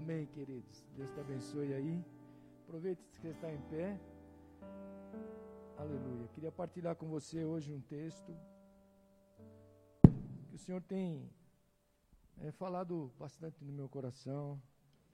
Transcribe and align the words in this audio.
Amém, 0.00 0.24
queridos. 0.28 0.82
Deus 0.96 1.10
te 1.12 1.20
abençoe 1.20 1.74
aí. 1.74 2.02
Aproveite 2.62 3.02
que 3.20 3.28
está 3.28 3.52
em 3.52 3.60
pé. 3.68 4.00
Aleluia. 5.76 6.26
Queria 6.28 6.50
partilhar 6.50 6.96
com 6.96 7.06
você 7.06 7.44
hoje 7.44 7.70
um 7.70 7.82
texto 7.82 8.34
que 10.48 10.54
o 10.54 10.58
Senhor 10.58 10.80
tem 10.80 11.30
é, 12.38 12.50
falado 12.50 13.12
bastante 13.18 13.62
no 13.62 13.74
meu 13.74 13.90
coração 13.90 14.58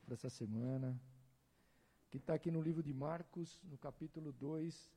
para 0.04 0.14
essa 0.14 0.30
semana, 0.30 0.96
que 2.08 2.18
está 2.18 2.34
aqui 2.34 2.52
no 2.52 2.62
livro 2.62 2.80
de 2.80 2.94
Marcos, 2.94 3.60
no 3.64 3.76
capítulo 3.76 4.30
2. 4.30 4.88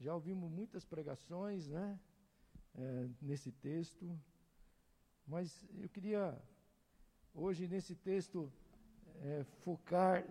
Já 0.00 0.14
ouvimos 0.14 0.50
muitas 0.50 0.82
pregações, 0.82 1.68
né, 1.68 2.00
é, 2.74 3.10
nesse 3.20 3.52
texto, 3.52 4.18
mas 5.26 5.62
eu 5.74 5.90
queria 5.90 6.42
hoje 7.34 7.68
nesse 7.68 7.94
texto 7.94 8.52
é, 9.22 9.44
focar 9.62 10.24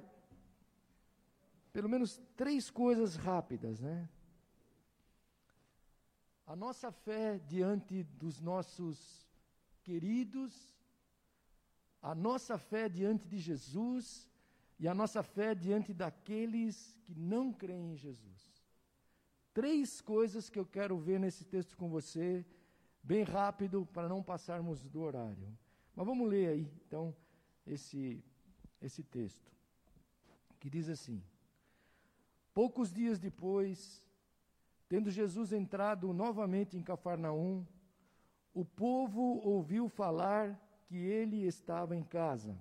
pelo 1.78 1.90
menos 1.90 2.20
três 2.36 2.72
coisas 2.72 3.16
rápidas, 3.16 3.80
né? 3.80 4.10
A 6.48 6.56
nossa 6.56 6.92
fé 6.92 7.38
diante 7.38 8.04
dos 8.04 8.40
nossos 8.42 9.30
queridos, 9.84 10.76
a 12.02 12.16
nossa 12.16 12.58
fé 12.58 12.90
diante 12.90 13.28
de 13.28 13.38
Jesus 13.38 14.28
e 14.80 14.88
a 14.88 14.96
nossa 14.96 15.22
fé 15.22 15.54
diante 15.54 15.94
daqueles 15.94 16.96
que 17.04 17.14
não 17.14 17.54
creem 17.54 17.92
em 17.94 17.96
Jesus. 17.96 18.66
Três 19.54 20.02
coisas 20.02 20.50
que 20.50 20.58
eu 20.58 20.66
quero 20.66 20.98
ver 20.98 21.20
nesse 21.20 21.46
texto 21.46 21.76
com 21.78 21.90
você, 21.90 22.46
bem 23.04 23.24
rápido, 23.24 23.86
para 23.94 24.08
não 24.08 24.24
passarmos 24.24 24.82
do 24.88 25.02
horário. 25.02 25.58
Mas 25.98 26.06
vamos 26.06 26.30
ler 26.30 26.50
aí, 26.50 26.72
então, 26.86 27.12
esse, 27.66 28.24
esse 28.80 29.02
texto, 29.02 29.52
que 30.60 30.70
diz 30.70 30.88
assim. 30.90 31.24
Poucos 32.54 32.94
dias 32.94 33.18
depois, 33.18 34.06
tendo 34.88 35.10
Jesus 35.10 35.52
entrado 35.52 36.14
novamente 36.14 36.78
em 36.78 36.84
Cafarnaum, 36.84 37.66
o 38.54 38.64
povo 38.64 39.42
ouviu 39.44 39.90
falar 39.90 40.56
que 40.86 40.96
ele 40.96 41.44
estava 41.48 41.96
em 41.96 42.04
casa. 42.04 42.56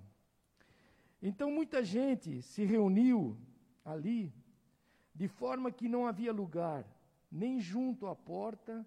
Então 1.21 1.51
muita 1.51 1.83
gente 1.83 2.41
se 2.41 2.65
reuniu 2.65 3.37
ali, 3.85 4.33
de 5.13 5.27
forma 5.27 5.71
que 5.71 5.87
não 5.87 6.07
havia 6.07 6.33
lugar, 6.33 6.83
nem 7.31 7.59
junto 7.59 8.07
à 8.07 8.15
porta, 8.15 8.83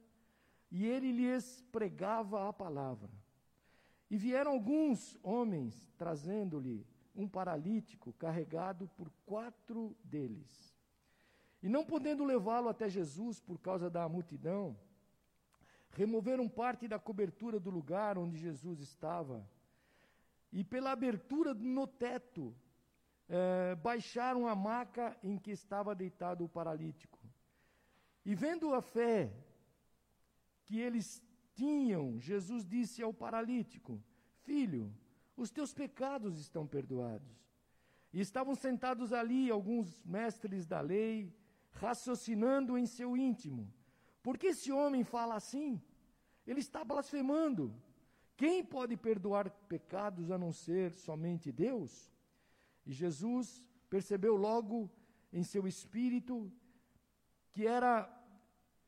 e 0.73 0.84
ele 0.87 1.12
lhes 1.12 1.65
pregava 1.71 2.48
a 2.48 2.53
palavra. 2.53 3.20
E 4.11 4.16
vieram 4.16 4.53
alguns 4.53 5.16
homens 5.22 5.89
trazendo-lhe 5.97 6.84
um 7.14 7.28
paralítico 7.28 8.12
carregado 8.14 8.89
por 8.97 9.11
quatro 9.25 9.97
deles. 10.03 10.75
E 11.62 11.69
não 11.69 11.84
podendo 11.84 12.25
levá-lo 12.25 12.69
até 12.69 12.88
Jesus 12.88 13.41
por 13.41 13.58
causa 13.58 13.88
da 13.88 14.08
multidão, 14.08 14.77
removeram 15.92 16.48
parte 16.48 16.88
da 16.88 16.98
cobertura 16.98 17.61
do 17.61 17.70
lugar 17.70 18.16
onde 18.19 18.36
Jesus 18.36 18.81
estava, 18.81 19.47
e 20.53 20.64
pela 20.64 20.91
abertura 20.91 21.55
no 21.55 21.86
teto, 21.86 22.55
eh, 23.28 23.77
baixaram 23.77 24.48
a 24.48 24.55
maca 24.55 25.16
em 25.22 25.38
que 25.38 25.53
estava 25.53 25.94
deitado 25.94 26.44
o 26.44 26.48
paralítico. 26.48 27.19
E 28.25 28.34
vendo 28.34 28.75
a 28.75 28.83
fé 28.83 29.33
que 30.64 30.81
eles 30.81 31.22
tinham, 31.61 32.19
Jesus 32.19 32.64
disse 32.75 33.03
ao 33.03 33.12
paralítico: 33.12 34.03
Filho, 34.48 34.84
os 35.36 35.50
teus 35.50 35.75
pecados 35.75 36.39
estão 36.39 36.66
perdoados. 36.66 37.34
E 38.12 38.21
estavam 38.21 38.54
sentados 38.54 39.12
ali 39.12 39.50
alguns 39.50 40.03
mestres 40.04 40.66
da 40.66 40.81
lei, 40.81 41.32
raciocinando 41.70 42.78
em 42.78 42.87
seu 42.87 43.15
íntimo: 43.15 43.70
por 44.22 44.38
que 44.38 44.49
esse 44.49 44.72
homem 44.72 45.04
fala 45.04 45.34
assim? 45.34 45.81
Ele 46.47 46.60
está 46.60 46.82
blasfemando. 46.82 47.75
Quem 48.37 48.65
pode 48.65 48.97
perdoar 48.97 49.50
pecados 49.69 50.31
a 50.31 50.38
não 50.38 50.53
ser 50.53 50.94
somente 50.94 51.53
Deus? 51.53 52.10
E 52.87 52.93
Jesus 52.93 53.69
percebeu 53.91 54.34
logo 54.34 54.91
em 55.31 55.43
seu 55.43 55.66
espírito 55.66 56.50
que 57.53 57.66
era 57.66 57.94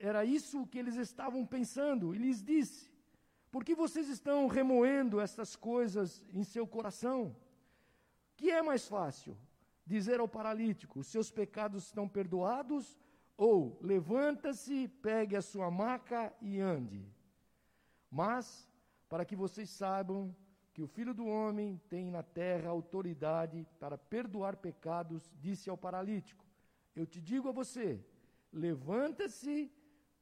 era 0.02 0.24
isso 0.24 0.66
que 0.66 0.80
eles 0.80 0.96
estavam 0.96 1.46
pensando 1.46 2.12
e 2.12 2.18
lhes 2.18 2.42
disse: 2.42 2.90
Por 3.52 3.64
que 3.64 3.72
vocês 3.72 4.08
estão 4.08 4.48
remoendo 4.48 5.20
essas 5.20 5.54
coisas 5.54 6.24
em 6.32 6.42
seu 6.42 6.66
coração? 6.66 7.36
Que 8.36 8.50
é 8.50 8.60
mais 8.62 8.88
fácil 8.88 9.38
dizer 9.86 10.18
ao 10.18 10.26
paralítico: 10.26 10.98
os 10.98 11.06
seus 11.06 11.30
pecados 11.30 11.84
estão 11.84 12.08
perdoados, 12.08 12.98
ou 13.36 13.78
levanta-se, 13.80 14.88
pegue 14.88 15.36
a 15.36 15.42
sua 15.42 15.70
maca 15.70 16.34
e 16.40 16.58
ande. 16.58 17.06
Mas, 18.10 18.68
para 19.08 19.24
que 19.24 19.36
vocês 19.36 19.70
saibam 19.70 20.34
que 20.74 20.82
o 20.82 20.88
Filho 20.88 21.14
do 21.14 21.26
Homem 21.26 21.80
tem 21.88 22.10
na 22.10 22.24
terra 22.24 22.70
autoridade 22.70 23.64
para 23.78 23.96
perdoar 23.96 24.56
pecados, 24.56 25.32
disse 25.38 25.70
ao 25.70 25.78
paralítico: 25.78 26.44
Eu 26.96 27.06
te 27.06 27.20
digo 27.20 27.48
a 27.48 27.52
você, 27.52 28.04
levanta-se, 28.52 29.70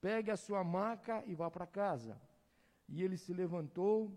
pegue 0.01 0.31
a 0.31 0.37
sua 0.37 0.65
maca 0.65 1.23
e 1.27 1.35
vá 1.35 1.51
para 1.51 1.67
casa. 1.67 2.21
E 2.89 3.03
ele 3.03 3.17
se 3.17 3.33
levantou, 3.33 4.13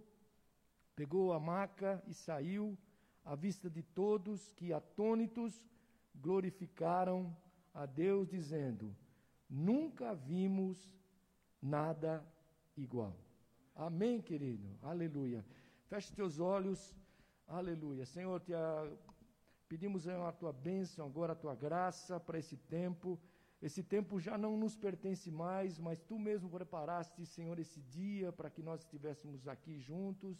pegou 0.95 1.33
a 1.33 1.39
maca 1.39 2.01
e 2.07 2.13
saiu 2.13 2.77
à 3.23 3.35
vista 3.35 3.69
de 3.69 3.83
todos 3.83 4.51
que, 4.53 4.73
atônitos, 4.73 5.67
glorificaram 6.15 7.35
a 7.73 7.85
Deus, 7.85 8.29
dizendo: 8.29 8.95
Nunca 9.49 10.13
vimos 10.13 10.91
nada 11.61 12.25
igual. 12.75 13.15
Amém, 13.75 14.21
querido? 14.21 14.67
Aleluia. 14.81 15.45
Feche 15.85 16.13
teus 16.13 16.39
olhos. 16.39 16.95
Aleluia. 17.47 18.05
Senhor, 18.05 18.39
te 18.39 18.53
a... 18.53 18.91
pedimos 19.67 20.07
a 20.07 20.31
tua 20.31 20.53
bênção, 20.53 21.05
agora 21.05 21.33
a 21.33 21.35
tua 21.35 21.55
graça 21.55 22.19
para 22.19 22.39
esse 22.39 22.57
tempo. 22.57 23.19
Esse 23.67 23.81
tempo 23.81 24.19
já 24.19 24.37
não 24.37 24.57
nos 24.57 24.75
pertence 24.75 25.31
mais, 25.31 25.79
mas 25.79 26.01
tu 26.09 26.19
mesmo 26.19 26.49
preparaste, 26.49 27.25
Senhor, 27.25 27.57
esse 27.57 27.81
dia 27.81 28.29
para 28.29 28.49
que 28.49 28.61
nós 28.61 28.81
estivéssemos 28.81 29.47
aqui 29.47 29.79
juntos 29.79 30.35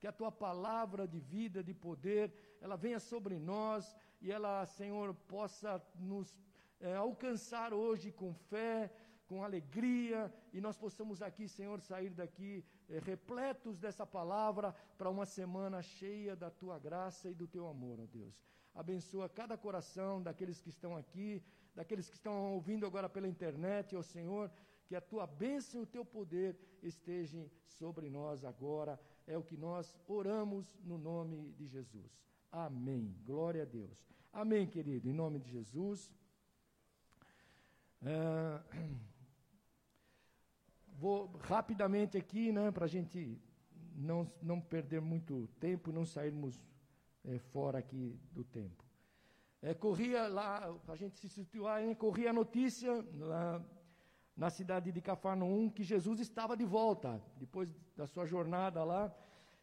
que 0.00 0.06
a 0.06 0.12
tua 0.12 0.32
palavra 0.32 1.06
de 1.06 1.20
vida, 1.20 1.62
de 1.62 1.74
poder, 1.74 2.32
ela 2.62 2.76
venha 2.76 2.98
sobre 2.98 3.38
nós 3.38 3.94
e 4.20 4.32
ela, 4.32 4.64
Senhor, 4.64 5.14
possa 5.34 5.82
nos 5.94 6.34
é, 6.80 6.94
alcançar 6.94 7.74
hoje 7.74 8.10
com 8.10 8.32
fé, 8.34 8.90
com 9.26 9.42
alegria, 9.42 10.32
e 10.52 10.60
nós 10.60 10.76
possamos 10.76 11.20
aqui, 11.22 11.46
Senhor, 11.48 11.80
sair 11.80 12.10
daqui 12.10 12.64
é, 12.88 12.98
repletos 12.98 13.78
dessa 13.78 14.06
palavra 14.06 14.74
para 14.96 15.10
uma 15.10 15.26
semana 15.26 15.82
cheia 15.82 16.34
da 16.34 16.50
tua 16.50 16.78
graça 16.78 17.30
e 17.30 17.34
do 17.34 17.46
teu 17.46 17.66
amor, 17.66 18.00
ó 18.00 18.06
Deus. 18.06 18.34
Abençoa 18.74 19.28
cada 19.28 19.56
coração 19.56 20.22
daqueles 20.22 20.60
que 20.60 20.68
estão 20.68 20.96
aqui, 20.96 21.42
daqueles 21.74 22.08
que 22.08 22.16
estão 22.16 22.54
ouvindo 22.54 22.86
agora 22.86 23.08
pela 23.08 23.28
internet, 23.28 23.96
ó 23.96 24.02
Senhor, 24.02 24.50
que 24.86 24.94
a 24.94 25.00
tua 25.00 25.26
bênção 25.26 25.80
e 25.80 25.84
o 25.84 25.86
teu 25.86 26.04
poder 26.04 26.56
estejam 26.82 27.50
sobre 27.66 28.08
nós 28.08 28.44
agora 28.44 29.00
é 29.26 29.36
o 29.36 29.42
que 29.42 29.56
nós 29.56 29.96
oramos 30.06 30.66
no 30.84 30.98
nome 30.98 31.52
de 31.52 31.66
Jesus. 31.66 32.12
Amém. 32.52 33.16
Glória 33.24 33.62
a 33.62 33.64
Deus. 33.64 33.98
Amém, 34.32 34.66
querido. 34.66 35.08
Em 35.08 35.12
nome 35.12 35.38
de 35.38 35.50
Jesus. 35.50 36.10
É, 38.02 38.60
vou 40.98 41.26
rapidamente 41.38 42.18
aqui, 42.18 42.52
né, 42.52 42.70
para 42.70 42.84
a 42.84 42.88
gente 42.88 43.40
não, 43.96 44.30
não 44.42 44.60
perder 44.60 45.00
muito 45.00 45.48
tempo, 45.58 45.90
não 45.90 46.04
sairmos 46.04 46.62
é, 47.24 47.38
fora 47.38 47.78
aqui 47.78 48.18
do 48.32 48.44
tempo. 48.44 48.83
É, 49.66 49.72
corria 49.72 50.26
lá, 50.28 50.76
a 50.86 50.94
gente 50.94 51.16
se 51.16 51.26
situar, 51.26 51.82
corria 51.96 52.28
a 52.28 52.32
notícia 52.34 52.92
lá 53.18 53.64
na 54.36 54.50
cidade 54.50 54.92
de 54.92 55.00
Cafarnaum 55.00 55.70
que 55.70 55.82
Jesus 55.82 56.20
estava 56.20 56.54
de 56.54 56.66
volta, 56.66 57.18
depois 57.38 57.70
da 57.96 58.06
sua 58.06 58.26
jornada 58.26 58.84
lá, 58.84 59.10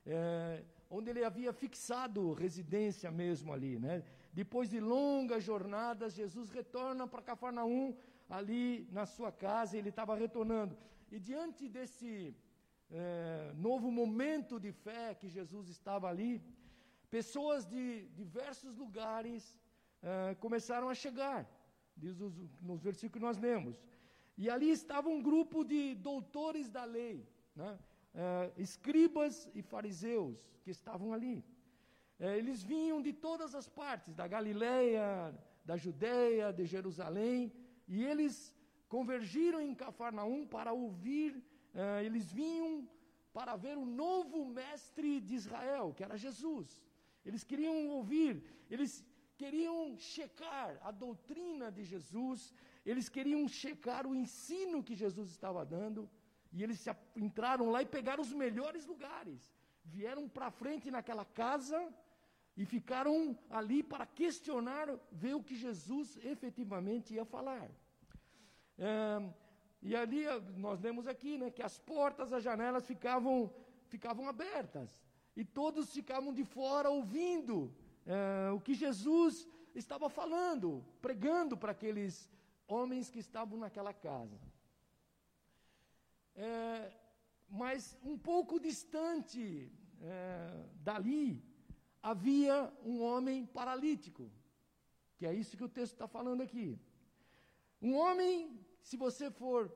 é, 0.03 0.63
onde 0.89 1.11
ele 1.11 1.23
havia 1.23 1.53
fixado 1.53 2.33
residência 2.33 3.11
mesmo 3.11 3.53
ali. 3.53 3.77
Né? 3.77 4.03
Depois 4.33 4.71
de 4.71 4.79
longas 4.79 5.43
jornadas, 5.43 6.15
Jesus 6.15 6.49
retorna 6.49 7.05
para 7.05 7.21
Cafarnaum, 7.21 7.95
ali 8.27 8.89
na 8.91 9.05
sua 9.05 9.31
casa, 9.31 9.77
ele 9.77 9.89
estava 9.89 10.15
retornando. 10.15 10.75
E 11.11 11.19
diante 11.19 11.69
desse 11.69 12.35
é, 12.89 13.51
novo 13.53 13.91
momento 13.91 14.59
de 14.59 14.71
fé 14.71 15.13
que 15.13 15.29
Jesus 15.29 15.69
estava 15.69 16.09
ali, 16.09 16.41
pessoas 17.07 17.67
de 17.67 18.07
diversos 18.15 18.75
lugares 18.75 19.60
começaram 20.39 20.89
a 20.89 20.95
chegar, 20.95 21.47
diz 21.95 22.19
os, 22.19 22.33
nos 22.61 22.81
versículos 22.81 23.13
que 23.13 23.19
nós 23.19 23.37
lemos. 23.37 23.75
E 24.37 24.49
ali 24.49 24.69
estava 24.69 25.09
um 25.09 25.21
grupo 25.21 25.63
de 25.63 25.95
doutores 25.95 26.69
da 26.69 26.83
lei, 26.83 27.27
né? 27.55 27.77
uh, 28.15 28.61
escribas 28.61 29.49
e 29.53 29.61
fariseus 29.61 30.37
que 30.63 30.71
estavam 30.71 31.13
ali. 31.13 31.43
é, 32.19 32.37
eles 32.37 32.63
vinham 32.63 33.01
de 33.01 33.13
todas 33.13 33.53
as 33.55 33.67
partes, 33.67 34.13
da 34.13 34.27
Galileia, 34.27 35.33
da 35.65 35.75
Judéia, 35.75 36.51
de 36.51 36.65
Jerusalém, 36.65 37.51
e 37.87 38.03
eles 38.03 38.53
convergiram 38.87 39.61
em 39.61 39.73
Cafarnaum 39.73 40.45
para 40.45 40.71
ouvir, 40.73 41.43
eles 42.03 42.31
vinham 42.31 42.87
para 43.33 43.55
ver 43.55 43.77
o 43.77 43.85
novo 43.85 44.45
mestre 44.45 45.19
de 45.21 45.35
Israel, 45.35 45.93
que 45.95 46.03
era 46.03 46.17
Jesus. 46.17 46.83
Eles 47.25 47.43
queriam 47.43 47.87
ouvir, 47.89 48.43
eles 48.69 49.05
queriam 49.41 49.97
checar 50.13 50.69
a 50.87 50.91
doutrina 51.03 51.67
de 51.77 51.83
Jesus, 51.91 52.39
eles 52.89 53.07
queriam 53.15 53.43
checar 53.61 54.03
o 54.09 54.15
ensino 54.23 54.83
que 54.87 54.95
Jesus 55.03 55.27
estava 55.35 55.61
dando, 55.75 56.01
e 56.53 56.57
eles 56.65 56.79
entraram 57.15 57.67
lá 57.73 57.79
e 57.81 57.93
pegaram 57.97 58.21
os 58.27 58.33
melhores 58.43 58.85
lugares. 58.91 59.41
Vieram 59.95 60.23
para 60.35 60.51
frente 60.61 60.91
naquela 60.95 61.25
casa 61.41 61.79
e 62.55 62.63
ficaram 62.73 63.15
ali 63.59 63.79
para 63.91 64.05
questionar, 64.21 64.87
ver 65.23 65.33
o 65.35 65.45
que 65.47 65.55
Jesus 65.65 66.07
efetivamente 66.33 67.15
ia 67.15 67.25
falar. 67.35 67.67
É, 68.77 68.91
e 69.81 69.95
ali 70.01 70.23
nós 70.65 70.79
lemos 70.85 71.07
aqui, 71.13 71.33
né, 71.41 71.49
que 71.49 71.63
as 71.69 71.77
portas, 71.93 72.31
as 72.37 72.43
janelas 72.49 72.85
ficavam, 72.93 73.37
ficavam 73.93 74.27
abertas 74.33 74.89
e 75.35 75.43
todos 75.43 75.93
ficavam 75.99 76.31
de 76.39 76.45
fora 76.57 76.89
ouvindo 76.97 77.55
é, 78.05 78.51
o 78.51 78.59
que 78.59 78.73
Jesus 78.73 79.47
estava 79.75 80.09
falando, 80.09 80.83
pregando 81.01 81.57
para 81.57 81.71
aqueles 81.71 82.29
homens 82.67 83.09
que 83.09 83.19
estavam 83.19 83.57
naquela 83.59 83.93
casa. 83.93 84.39
É, 86.35 86.91
mas 87.49 87.97
um 88.03 88.17
pouco 88.17 88.59
distante 88.59 89.71
é, 90.01 90.65
dali 90.75 91.43
havia 92.01 92.71
um 92.83 93.01
homem 93.01 93.45
paralítico, 93.45 94.31
que 95.17 95.25
é 95.25 95.33
isso 95.33 95.57
que 95.57 95.63
o 95.63 95.69
texto 95.69 95.93
está 95.93 96.07
falando 96.07 96.41
aqui. 96.41 96.79
Um 97.81 97.95
homem, 97.95 98.59
se 98.81 98.97
você 98.97 99.29
for 99.29 99.71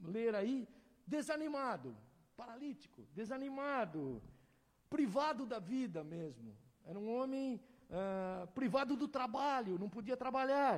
ler 0.00 0.34
aí, 0.34 0.68
desanimado, 1.06 1.96
paralítico, 2.36 3.06
desanimado, 3.12 4.22
privado 4.88 5.46
da 5.46 5.58
vida 5.58 6.04
mesmo. 6.04 6.56
Era 6.90 6.98
um 6.98 7.08
homem 7.16 7.60
uh, 7.90 8.46
privado 8.58 8.96
do 9.02 9.08
trabalho, 9.16 9.78
não 9.82 9.90
podia 9.96 10.16
trabalhar. 10.24 10.76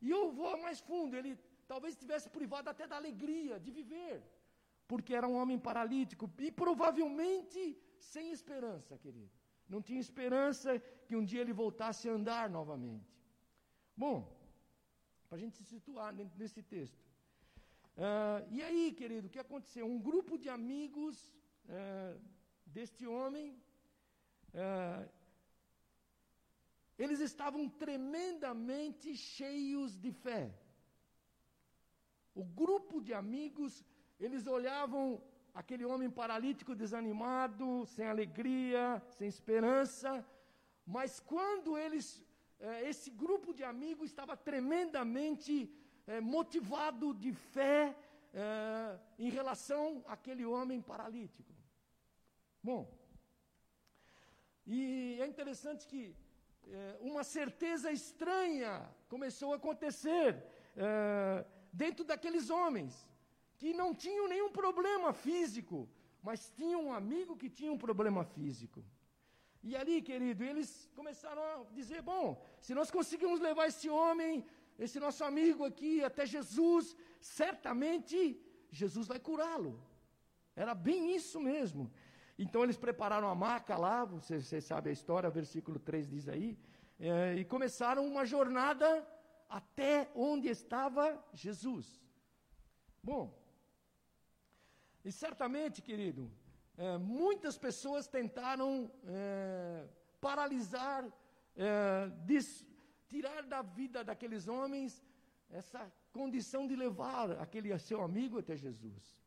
E 0.00 0.10
eu 0.10 0.24
vou 0.40 0.54
mais 0.64 0.80
fundo, 0.80 1.16
ele 1.16 1.32
talvez 1.72 1.94
estivesse 1.94 2.28
privado 2.38 2.68
até 2.68 2.86
da 2.86 2.96
alegria 2.96 3.58
de 3.64 3.70
viver, 3.70 4.16
porque 4.86 5.14
era 5.18 5.28
um 5.32 5.36
homem 5.40 5.58
paralítico 5.68 6.30
e 6.38 6.50
provavelmente 6.50 7.60
sem 8.12 8.30
esperança, 8.30 8.98
querido. 9.04 9.30
Não 9.68 9.80
tinha 9.80 10.00
esperança 10.08 10.70
que 11.06 11.16
um 11.16 11.24
dia 11.24 11.40
ele 11.40 11.60
voltasse 11.64 12.08
a 12.08 12.12
andar 12.18 12.46
novamente. 12.58 13.10
Bom, 13.96 14.16
para 15.28 15.38
a 15.38 15.40
gente 15.40 15.56
se 15.56 15.64
situar 15.64 16.12
nesse 16.40 16.62
texto. 16.62 17.00
Uh, 17.96 18.40
e 18.50 18.62
aí, 18.62 18.92
querido, 19.00 19.26
o 19.26 19.30
que 19.30 19.38
aconteceu? 19.38 19.86
Um 19.86 20.00
grupo 20.08 20.36
de 20.42 20.48
amigos 20.48 21.16
uh, 21.68 22.20
deste 22.66 23.06
homem, 23.06 23.46
uh, 24.54 25.08
eles 26.98 27.20
estavam 27.20 27.68
tremendamente 27.68 29.16
cheios 29.16 29.96
de 29.96 30.12
fé. 30.12 30.52
O 32.34 32.44
grupo 32.44 33.00
de 33.00 33.12
amigos, 33.12 33.84
eles 34.18 34.46
olhavam 34.46 35.22
aquele 35.54 35.84
homem 35.84 36.10
paralítico 36.10 36.74
desanimado, 36.74 37.84
sem 37.86 38.06
alegria, 38.06 39.02
sem 39.16 39.28
esperança, 39.28 40.24
mas 40.86 41.20
quando 41.20 41.76
eles, 41.76 42.22
eh, 42.58 42.88
esse 42.88 43.10
grupo 43.10 43.52
de 43.52 43.62
amigos 43.62 44.10
estava 44.10 44.36
tremendamente 44.36 45.70
eh, 46.06 46.20
motivado 46.20 47.12
de 47.14 47.32
fé 47.32 47.94
eh, 48.32 48.98
em 49.18 49.28
relação 49.28 50.02
àquele 50.06 50.44
homem 50.44 50.80
paralítico. 50.80 51.52
Bom, 52.62 52.90
e 54.66 55.18
é 55.20 55.26
interessante 55.26 55.86
que 55.86 56.16
uma 57.00 57.24
certeza 57.24 57.90
estranha 57.90 58.88
começou 59.08 59.52
a 59.52 59.56
acontecer 59.56 60.42
dentro 61.72 62.04
daqueles 62.04 62.50
homens 62.50 63.08
que 63.58 63.72
não 63.72 63.94
tinham 63.94 64.26
nenhum 64.28 64.50
problema 64.50 65.12
físico, 65.12 65.88
mas 66.22 66.50
tinham 66.50 66.86
um 66.86 66.92
amigo 66.92 67.36
que 67.36 67.50
tinha 67.50 67.72
um 67.72 67.78
problema 67.78 68.24
físico. 68.24 68.84
E 69.62 69.76
ali, 69.76 70.02
querido, 70.02 70.42
eles 70.42 70.90
começaram 70.94 71.42
a 71.42 71.64
dizer: 71.72 72.02
bom, 72.02 72.44
se 72.60 72.74
nós 72.74 72.90
conseguimos 72.90 73.38
levar 73.40 73.66
esse 73.68 73.88
homem, 73.88 74.44
esse 74.78 74.98
nosso 74.98 75.22
amigo 75.22 75.64
aqui 75.64 76.02
até 76.02 76.26
Jesus, 76.26 76.96
certamente 77.20 78.40
Jesus 78.70 79.06
vai 79.06 79.20
curá-lo. 79.20 79.80
Era 80.56 80.74
bem 80.74 81.14
isso 81.14 81.40
mesmo. 81.40 81.92
Então 82.38 82.62
eles 82.64 82.76
prepararam 82.76 83.28
a 83.28 83.34
maca 83.34 83.76
lá, 83.76 84.04
você, 84.04 84.40
você 84.40 84.60
sabe 84.60 84.90
a 84.90 84.92
história, 84.92 85.28
versículo 85.30 85.78
3 85.78 86.08
diz 86.08 86.28
aí, 86.28 86.58
é, 86.98 87.34
e 87.34 87.44
começaram 87.44 88.06
uma 88.06 88.24
jornada 88.24 89.06
até 89.48 90.10
onde 90.14 90.48
estava 90.48 91.22
Jesus. 91.32 92.00
Bom, 93.02 93.36
e 95.04 95.10
certamente, 95.10 95.82
querido, 95.82 96.30
é, 96.76 96.96
muitas 96.96 97.58
pessoas 97.58 98.06
tentaram 98.06 98.90
é, 99.04 99.86
paralisar, 100.20 101.04
é, 101.56 102.10
tirar 103.08 103.42
da 103.42 103.60
vida 103.60 104.02
daqueles 104.02 104.48
homens 104.48 105.04
essa 105.50 105.92
condição 106.12 106.66
de 106.66 106.74
levar 106.74 107.32
aquele 107.32 107.76
seu 107.78 108.00
amigo 108.00 108.38
até 108.38 108.56
Jesus. 108.56 109.21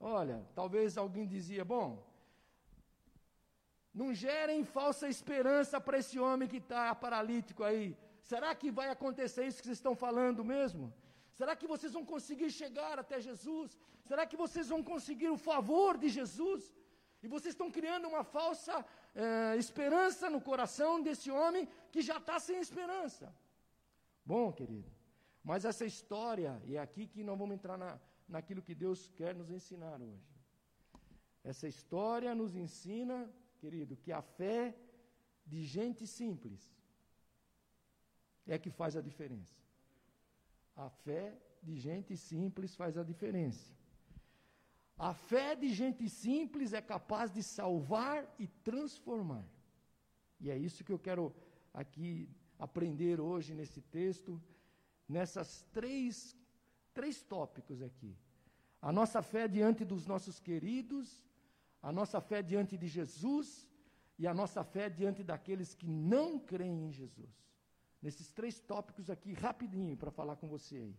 Olha, 0.00 0.42
talvez 0.54 0.96
alguém 0.96 1.26
dizia: 1.26 1.64
bom, 1.64 2.02
não 3.92 4.14
gerem 4.14 4.64
falsa 4.64 5.08
esperança 5.08 5.78
para 5.80 5.98
esse 5.98 6.18
homem 6.18 6.48
que 6.48 6.56
está 6.56 6.94
paralítico 6.94 7.62
aí. 7.62 7.96
Será 8.22 8.54
que 8.54 8.70
vai 8.70 8.88
acontecer 8.88 9.46
isso 9.46 9.60
que 9.60 9.66
vocês 9.66 9.78
estão 9.78 9.94
falando 9.94 10.44
mesmo? 10.44 10.92
Será 11.32 11.54
que 11.54 11.66
vocês 11.66 11.92
vão 11.92 12.04
conseguir 12.04 12.50
chegar 12.50 12.98
até 12.98 13.20
Jesus? 13.20 13.76
Será 14.04 14.26
que 14.26 14.36
vocês 14.36 14.68
vão 14.68 14.82
conseguir 14.82 15.28
o 15.28 15.36
favor 15.36 15.98
de 15.98 16.08
Jesus? 16.08 16.72
E 17.22 17.28
vocês 17.28 17.52
estão 17.54 17.70
criando 17.70 18.08
uma 18.08 18.24
falsa 18.24 18.84
é, 19.14 19.56
esperança 19.56 20.30
no 20.30 20.40
coração 20.40 21.02
desse 21.02 21.30
homem 21.30 21.68
que 21.92 22.00
já 22.00 22.16
está 22.16 22.38
sem 22.38 22.58
esperança. 22.58 23.34
Bom, 24.24 24.52
querido, 24.52 24.90
mas 25.42 25.64
essa 25.64 25.84
história, 25.84 26.60
e 26.64 26.76
é 26.76 26.80
aqui 26.80 27.06
que 27.06 27.22
nós 27.22 27.38
vamos 27.38 27.54
entrar 27.54 27.76
na, 27.76 27.98
naquilo 28.34 28.62
que 28.62 28.74
Deus 28.74 29.00
quer 29.18 29.34
nos 29.34 29.50
ensinar 29.50 30.00
hoje. 30.00 30.30
Essa 31.42 31.66
história 31.66 32.34
nos 32.34 32.54
ensina, 32.54 33.18
querido, 33.58 33.96
que 33.96 34.12
a 34.12 34.22
fé 34.22 34.76
de 35.46 35.60
gente 35.64 36.06
simples 36.06 36.62
é 38.46 38.58
que 38.58 38.70
faz 38.70 38.96
a 38.96 39.02
diferença. 39.08 39.56
A 40.76 40.88
fé 40.88 41.36
de 41.62 41.76
gente 41.76 42.16
simples 42.16 42.74
faz 42.74 42.96
a 42.96 43.02
diferença. 43.02 43.66
A 44.96 45.12
fé 45.14 45.54
de 45.54 45.68
gente 45.80 46.08
simples 46.08 46.72
é 46.72 46.82
capaz 46.82 47.32
de 47.32 47.42
salvar 47.42 48.18
e 48.38 48.46
transformar. 48.46 49.46
E 50.40 50.50
é 50.50 50.56
isso 50.56 50.84
que 50.84 50.92
eu 50.92 50.98
quero 50.98 51.34
aqui 51.72 52.28
aprender 52.58 53.20
hoje 53.20 53.54
nesse 53.54 53.80
texto, 53.80 54.40
nessas 55.08 55.62
três, 55.72 56.36
três 56.94 57.22
tópicos 57.22 57.82
aqui. 57.82 58.16
A 58.80 58.90
nossa 58.92 59.20
fé 59.22 59.46
diante 59.46 59.84
dos 59.84 60.06
nossos 60.06 60.38
queridos, 60.38 61.08
a 61.82 61.92
nossa 61.92 62.20
fé 62.20 62.42
diante 62.42 62.76
de 62.76 62.88
Jesus 62.88 63.68
e 64.18 64.26
a 64.26 64.34
nossa 64.34 64.62
fé 64.64 64.88
diante 64.88 65.22
daqueles 65.22 65.74
que 65.74 65.86
não 65.86 66.38
creem 66.38 66.86
em 66.88 66.92
Jesus 66.92 67.40
nesses 68.02 68.30
três 68.30 68.58
tópicos 68.60 69.10
aqui, 69.10 69.32
rapidinho, 69.32 69.96
para 69.96 70.10
falar 70.10 70.36
com 70.36 70.48
você 70.48 70.76
aí. 70.76 70.96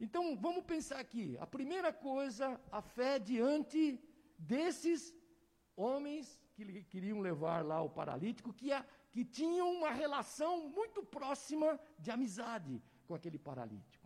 Então, 0.00 0.36
vamos 0.36 0.64
pensar 0.64 0.98
aqui. 0.98 1.36
A 1.38 1.46
primeira 1.46 1.92
coisa, 1.92 2.60
a 2.70 2.80
fé 2.80 3.18
diante 3.18 4.00
desses 4.38 5.14
homens 5.76 6.40
que 6.54 6.82
queriam 6.84 7.20
levar 7.20 7.64
lá 7.64 7.82
o 7.82 7.90
paralítico, 7.90 8.52
que, 8.52 8.72
a, 8.72 8.84
que 9.12 9.24
tinham 9.24 9.70
uma 9.72 9.90
relação 9.90 10.68
muito 10.68 11.02
próxima 11.02 11.78
de 11.98 12.10
amizade 12.10 12.82
com 13.06 13.14
aquele 13.14 13.38
paralítico. 13.38 13.97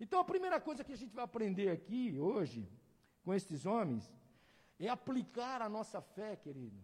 Então, 0.00 0.18
a 0.18 0.24
primeira 0.24 0.58
coisa 0.58 0.82
que 0.82 0.92
a 0.92 0.96
gente 0.96 1.14
vai 1.14 1.24
aprender 1.24 1.68
aqui 1.70 2.18
hoje, 2.18 2.66
com 3.22 3.34
estes 3.34 3.66
homens, 3.66 4.10
é 4.78 4.88
aplicar 4.88 5.60
a 5.60 5.68
nossa 5.68 6.00
fé, 6.00 6.34
querido, 6.36 6.80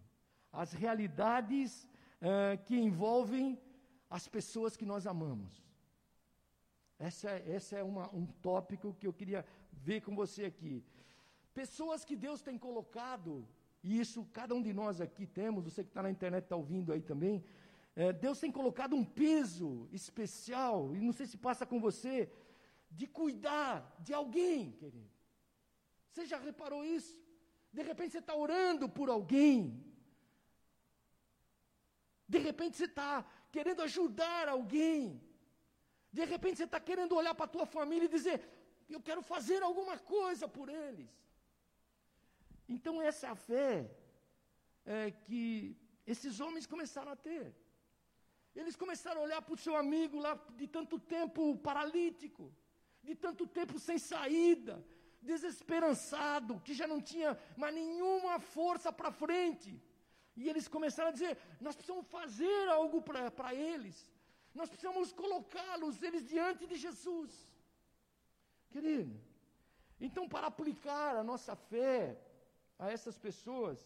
às 0.51 0.71
realidades 0.71 1.89
uh, 2.21 2.63
que 2.65 2.75
envolvem 2.77 3.59
as 4.09 4.27
pessoas 4.27 4.77
que 4.77 4.85
nós 4.85 5.07
amamos. 5.07 5.51
Essa, 6.99 7.31
é, 7.31 7.51
essa 7.55 7.75
é 7.75 7.83
uma, 7.83 8.07
um 8.13 8.25
tópico 8.25 8.93
que 8.93 9.07
eu 9.07 9.13
queria 9.13 9.43
ver 9.71 10.01
com 10.01 10.15
você 10.15 10.45
aqui. 10.45 10.83
Pessoas 11.53 12.05
que 12.05 12.15
Deus 12.15 12.41
tem 12.41 12.57
colocado 12.57 13.47
e 13.83 13.99
isso 13.99 14.27
cada 14.31 14.53
um 14.53 14.61
de 14.61 14.73
nós 14.73 15.01
aqui 15.01 15.25
temos, 15.25 15.63
você 15.63 15.83
que 15.83 15.89
está 15.89 16.03
na 16.03 16.11
internet 16.11 16.43
está 16.43 16.55
ouvindo 16.55 16.91
aí 16.91 17.01
também, 17.01 17.43
Deus 18.19 18.39
tem 18.39 18.51
colocado 18.51 18.95
um 18.95 19.03
peso 19.03 19.87
especial, 19.91 20.95
e 20.95 20.99
não 20.99 21.11
sei 21.11 21.25
se 21.25 21.37
passa 21.37 21.65
com 21.65 21.79
você, 21.79 22.29
de 22.99 23.05
cuidar 23.19 23.71
de 24.05 24.13
alguém, 24.19 24.71
querido. 24.81 25.11
Você 26.09 26.25
já 26.31 26.37
reparou 26.49 26.81
isso? 26.97 27.15
De 27.77 27.83
repente 27.89 28.11
você 28.13 28.23
está 28.25 28.35
orando 28.45 28.85
por 28.97 29.07
alguém. 29.17 29.57
De 32.33 32.39
repente 32.47 32.75
você 32.75 32.89
está 32.93 33.11
querendo 33.55 33.81
ajudar 33.89 34.43
alguém. 34.57 35.01
De 36.17 36.25
repente 36.33 36.57
você 36.57 36.67
está 36.69 36.79
querendo 36.89 37.15
olhar 37.15 37.35
para 37.35 37.45
a 37.49 37.55
tua 37.55 37.67
família 37.77 38.07
e 38.07 38.15
dizer: 38.17 38.37
Eu 38.95 39.01
quero 39.07 39.21
fazer 39.21 39.61
alguma 39.61 39.95
coisa 40.15 40.47
por 40.57 40.67
eles. 40.69 41.11
Então, 42.75 42.93
essa 43.09 43.27
é 43.27 43.29
a 43.29 43.35
fé 43.35 43.73
é, 44.85 45.11
que 45.25 45.77
esses 46.13 46.39
homens 46.43 46.65
começaram 46.65 47.11
a 47.11 47.19
ter. 47.29 47.45
Eles 48.59 48.75
começaram 48.75 49.21
a 49.21 49.25
olhar 49.27 49.41
para 49.41 49.53
o 49.53 49.63
seu 49.65 49.75
amigo 49.75 50.17
lá 50.25 50.33
de 50.59 50.67
tanto 50.67 50.97
tempo 50.99 51.55
paralítico, 51.67 52.45
de 53.07 53.15
tanto 53.15 53.43
tempo 53.57 53.75
sem 53.87 53.97
saída, 54.11 54.75
desesperançado, 55.29 56.59
que 56.65 56.73
já 56.79 56.87
não 56.93 57.01
tinha 57.11 57.31
mais 57.61 57.73
nenhuma 57.73 58.33
força 58.55 58.91
para 58.91 59.17
frente. 59.23 59.71
E 60.35 60.49
eles 60.49 60.67
começaram 60.75 61.09
a 61.09 61.17
dizer: 61.17 61.33
nós 61.65 61.75
precisamos 61.75 62.07
fazer 62.17 62.67
algo 62.79 63.01
para 63.01 63.53
eles, 63.53 63.97
nós 64.53 64.69
precisamos 64.69 65.13
colocá-los, 65.23 66.03
eles 66.03 66.25
diante 66.33 66.67
de 66.71 66.77
Jesus. 66.85 67.31
Querido, 68.69 69.15
então 70.07 70.27
para 70.33 70.47
aplicar 70.47 71.15
a 71.15 71.23
nossa 71.23 71.55
fé, 71.55 71.99
a 72.77 72.91
essas 72.91 73.17
pessoas, 73.17 73.77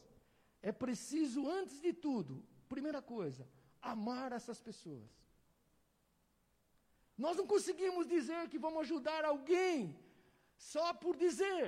é 0.70 0.72
preciso, 0.72 1.48
antes 1.48 1.80
de 1.80 1.94
tudo, 1.94 2.44
primeira 2.68 3.02
coisa, 3.02 3.48
amar 3.82 4.32
essas 4.32 4.60
pessoas. 4.60 5.21
Nós 7.24 7.36
não 7.40 7.48
conseguimos 7.54 8.06
dizer 8.16 8.42
que 8.52 8.64
vamos 8.66 8.82
ajudar 8.86 9.22
alguém 9.26 9.74
só 10.72 10.86
por 11.04 11.14
dizer, 11.26 11.66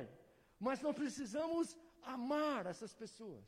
mas 0.66 0.82
nós 0.86 0.96
precisamos 1.02 1.66
amar 2.16 2.62
essas 2.72 2.94
pessoas. 3.02 3.46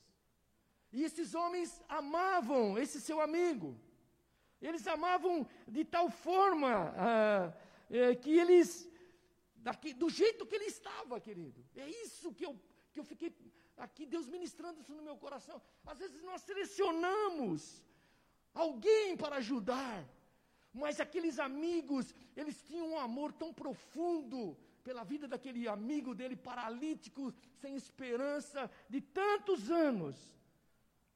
E 0.96 1.04
esses 1.08 1.30
homens 1.40 1.70
amavam 2.02 2.78
esse 2.84 3.00
seu 3.08 3.20
amigo. 3.28 3.70
Eles 4.62 4.86
amavam 4.96 5.34
de 5.68 5.84
tal 5.96 6.08
forma 6.10 6.74
é, 7.90 8.16
que 8.24 8.32
eles, 8.42 8.70
daqui, 9.68 9.94
do 9.94 10.10
jeito 10.10 10.48
que 10.50 10.56
ele 10.58 10.70
estava, 10.76 11.20
querido. 11.28 11.60
É 11.76 11.88
isso 12.06 12.34
que 12.38 12.46
eu, 12.46 12.54
que 12.92 13.00
eu 13.00 13.04
fiquei 13.12 13.30
aqui 13.86 14.06
Deus 14.06 14.28
ministrando 14.36 14.80
isso 14.80 14.94
no 14.94 15.08
meu 15.10 15.18
coração. 15.18 15.62
Às 15.86 16.00
vezes 16.04 16.22
nós 16.30 16.42
selecionamos 16.42 17.84
alguém 18.54 19.18
para 19.18 19.38
ajudar, 19.38 20.08
mas 20.76 21.00
aqueles 21.00 21.40
amigos, 21.40 22.14
eles 22.36 22.62
tinham 22.68 22.90
um 22.92 23.00
amor 23.00 23.32
tão 23.32 23.54
profundo 23.54 24.58
pela 24.84 25.04
vida 25.06 25.26
daquele 25.26 25.68
amigo 25.68 26.14
dele 26.14 26.36
paralítico, 26.36 27.34
sem 27.62 27.76
esperança, 27.76 28.70
de 28.90 29.00
tantos 29.00 29.72
anos. 29.72 30.18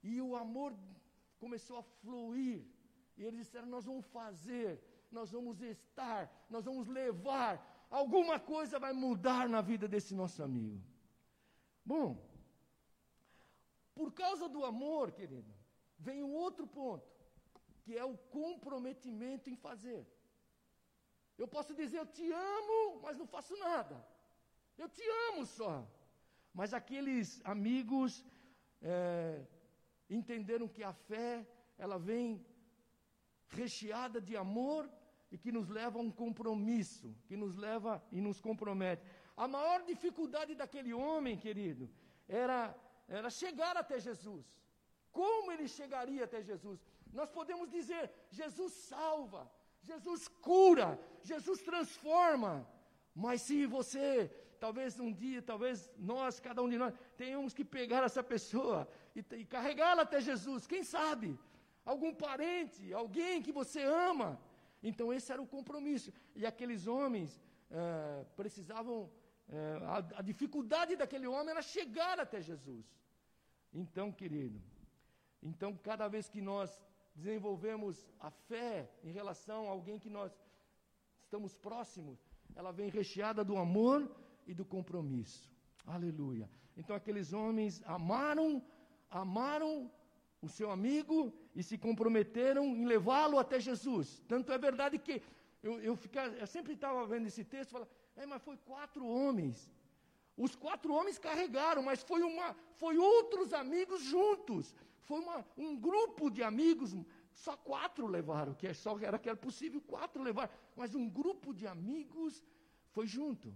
E 0.01 0.21
o 0.21 0.35
amor 0.35 0.73
começou 1.37 1.77
a 1.77 1.83
fluir. 1.83 2.65
E 3.17 3.23
eles 3.25 3.41
disseram: 3.41 3.67
Nós 3.67 3.83
vamos 3.83 4.05
fazer, 4.05 4.81
nós 5.11 5.29
vamos 5.31 5.61
estar, 5.61 6.31
nós 6.49 6.63
vamos 6.63 6.87
levar. 6.87 7.53
Alguma 7.89 8.39
coisa 8.39 8.79
vai 8.79 8.93
mudar 8.93 9.49
na 9.49 9.61
vida 9.61 9.89
desse 9.89 10.15
nosso 10.15 10.41
amigo. 10.41 10.81
Bom, 11.83 12.17
por 13.93 14.13
causa 14.13 14.47
do 14.47 14.63
amor, 14.63 15.11
querido, 15.11 15.53
vem 15.97 16.23
um 16.23 16.33
outro 16.33 16.65
ponto, 16.65 17.05
que 17.89 17.98
é 17.98 18.05
o 18.05 18.15
comprometimento 18.39 19.50
em 19.50 19.55
fazer. 19.67 20.01
Eu 21.41 21.48
posso 21.55 21.74
dizer 21.81 21.98
eu 22.00 22.10
te 22.17 22.25
amo, 22.31 22.77
mas 23.03 23.17
não 23.22 23.25
faço 23.36 23.55
nada. 23.58 23.96
Eu 24.77 24.88
te 24.98 25.05
amo 25.27 25.43
só. 25.60 25.74
Mas 26.60 26.72
aqueles 26.79 27.27
amigos 27.53 28.12
é, 28.79 28.93
entenderam 30.17 30.67
que 30.75 30.84
a 30.84 30.93
fé, 31.10 31.31
ela 31.84 31.98
vem 32.10 32.46
recheada 33.60 34.22
de 34.22 34.38
amor 34.46 34.88
e 35.31 35.38
que 35.43 35.51
nos 35.58 35.67
leva 35.79 35.98
a 35.98 36.05
um 36.08 36.12
compromisso, 36.24 37.10
que 37.27 37.36
nos 37.43 37.55
leva 37.55 37.93
e 38.12 38.22
nos 38.27 38.39
compromete. 38.39 39.03
A 39.36 39.48
maior 39.48 39.81
dificuldade 39.91 40.53
daquele 40.62 40.93
homem, 40.93 41.36
querido, 41.48 41.89
era 42.27 42.60
era 43.17 43.29
chegar 43.41 43.75
até 43.84 43.98
Jesus. 44.00 44.46
Como 45.12 45.51
ele 45.51 45.67
chegaria 45.67 46.24
até 46.25 46.39
Jesus? 46.51 46.79
Nós 47.13 47.29
podemos 47.29 47.69
dizer: 47.69 48.11
Jesus 48.29 48.73
salva, 48.73 49.49
Jesus 49.81 50.27
cura, 50.27 50.99
Jesus 51.21 51.61
transforma. 51.61 52.67
Mas 53.13 53.41
se 53.41 53.65
você, 53.65 54.31
talvez 54.59 54.99
um 54.99 55.11
dia, 55.11 55.41
talvez 55.41 55.89
nós, 55.97 56.39
cada 56.39 56.61
um 56.61 56.69
de 56.69 56.77
nós, 56.77 56.93
tenhamos 57.17 57.53
que 57.53 57.65
pegar 57.65 58.03
essa 58.03 58.23
pessoa 58.23 58.87
e, 59.15 59.25
e 59.35 59.45
carregá-la 59.45 60.03
até 60.03 60.21
Jesus, 60.21 60.67
quem 60.67 60.83
sabe? 60.83 61.37
Algum 61.83 62.13
parente, 62.13 62.93
alguém 62.93 63.41
que 63.41 63.51
você 63.51 63.81
ama. 63.81 64.39
Então, 64.81 65.11
esse 65.11 65.31
era 65.31 65.41
o 65.41 65.47
compromisso. 65.47 66.13
E 66.35 66.45
aqueles 66.45 66.87
homens 66.87 67.41
uh, 67.71 68.25
precisavam. 68.35 69.11
Uh, 69.49 69.83
a, 69.85 69.97
a 70.19 70.21
dificuldade 70.21 70.95
daquele 70.95 71.25
homem 71.25 71.49
era 71.49 71.61
chegar 71.61 72.19
até 72.19 72.39
Jesus. 72.39 72.85
Então, 73.73 74.11
querido, 74.11 74.61
então 75.41 75.75
cada 75.75 76.07
vez 76.07 76.29
que 76.29 76.41
nós 76.41 76.81
desenvolvemos 77.19 77.95
a 78.19 78.29
fé 78.49 78.89
em 79.03 79.11
relação 79.19 79.67
a 79.67 79.71
alguém 79.75 79.99
que 80.03 80.09
nós 80.17 80.31
estamos 81.25 81.53
próximos, 81.67 82.17
ela 82.55 82.71
vem 82.71 82.89
recheada 82.89 83.43
do 83.49 83.55
amor 83.57 83.97
e 84.47 84.53
do 84.59 84.65
compromisso. 84.75 85.51
Aleluia. 85.85 86.49
Então 86.79 86.95
aqueles 86.95 87.33
homens 87.33 87.83
amaram, 87.85 88.63
amaram 89.23 89.91
o 90.41 90.47
seu 90.57 90.71
amigo 90.77 91.17
e 91.53 91.61
se 91.69 91.77
comprometeram 91.77 92.63
em 92.79 92.85
levá-lo 92.93 93.38
até 93.38 93.59
Jesus. 93.59 94.07
Tanto 94.27 94.51
é 94.51 94.57
verdade 94.57 94.97
que 94.97 95.21
eu, 95.61 95.73
eu, 95.81 95.95
fica, 95.95 96.21
eu 96.43 96.47
sempre 96.47 96.73
estava 96.73 97.05
vendo 97.05 97.27
esse 97.27 97.43
texto 97.43 97.69
e 97.69 97.73
falava, 97.73 97.91
é, 98.15 98.25
mas 98.25 98.41
foi 98.41 98.57
quatro 98.71 99.05
homens. 99.05 99.69
Os 100.38 100.55
quatro 100.55 100.93
homens 100.93 101.17
carregaram, 101.19 101.83
mas 101.83 102.01
foi, 102.01 102.21
uma, 102.23 102.55
foi 102.81 102.97
outros 102.97 103.51
amigos 103.53 104.01
juntos. 104.03 104.73
Foi 105.09 105.21
uma, 105.21 105.43
um 105.57 105.75
grupo 105.75 106.29
de 106.29 106.43
amigos, 106.43 106.95
só 107.33 107.57
quatro 107.57 108.05
levaram, 108.05 108.53
que 108.53 108.67
é 108.67 108.73
só 108.75 108.91
era 108.99 109.17
que 109.17 109.27
era 109.27 109.35
possível 109.35 109.81
quatro 109.81 110.21
levar, 110.21 110.47
mas 110.75 110.93
um 110.93 111.09
grupo 111.09 111.51
de 111.51 111.65
amigos 111.65 112.43
foi 112.91 113.07
junto, 113.07 113.51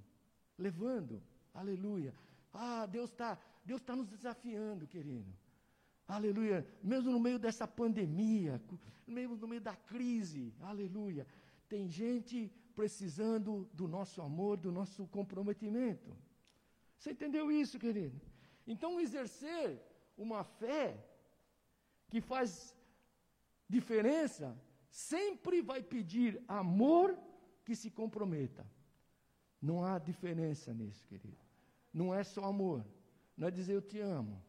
levando. 0.57 1.21
Aleluia. 1.53 2.11
Ah, 2.51 2.87
Deus 2.87 3.11
está 3.11 3.37
Deus 3.63 3.83
tá 3.83 3.95
nos 3.95 4.07
desafiando, 4.07 4.87
querido. 4.87 5.31
Aleluia. 6.07 6.67
Mesmo 6.81 7.11
no 7.11 7.19
meio 7.19 7.37
dessa 7.37 7.67
pandemia, 7.67 8.59
mesmo 9.05 9.35
no 9.35 9.47
meio 9.47 9.61
da 9.61 9.75
crise, 9.75 10.55
aleluia. 10.59 11.27
Tem 11.69 11.87
gente 11.87 12.51
precisando 12.73 13.69
do 13.71 13.87
nosso 13.87 14.23
amor, 14.23 14.57
do 14.57 14.71
nosso 14.71 15.05
comprometimento. 15.05 16.17
Você 16.97 17.11
entendeu 17.11 17.51
isso, 17.51 17.77
querido? 17.77 18.19
Então, 18.65 18.99
exercer 18.99 19.79
uma 20.17 20.43
fé 20.43 21.12
que 22.13 22.21
faz 22.21 22.77
diferença 23.67 24.55
sempre 24.87 25.63
vai 25.63 25.81
pedir 25.81 26.39
amor 26.47 27.17
que 27.65 27.75
se 27.75 27.89
comprometa. 27.89 28.63
Não 29.59 29.83
há 29.83 29.97
diferença 29.97 30.71
nisso, 30.75 31.03
querido. 31.07 31.43
Não 31.91 32.13
é 32.13 32.23
só 32.23 32.43
amor. 32.43 32.85
Não 33.35 33.47
é 33.47 33.51
dizer 33.51 33.73
eu 33.73 33.81
te 33.81 33.99
amo. 33.99 34.39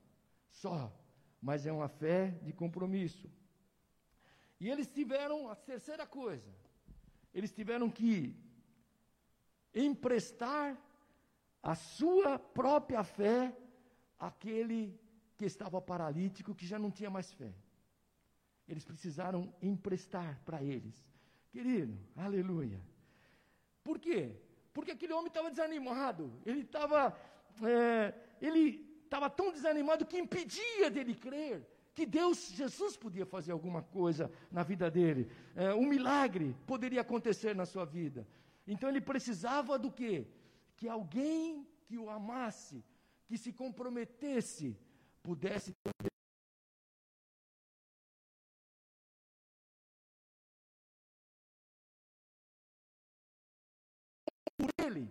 Só. 0.51 0.93
Mas 1.41 1.65
é 1.65 1.73
uma 1.73 1.89
fé 1.89 2.39
de 2.43 2.53
compromisso. 2.53 3.31
E 4.61 4.69
eles 4.69 4.87
tiveram 4.87 5.49
a 5.49 5.57
terceira 5.57 6.07
coisa. 6.07 6.55
Eles 7.33 7.51
tiveram 7.51 7.89
que 7.91 8.37
emprestar 9.75 10.79
a 11.63 11.75
sua 11.75 12.39
própria 12.39 13.03
fé 13.03 13.57
aquele 14.19 15.01
que 15.45 15.47
estava 15.47 15.81
paralítico, 15.81 16.55
que 16.55 16.67
já 16.67 16.79
não 16.79 16.91
tinha 16.91 17.11
mais 17.11 17.33
fé. 17.33 17.53
Eles 18.67 18.85
precisaram 18.85 19.53
emprestar 19.61 20.41
para 20.45 20.63
eles. 20.63 20.97
Querido, 21.51 21.99
aleluia. 22.17 22.81
Por 23.83 23.99
quê? 23.99 24.37
Porque 24.73 24.93
aquele 24.93 25.13
homem 25.13 25.29
estava 25.29 25.51
desanimado. 25.51 26.33
Ele 26.47 26.61
estava. 26.61 27.17
É, 27.63 28.15
ele 28.41 28.65
estava 29.05 29.29
tão 29.29 29.53
desanimado 29.53 30.07
que 30.07 30.19
impedia 30.19 30.91
dele 30.91 31.15
crer 31.15 31.71
que 31.95 32.05
Deus, 32.05 32.51
Jesus, 32.51 32.97
podia 32.97 33.25
fazer 33.25 33.53
alguma 33.53 33.81
coisa 33.81 34.29
na 34.51 34.65
vida 34.65 34.91
dele. 34.91 35.31
É, 35.55 35.73
um 35.73 35.87
milagre 35.87 36.57
poderia 36.67 37.03
acontecer 37.03 37.55
na 37.55 37.65
sua 37.65 37.85
vida. 37.85 38.27
Então 38.67 38.89
ele 38.89 39.01
precisava 39.01 39.79
do 39.79 39.93
quê? 39.93 40.27
que 40.77 40.89
alguém 40.89 41.67
que 41.87 41.97
o 41.99 42.11
amasse, 42.11 42.85
que 43.27 43.37
se 43.39 43.53
comprometesse 43.53 44.77
pudesse 45.27 45.73
por 45.83 45.93
ele, 54.87 55.05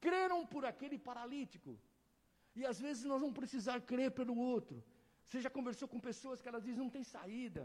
creram 0.00 0.46
por 0.52 0.64
aquele 0.64 0.98
paralítico. 1.08 1.72
E 2.58 2.64
às 2.70 2.78
vezes 2.84 3.04
nós 3.10 3.20
vamos 3.20 3.38
precisar 3.40 3.80
crer 3.90 4.10
pelo 4.12 4.36
outro. 4.52 4.76
Você 5.26 5.40
já 5.46 5.50
conversou 5.58 5.86
com 5.88 6.08
pessoas 6.10 6.40
que 6.40 6.48
elas 6.50 6.64
dizem 6.68 6.82
não 6.84 6.94
tem 6.96 7.04
saída. 7.16 7.62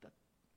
Tá, 0.00 0.10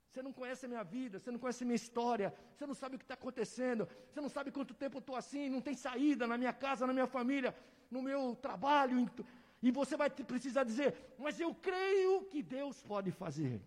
você 0.08 0.22
não 0.26 0.32
conhece 0.32 0.64
a 0.66 0.68
minha 0.72 0.84
vida, 0.96 1.18
você 1.18 1.30
não 1.34 1.40
conhece 1.42 1.64
a 1.64 1.68
minha 1.68 1.82
história, 1.84 2.28
você 2.54 2.64
não 2.70 2.76
sabe 2.82 2.94
o 2.94 2.98
que 2.98 3.04
está 3.04 3.14
acontecendo, 3.14 3.88
você 4.08 4.20
não 4.20 4.32
sabe 4.36 4.52
quanto 4.56 4.80
tempo 4.82 4.96
eu 4.98 5.04
estou 5.04 5.16
assim, 5.16 5.48
não 5.48 5.62
tem 5.68 5.74
saída 5.74 6.26
na 6.32 6.38
minha 6.38 6.52
casa, 6.52 6.86
na 6.86 6.92
minha 6.92 7.10
família, 7.18 7.54
no 7.90 8.02
meu 8.02 8.36
trabalho. 8.36 8.98
E 9.62 9.70
você 9.70 9.96
vai 9.96 10.08
precisar 10.08 10.64
dizer, 10.64 10.94
mas 11.18 11.38
eu 11.38 11.54
creio 11.54 12.24
que 12.24 12.42
Deus 12.42 12.82
pode 12.82 13.10
fazer. 13.10 13.60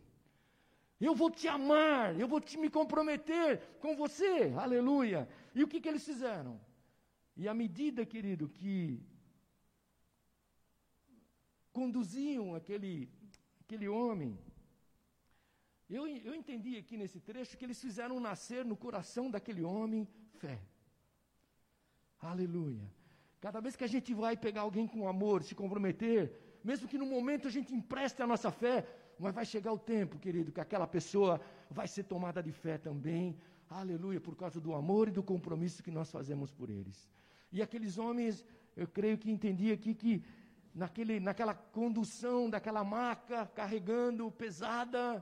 Eu 1.00 1.13
vou 1.13 1.29
te 1.29 1.47
amar, 1.47 2.19
eu 2.19 2.27
vou 2.27 2.39
te 2.39 2.57
me 2.57 2.69
comprometer 2.69 3.59
com 3.79 3.95
você, 3.95 4.53
aleluia. 4.57 5.27
E 5.53 5.63
o 5.63 5.67
que, 5.67 5.81
que 5.81 5.89
eles 5.89 6.05
fizeram? 6.05 6.59
E 7.35 7.47
à 7.47 7.53
medida, 7.53 8.05
querido, 8.05 8.47
que 8.47 9.01
conduziam 11.71 12.55
aquele, 12.55 13.09
aquele 13.62 13.88
homem, 13.88 14.39
eu, 15.89 16.07
eu 16.07 16.33
entendi 16.33 16.77
aqui 16.77 16.95
nesse 16.95 17.19
trecho 17.19 17.57
que 17.57 17.65
eles 17.65 17.81
fizeram 17.81 18.19
nascer 18.19 18.63
no 18.65 18.77
coração 18.77 19.29
daquele 19.29 19.63
homem 19.63 20.07
fé. 20.39 20.59
Aleluia. 22.19 22.89
Cada 23.43 23.59
vez 23.59 23.75
que 23.75 23.83
a 23.83 23.91
gente 23.95 24.13
vai 24.13 24.38
pegar 24.38 24.62
alguém 24.62 24.88
com 24.88 25.05
amor, 25.05 25.43
se 25.43 25.53
comprometer, 25.53 26.19
mesmo 26.63 26.88
que 26.88 26.97
no 26.97 27.05
momento 27.05 27.45
a 27.50 27.51
gente 27.51 27.75
empreste 27.75 28.21
a 28.23 28.27
nossa 28.31 28.50
fé, 28.50 28.88
mas 29.19 29.35
vai 29.35 29.45
chegar 29.45 29.73
o 29.73 29.77
tempo, 29.77 30.17
querido, 30.17 30.50
que 30.50 30.62
aquela 30.62 30.88
pessoa 30.88 31.41
vai 31.69 31.85
ser 31.85 32.03
tomada 32.03 32.41
de 32.41 32.53
fé 32.53 32.77
também. 32.77 33.38
Aleluia, 33.69 34.21
por 34.21 34.33
causa 34.38 34.62
do 34.62 34.73
amor 34.73 35.09
e 35.09 35.12
do 35.12 35.21
compromisso 35.21 35.83
que 35.83 35.91
nós 35.91 36.09
fazemos 36.09 36.53
por 36.53 36.69
eles. 36.69 37.09
E 37.51 37.62
aqueles 37.62 37.97
homens, 37.97 38.45
eu 38.77 38.88
creio 38.88 39.17
que 39.17 39.29
entendi 39.29 39.73
aqui 39.73 39.93
que 39.93 40.23
naquele, 40.73 41.19
naquela 41.19 41.53
condução 41.53 42.50
daquela 42.50 42.81
maca 42.81 43.45
carregando 43.47 44.31
pesada, 44.31 45.21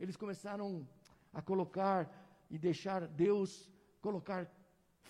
eles 0.00 0.16
começaram 0.16 0.84
a 1.32 1.40
colocar 1.40 2.10
e 2.50 2.58
deixar 2.58 3.06
Deus 3.06 3.70
colocar 4.00 4.44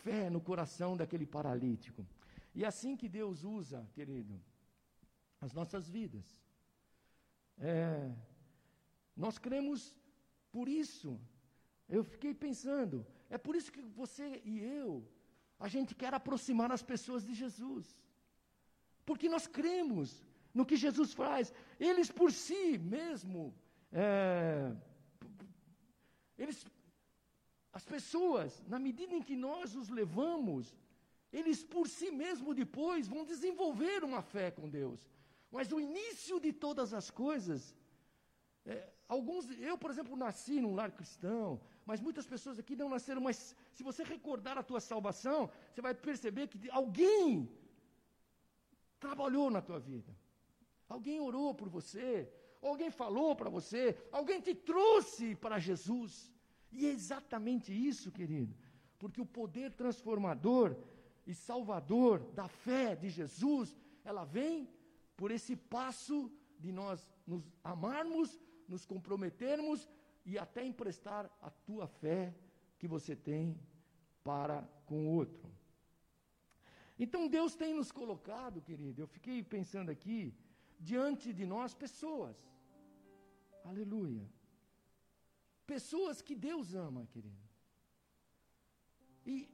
fé 0.05 0.29
no 0.29 0.43
coração 0.43 0.95
daquele 0.95 1.25
paralítico. 1.25 2.05
E 2.55 2.65
assim 2.65 2.97
que 2.97 3.09
Deus 3.09 3.43
usa, 3.43 3.89
querido, 3.93 4.41
as 5.41 5.53
nossas 5.53 5.89
vidas. 5.89 6.27
É, 7.59 8.13
nós 9.17 9.39
cremos 9.39 9.97
por 10.53 10.69
isso. 10.69 11.21
Eu 11.89 12.03
fiquei 12.05 12.33
pensando, 12.33 13.07
é 13.29 13.37
por 13.37 13.55
isso 13.57 13.73
que 13.73 13.83
você 13.83 14.41
e 14.45 14.61
eu, 14.61 15.07
a 15.59 15.69
gente 15.69 15.95
quer 15.95 16.15
aproximar 16.15 16.71
as 16.73 16.83
pessoas 16.83 17.25
de 17.25 17.35
Jesus. 17.35 17.87
Porque 19.05 19.29
nós 19.29 19.47
cremos 19.47 20.25
no 20.53 20.65
que 20.65 20.77
Jesus 20.77 21.13
faz. 21.13 21.53
Eles 21.79 22.11
por 22.11 22.31
si 22.33 22.79
mesmo, 22.79 23.55
é, 23.93 24.75
eles, 26.39 26.65
as 27.73 27.85
pessoas, 27.85 28.63
na 28.67 28.79
medida 28.79 29.15
em 29.15 29.23
que 29.23 29.37
nós 29.37 29.75
os 29.75 29.89
levamos, 29.89 30.75
eles 31.39 31.61
por 31.75 31.87
si 31.89 32.09
mesmo 32.23 32.55
depois 32.63 33.09
vão 33.13 33.25
desenvolver 33.33 34.05
uma 34.05 34.23
fé 34.23 34.47
com 34.59 34.69
Deus. 34.69 35.01
Mas 35.51 35.73
o 35.73 35.81
início 35.81 36.37
de 36.45 36.53
todas 36.53 36.95
as 36.99 37.11
coisas, 37.11 37.61
é, 38.65 38.89
alguns, 39.09 39.45
eu, 39.71 39.77
por 39.77 39.91
exemplo, 39.91 40.17
nasci 40.17 40.61
num 40.61 40.77
lar 40.79 40.93
cristão, 40.93 41.61
mas 41.85 42.01
muitas 42.01 42.27
pessoas 42.33 42.59
aqui 42.59 42.77
não 42.77 42.89
nasceram, 42.89 43.21
mas 43.21 43.57
se 43.73 43.83
você 43.83 44.05
recordar 44.05 44.57
a 44.59 44.63
tua 44.63 44.81
salvação, 44.81 45.51
você 45.71 45.83
vai 45.83 45.95
perceber 46.09 46.47
que 46.47 46.71
alguém 46.71 47.51
trabalhou 49.01 49.51
na 49.51 49.61
tua 49.61 49.81
vida. 49.81 50.13
Alguém 50.89 51.21
orou 51.21 51.53
por 51.53 51.69
você, 51.69 52.33
alguém 52.63 52.91
falou 52.91 53.35
para 53.35 53.51
você, 53.51 53.83
alguém 54.13 54.41
te 54.41 54.55
trouxe 54.55 55.35
para 55.35 55.59
Jesus. 55.59 56.33
E 56.71 56.87
é 56.87 56.91
exatamente 56.91 57.73
isso, 57.73 58.11
querido, 58.13 58.55
porque 59.01 59.21
o 59.21 59.27
poder 59.27 59.73
transformador 59.73 60.77
e 61.27 61.35
salvador 61.35 62.21
da 62.33 62.49
fé 62.49 62.95
de 62.95 63.09
Jesus, 63.09 63.75
ela 64.05 64.25
vem 64.25 64.69
por 65.17 65.31
esse 65.31 65.57
passo 65.57 66.31
de 66.59 66.71
nós 66.73 67.09
nos 67.27 67.43
amarmos, 67.63 68.41
nos 68.69 68.85
comprometermos 68.85 69.89
e 70.25 70.39
até 70.39 70.65
emprestar 70.65 71.31
a 71.41 71.51
tua 71.51 71.87
fé 71.87 72.35
que 72.79 72.87
você 72.87 73.15
tem 73.15 73.59
para 74.23 74.63
com 74.87 75.07
o 75.07 75.11
outro. 75.11 75.53
Então 76.99 77.29
Deus 77.29 77.55
tem 77.55 77.75
nos 77.75 77.91
colocado, 77.91 78.63
querido, 78.63 79.03
eu 79.03 79.07
fiquei 79.07 79.43
pensando 79.43 79.91
aqui, 79.91 80.35
diante 80.79 81.33
de 81.33 81.45
nós 81.45 81.75
pessoas. 81.75 82.37
Aleluia. 83.65 84.27
Pessoas 85.67 86.21
que 86.21 86.35
Deus 86.35 86.75
ama, 86.75 87.07
querido. 87.07 87.43
E, 89.27 89.49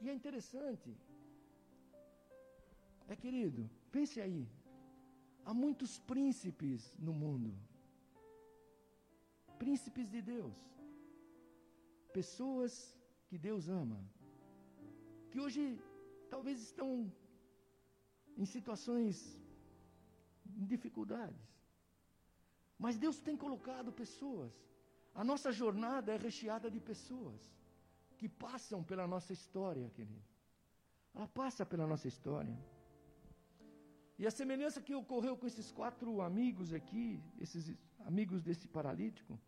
e 0.00 0.10
é 0.10 0.12
interessante. 0.12 0.96
É, 3.08 3.14
querido, 3.14 3.70
pense 3.90 4.20
aí, 4.20 4.48
Há 5.48 5.52
muitos 5.52 5.92
príncipes 6.10 6.82
no 6.98 7.12
mundo. 7.12 7.50
Príncipes 9.58 10.08
de 10.14 10.20
Deus. 10.22 10.56
Pessoas 12.18 12.72
que 13.28 13.36
Deus 13.36 13.68
ama. 13.68 14.00
Que 15.30 15.40
hoje 15.44 15.62
talvez 16.30 16.60
estão 16.68 17.12
em 18.36 18.46
situações 18.46 19.38
em 20.60 20.64
dificuldades. 20.64 21.46
Mas 22.78 22.96
Deus 22.96 23.18
tem 23.18 23.36
colocado 23.36 23.92
pessoas. 23.92 24.52
A 25.14 25.22
nossa 25.22 25.52
jornada 25.52 26.12
é 26.12 26.16
recheada 26.16 26.70
de 26.70 26.80
pessoas 26.80 27.42
que 28.16 28.28
passam 28.28 28.82
pela 28.82 29.06
nossa 29.06 29.32
história, 29.32 29.90
querido. 29.90 30.24
Ela 31.14 31.28
passa 31.28 31.66
pela 31.66 31.86
nossa 31.86 32.08
história. 32.08 32.56
E 34.18 34.26
a 34.26 34.30
semelhança 34.30 34.80
que 34.80 34.94
ocorreu 34.94 35.36
com 35.36 35.46
esses 35.46 35.70
quatro 35.72 36.20
amigos 36.20 36.72
aqui, 36.72 37.22
esses 37.40 37.76
amigos 38.06 38.42
desse 38.42 38.68
paralítico, 38.68 39.38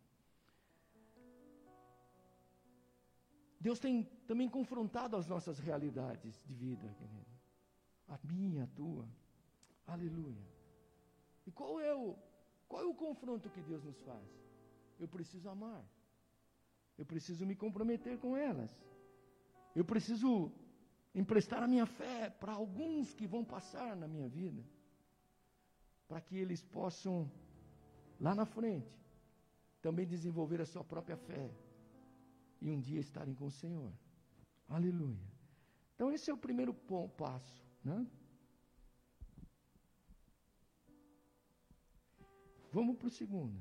Deus 3.59 3.79
tem 3.79 4.03
também 4.27 4.49
confrontado 4.49 5.15
as 5.15 5.27
nossas 5.27 5.57
realidades 5.59 6.43
de 6.45 6.53
vida, 6.53 6.87
querido. 6.99 7.25
A 8.07 8.19
minha, 8.23 8.63
a 8.65 8.67
tua. 8.67 9.07
Aleluia. 9.85 10.47
E 11.45 11.51
qual 11.51 11.79
é 11.79 11.93
o 11.95 12.15
qual 12.67 12.81
é 12.83 12.85
o 12.85 12.93
confronto 12.93 13.49
que 13.49 13.61
Deus 13.61 13.83
nos 13.83 13.99
faz? 14.01 14.29
Eu 14.99 15.07
preciso 15.07 15.49
amar. 15.49 15.83
Eu 16.97 17.05
preciso 17.05 17.45
me 17.45 17.55
comprometer 17.55 18.17
com 18.17 18.35
elas. 18.35 18.71
Eu 19.75 19.85
preciso 19.85 20.51
emprestar 21.17 21.63
a 21.63 21.67
minha 21.67 21.87
fé 21.87 22.29
para 22.29 22.53
alguns 22.53 23.11
que 23.13 23.25
vão 23.25 23.43
passar 23.43 23.95
na 23.95 24.07
minha 24.07 24.29
vida, 24.29 24.63
para 26.07 26.21
que 26.21 26.35
eles 26.37 26.63
possam, 26.63 27.29
lá 28.19 28.35
na 28.35 28.45
frente, 28.45 28.95
também 29.81 30.05
desenvolver 30.05 30.61
a 30.61 30.65
sua 30.65 30.83
própria 30.83 31.17
fé 31.17 31.49
e 32.61 32.69
um 32.69 32.79
dia 32.79 32.99
estarem 32.99 33.33
com 33.33 33.47
o 33.47 33.51
Senhor. 33.51 33.91
Aleluia. 34.69 35.27
Então, 35.95 36.11
esse 36.11 36.29
é 36.29 36.33
o 36.33 36.37
primeiro 36.37 36.73
passo, 37.17 37.65
né? 37.83 38.05
Vamos 42.71 42.95
para 42.95 43.07
o 43.07 43.09
segundo. 43.09 43.59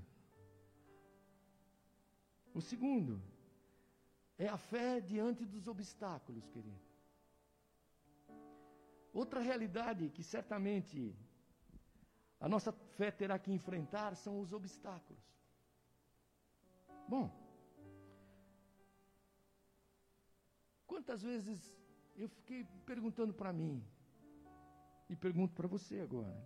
O 2.52 2.60
segundo 2.60 3.22
é 4.36 4.46
a 4.46 4.58
fé 4.58 5.00
diante 5.00 5.42
dos 5.46 5.66
obstáculos, 5.66 6.46
querido. 6.48 6.85
Outra 9.22 9.40
realidade 9.40 10.10
que 10.10 10.22
certamente 10.22 11.16
a 12.38 12.48
nossa 12.54 12.70
fé 12.96 13.10
terá 13.10 13.38
que 13.38 13.50
enfrentar 13.58 14.14
são 14.14 14.34
os 14.42 14.52
obstáculos. 14.52 15.24
Bom, 17.08 17.26
quantas 20.86 21.22
vezes 21.22 21.58
eu 22.14 22.28
fiquei 22.28 22.60
perguntando 22.84 23.32
para 23.32 23.54
mim, 23.60 23.82
e 25.08 25.16
pergunto 25.16 25.54
para 25.54 25.72
você 25.76 26.00
agora: 26.00 26.38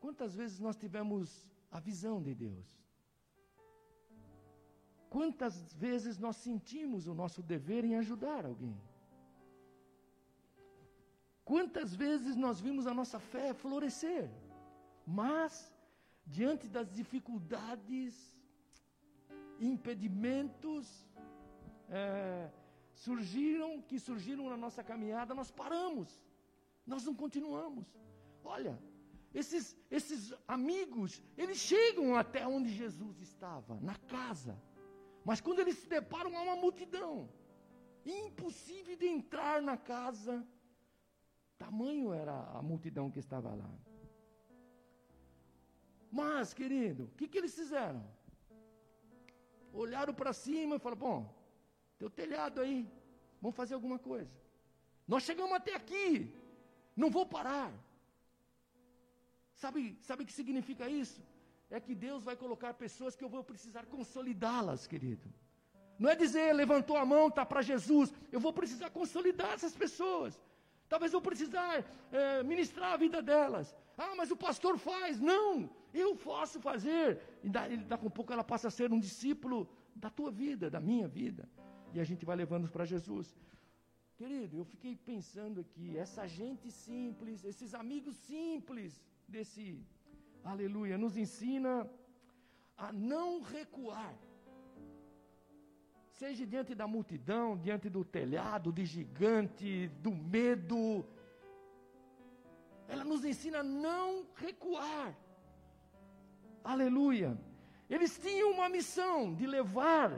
quantas 0.00 0.34
vezes 0.34 0.58
nós 0.58 0.76
tivemos 0.76 1.48
a 1.70 1.78
visão 1.78 2.20
de 2.20 2.34
Deus? 2.34 2.68
Quantas 5.08 5.72
vezes 5.74 6.18
nós 6.18 6.36
sentimos 6.36 7.06
o 7.06 7.14
nosso 7.14 7.40
dever 7.40 7.84
em 7.84 7.94
ajudar 8.02 8.44
alguém? 8.44 8.76
Quantas 11.50 11.90
vezes 12.04 12.36
nós 12.36 12.60
vimos 12.60 12.86
a 12.86 12.92
nossa 12.92 13.18
fé 13.18 13.54
florescer 13.54 14.24
Mas, 15.06 15.52
diante 16.26 16.68
das 16.68 16.88
dificuldades, 16.98 18.12
impedimentos, 19.58 20.84
é, 21.88 22.50
surgiram, 22.92 23.80
que 23.80 23.98
surgiram 23.98 24.50
na 24.50 24.58
nossa 24.64 24.84
caminhada, 24.90 25.34
nós 25.40 25.50
paramos, 25.50 26.10
nós 26.86 27.06
não 27.06 27.14
continuamos. 27.14 27.86
Olha, 28.44 28.78
esses, 29.32 29.74
esses 29.90 30.34
amigos, 30.46 31.22
eles 31.34 31.56
chegam 31.56 32.14
até 32.14 32.46
onde 32.46 32.68
Jesus 32.82 33.22
estava, 33.22 33.74
na 33.80 33.96
casa. 34.16 34.54
Mas 35.24 35.40
quando 35.40 35.60
eles 35.60 35.78
se 35.78 35.88
deparam 35.88 36.36
a 36.36 36.42
uma 36.42 36.56
multidão, 36.56 37.26
impossível 38.04 38.96
de 38.96 39.06
entrar 39.06 39.62
na 39.62 39.78
casa, 39.78 40.46
tamanho 41.64 42.12
era 42.22 42.36
a 42.58 42.62
multidão 42.62 43.10
que 43.10 43.18
estava 43.18 43.50
lá. 43.62 43.70
Mas, 46.10 46.54
querido, 46.54 47.04
o 47.04 47.14
que, 47.16 47.28
que 47.28 47.38
eles 47.40 47.54
fizeram? 47.54 48.02
Olharam 49.72 50.14
para 50.20 50.32
cima 50.32 50.76
e 50.76 50.78
falaram: 50.78 51.00
bom, 51.06 51.18
teu 51.98 52.10
telhado 52.20 52.60
aí, 52.60 52.78
vamos 53.42 53.56
fazer 53.56 53.74
alguma 53.74 53.98
coisa. 53.98 54.30
Nós 55.06 55.22
chegamos 55.22 55.52
até 55.60 55.74
aqui, 55.74 56.32
não 56.96 57.10
vou 57.10 57.26
parar. 57.26 57.72
Sabe, 59.62 59.98
sabe 60.08 60.22
o 60.22 60.26
que 60.26 60.32
significa 60.40 60.88
isso? 60.88 61.20
É 61.70 61.78
que 61.80 61.94
Deus 61.94 62.22
vai 62.28 62.36
colocar 62.36 62.72
pessoas 62.74 63.14
que 63.16 63.24
eu 63.24 63.28
vou 63.28 63.42
precisar 63.52 63.84
consolidá-las, 63.86 64.86
querido. 64.86 65.28
Não 65.98 66.08
é 66.08 66.14
dizer, 66.14 66.52
levantou 66.52 66.96
a 66.96 67.04
mão, 67.04 67.24
está 67.28 67.44
para 67.44 67.60
Jesus. 67.60 68.12
Eu 68.30 68.40
vou 68.40 68.52
precisar 68.52 68.90
consolidar 68.90 69.52
essas 69.52 69.74
pessoas. 69.84 70.38
Talvez 70.88 71.12
eu 71.12 71.20
precisar 71.20 71.84
é, 72.10 72.42
ministrar 72.42 72.92
a 72.92 72.96
vida 72.96 73.20
delas. 73.20 73.74
Ah, 73.96 74.14
mas 74.16 74.30
o 74.30 74.36
pastor 74.36 74.78
faz. 74.78 75.20
Não, 75.20 75.68
eu 75.92 76.16
posso 76.16 76.60
fazer. 76.60 77.20
E 77.42 77.48
daqui 77.48 78.06
a 78.06 78.10
pouco 78.10 78.32
ela 78.32 78.44
passa 78.44 78.68
a 78.68 78.70
ser 78.70 78.92
um 78.92 79.00
discípulo 79.00 79.68
da 79.94 80.08
tua 80.08 80.30
vida, 80.30 80.70
da 80.70 80.80
minha 80.80 81.08
vida. 81.08 81.48
E 81.92 82.00
a 82.00 82.04
gente 82.04 82.24
vai 82.24 82.36
levando 82.36 82.68
para 82.68 82.84
Jesus. 82.84 83.36
Querido, 84.16 84.58
eu 84.58 84.64
fiquei 84.64 84.96
pensando 84.96 85.60
aqui, 85.60 85.96
essa 85.96 86.26
gente 86.26 86.70
simples, 86.70 87.44
esses 87.44 87.72
amigos 87.72 88.16
simples 88.16 89.00
desse 89.28 89.64
aleluia, 90.42 90.96
nos 90.98 91.16
ensina 91.16 91.88
a 92.76 92.92
não 92.92 93.40
recuar. 93.40 94.14
Seja 96.20 96.44
diante 96.52 96.72
da 96.80 96.86
multidão, 96.94 97.46
diante 97.66 97.88
do 97.96 98.02
telhado, 98.16 98.72
de 98.78 98.84
gigante, 98.94 99.88
do 100.04 100.12
medo. 100.36 100.80
Ela 102.92 103.04
nos 103.10 103.24
ensina 103.30 103.58
a 103.60 103.68
não 103.86 104.26
recuar. 104.44 105.08
Aleluia. 106.72 107.30
Eles 107.94 108.18
tinham 108.24 108.50
uma 108.56 108.68
missão 108.68 109.34
de 109.38 109.46
levar, 109.46 110.10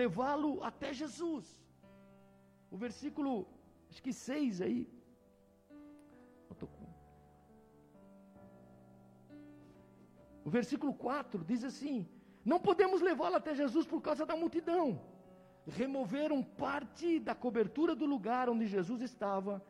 levá-lo 0.00 0.52
até 0.70 0.92
Jesus. 1.02 1.46
O 2.70 2.76
versículo, 2.76 3.32
acho 3.90 4.02
que 4.06 4.12
seis 4.12 4.60
aí, 4.66 4.80
O 10.44 10.50
versículo 10.50 10.92
4 10.92 11.44
diz 11.44 11.62
assim: 11.62 12.08
Não 12.44 12.58
podemos 12.58 13.00
levá-lo 13.00 13.36
até 13.36 13.54
Jesus 13.54 13.86
por 13.86 14.00
causa 14.00 14.24
da 14.26 14.36
multidão. 14.36 15.00
Removeram 15.76 16.42
parte 16.42 17.20
da 17.20 17.34
cobertura 17.34 17.94
do 17.94 18.04
lugar 18.04 18.48
onde 18.48 18.66
Jesus 18.66 19.00
estava, 19.02 19.64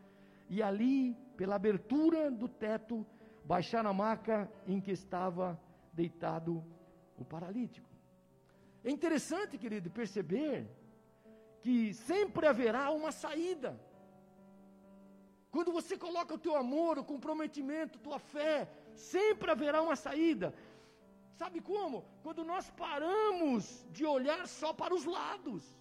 e 0.49 0.63
ali, 0.63 1.15
pela 1.37 1.57
abertura 1.57 2.31
do 2.31 2.49
teto, 2.49 3.07
baixaram 3.45 3.91
a 3.91 3.93
maca 3.95 4.51
em 4.67 4.81
que 4.81 4.91
estava 4.91 5.61
deitado 5.93 6.65
o 7.19 7.25
paralítico. 7.25 7.89
É 8.83 8.91
interessante, 8.91 9.59
querido, 9.59 9.91
perceber 9.91 10.67
que 11.61 11.93
sempre 11.93 12.47
haverá 12.47 12.91
uma 12.91 13.13
saída. 13.13 13.79
Quando 15.51 15.71
você 15.71 15.99
coloca 15.99 16.35
o 16.35 16.39
teu 16.39 16.57
amor, 16.57 16.99
o 16.99 17.05
comprometimento, 17.05 17.99
tua 17.99 18.19
fé, 18.19 18.69
sempre 18.95 19.51
haverá 19.51 19.83
uma 19.83 19.97
saída. 19.97 20.55
Sabe 21.35 21.61
como? 21.61 22.05
Quando 22.23 22.45
nós 22.45 22.71
paramos 22.71 23.85
de 23.91 24.07
olhar 24.07 24.47
só 24.47 24.73
para 24.73 24.95
os 24.95 25.05
lados. 25.05 25.80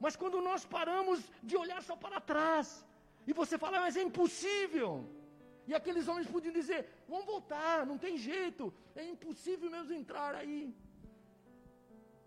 Mas 0.00 0.16
quando 0.16 0.40
nós 0.40 0.64
paramos 0.64 1.20
de 1.42 1.56
olhar 1.56 1.82
só 1.82 1.96
para 1.96 2.20
trás. 2.20 2.84
E 3.26 3.32
você 3.32 3.56
fala, 3.56 3.80
mas 3.80 3.96
é 3.96 4.02
impossível. 4.02 4.90
E 5.66 5.74
aqueles 5.74 6.08
homens 6.08 6.26
podiam 6.26 6.52
dizer: 6.52 6.80
vamos 7.08 7.26
voltar, 7.26 7.86
não 7.86 7.96
tem 7.96 8.16
jeito, 8.16 8.72
é 8.94 9.04
impossível 9.14 9.70
mesmo 9.70 9.94
entrar 9.94 10.34
aí. 10.34 10.74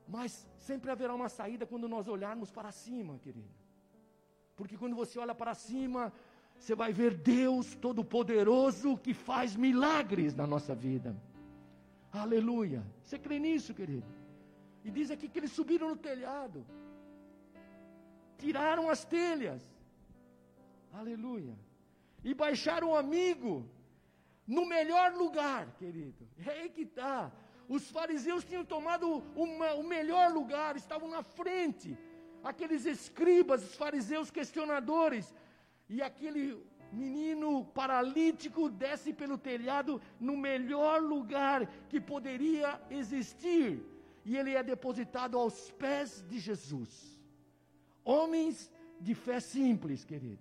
Mas 0.07 0.47
sempre 0.57 0.89
haverá 0.89 1.13
uma 1.13 1.29
saída 1.29 1.65
quando 1.65 1.87
nós 1.87 2.07
olharmos 2.07 2.49
para 2.51 2.71
cima, 2.71 3.19
querido. 3.19 3.53
Porque 4.55 4.77
quando 4.77 4.95
você 4.95 5.19
olha 5.19 5.35
para 5.35 5.53
cima, 5.53 6.11
você 6.57 6.73
vai 6.73 6.91
ver 6.91 7.13
Deus 7.13 7.75
Todo-Poderoso 7.75 8.97
que 8.97 9.13
faz 9.13 9.55
milagres 9.55 10.33
na 10.33 10.47
nossa 10.47 10.73
vida. 10.73 11.15
Aleluia. 12.11 12.83
Você 13.03 13.19
crê 13.19 13.37
nisso, 13.37 13.73
querido? 13.73 14.07
E 14.83 14.89
diz 14.89 15.11
aqui 15.11 15.27
que 15.27 15.39
eles 15.39 15.51
subiram 15.51 15.89
no 15.89 15.97
telhado, 15.97 16.65
tiraram 18.37 18.89
as 18.89 19.03
telhas, 19.05 19.61
aleluia, 20.93 21.55
e 22.23 22.33
baixaram 22.33 22.89
o 22.91 22.95
amigo 22.95 23.65
no 24.45 24.65
melhor 24.65 25.13
lugar, 25.13 25.67
querido. 25.77 26.27
É 26.45 26.51
aí 26.51 26.69
que 26.69 26.81
está. 26.81 27.31
Os 27.67 27.89
fariseus 27.91 28.45
tinham 28.45 28.63
tomado 28.63 29.23
uma, 29.35 29.73
o 29.73 29.83
melhor 29.83 30.31
lugar, 30.31 30.75
estavam 30.75 31.09
na 31.09 31.21
frente. 31.21 31.97
Aqueles 32.43 32.85
escribas, 32.85 33.63
os 33.63 33.75
fariseus 33.75 34.31
questionadores, 34.31 35.33
e 35.89 36.01
aquele 36.01 36.43
menino 36.91 37.65
paralítico 37.65 38.69
desce 38.69 39.11
pelo 39.11 39.37
telhado 39.37 40.01
no 40.19 40.37
melhor 40.37 41.01
lugar 41.01 41.67
que 41.89 41.99
poderia 41.99 42.79
existir, 42.89 43.83
e 44.23 44.37
ele 44.37 44.53
é 44.53 44.63
depositado 44.63 45.37
aos 45.37 45.71
pés 45.71 46.23
de 46.29 46.39
Jesus. 46.39 47.16
Homens 48.07 48.71
de 49.01 49.13
fé 49.13 49.41
simples, 49.41 50.05
querido. 50.05 50.39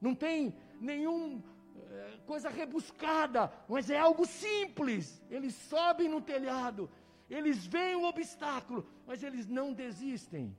Não 0.00 0.12
tem 0.12 0.52
nenhum 0.80 1.40
é, 1.88 2.18
coisa 2.26 2.48
rebuscada, 2.48 3.52
mas 3.68 3.90
é 3.90 3.96
algo 3.96 4.26
simples. 4.26 5.22
Eles 5.30 5.54
sobem 5.54 6.08
no 6.08 6.20
telhado, 6.20 6.90
eles 7.30 7.64
veem 7.64 7.94
o 7.94 8.08
obstáculo, 8.08 8.84
mas 9.06 9.22
eles 9.22 9.46
não 9.46 9.72
desistem. 9.72 10.56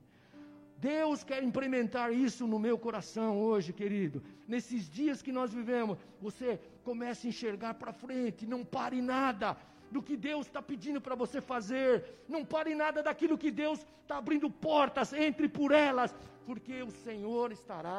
Deus 0.78 1.22
quer 1.22 1.42
implementar 1.42 2.10
isso 2.14 2.46
no 2.46 2.58
meu 2.58 2.78
coração 2.78 3.38
hoje, 3.38 3.70
querido. 3.70 4.22
Nesses 4.48 4.88
dias 4.88 5.20
que 5.20 5.30
nós 5.30 5.52
vivemos, 5.52 5.98
você 6.18 6.58
comece 6.82 7.26
a 7.26 7.30
enxergar 7.30 7.74
para 7.74 7.92
frente, 7.92 8.46
não 8.46 8.64
pare 8.64 9.02
nada 9.02 9.54
do 9.94 10.02
que 10.06 10.16
Deus 10.28 10.46
está 10.46 10.60
pedindo 10.70 11.00
para 11.06 11.14
você 11.22 11.38
fazer, 11.52 11.90
não 12.34 12.42
pare 12.54 12.74
nada 12.74 13.02
daquilo 13.08 13.40
que 13.42 13.50
Deus 13.62 13.78
está 14.02 14.16
abrindo 14.22 14.48
portas, 14.68 15.12
entre 15.26 15.48
por 15.58 15.70
elas, 15.88 16.10
porque 16.46 16.76
o 16.82 16.92
Senhor 17.04 17.52
estará 17.58 17.98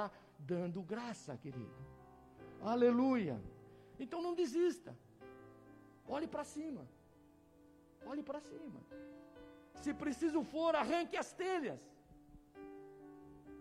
dando 0.53 0.81
graça, 0.93 1.37
querido. 1.43 1.79
Aleluia. 2.73 3.35
Então 4.03 4.21
não 4.25 4.33
desista. 4.41 4.91
Olhe 6.15 6.27
para 6.27 6.43
cima. 6.55 6.83
Olhe 8.11 8.23
para 8.29 8.41
cima. 8.51 8.79
Se 9.83 9.93
preciso 10.03 10.41
for, 10.53 10.71
arranque 10.75 11.17
as 11.23 11.31
telhas. 11.33 11.81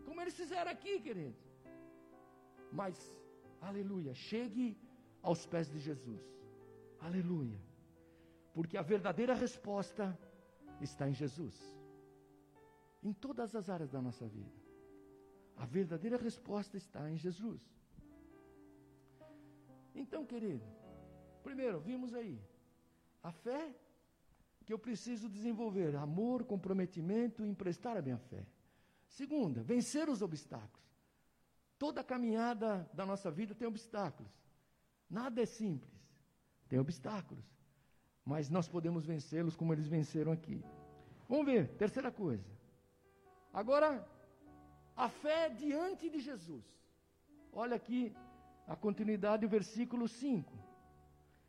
Como 0.06 0.20
eles 0.20 0.36
fizeram 0.42 0.70
aqui, 0.70 0.94
querido. 1.00 1.36
Mas, 2.80 2.96
aleluia, 3.60 4.14
chegue 4.14 4.66
aos 5.22 5.46
pés 5.52 5.68
de 5.74 5.78
Jesus. 5.88 6.22
Aleluia. 7.00 7.60
Porque 8.52 8.76
a 8.76 8.82
verdadeira 8.82 9.34
resposta 9.34 10.18
está 10.80 11.08
em 11.08 11.14
Jesus. 11.14 11.56
Em 13.02 13.12
todas 13.12 13.54
as 13.54 13.68
áreas 13.68 13.90
da 13.90 14.00
nossa 14.00 14.26
vida. 14.26 14.52
A 15.56 15.66
verdadeira 15.66 16.16
resposta 16.16 16.76
está 16.76 17.10
em 17.10 17.16
Jesus. 17.16 17.60
Então, 19.94 20.24
querido, 20.24 20.64
primeiro, 21.42 21.80
vimos 21.80 22.14
aí 22.14 22.40
a 23.22 23.30
fé 23.30 23.74
que 24.64 24.72
eu 24.72 24.78
preciso 24.78 25.28
desenvolver, 25.28 25.94
amor, 25.96 26.44
comprometimento, 26.44 27.44
emprestar 27.44 27.96
a 27.96 28.02
minha 28.02 28.18
fé. 28.18 28.46
Segunda, 29.08 29.62
vencer 29.62 30.08
os 30.08 30.22
obstáculos. 30.22 30.82
Toda 31.78 32.04
caminhada 32.04 32.88
da 32.94 33.04
nossa 33.04 33.30
vida 33.30 33.54
tem 33.54 33.66
obstáculos. 33.66 34.32
Nada 35.10 35.42
é 35.42 35.46
simples. 35.46 35.92
Tem 36.68 36.78
obstáculos. 36.78 37.44
Mas 38.24 38.48
nós 38.48 38.68
podemos 38.68 39.04
vencê-los 39.04 39.56
como 39.56 39.72
eles 39.72 39.88
venceram 39.88 40.32
aqui. 40.32 40.64
Vamos 41.28 41.46
ver, 41.46 41.68
terceira 41.76 42.10
coisa. 42.10 42.48
Agora, 43.52 44.06
a 44.96 45.08
fé 45.08 45.48
diante 45.48 46.08
de 46.08 46.20
Jesus. 46.20 46.64
Olha 47.52 47.76
aqui 47.76 48.14
a 48.66 48.76
continuidade 48.76 49.46
do 49.46 49.48
versículo 49.48 50.06
5. 50.08 50.52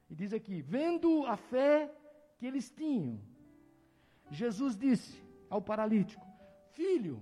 E 0.10 0.16
diz 0.16 0.34
aqui: 0.34 0.62
vendo 0.62 1.26
a 1.26 1.38
fé 1.38 1.92
que 2.38 2.46
eles 2.46 2.70
tinham, 2.70 3.20
Jesus 4.30 4.76
disse 4.76 5.24
ao 5.50 5.62
paralítico: 5.62 6.26
Filho, 6.72 7.22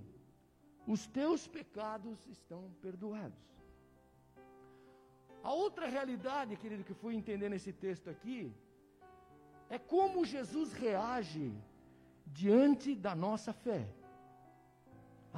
os 0.86 1.06
teus 1.06 1.46
pecados 1.46 2.26
estão 2.26 2.70
perdoados. 2.80 3.52
A 5.42 5.52
outra 5.52 5.86
realidade, 5.86 6.56
querido, 6.56 6.84
que 6.84 6.94
fui 6.94 7.14
entender 7.14 7.48
nesse 7.48 7.72
texto 7.72 8.08
aqui, 8.08 8.52
é 9.76 9.78
como 9.78 10.22
Jesus 10.22 10.68
reage 10.84 11.46
diante 12.40 12.94
da 12.94 13.14
nossa 13.14 13.52
fé. 13.54 13.82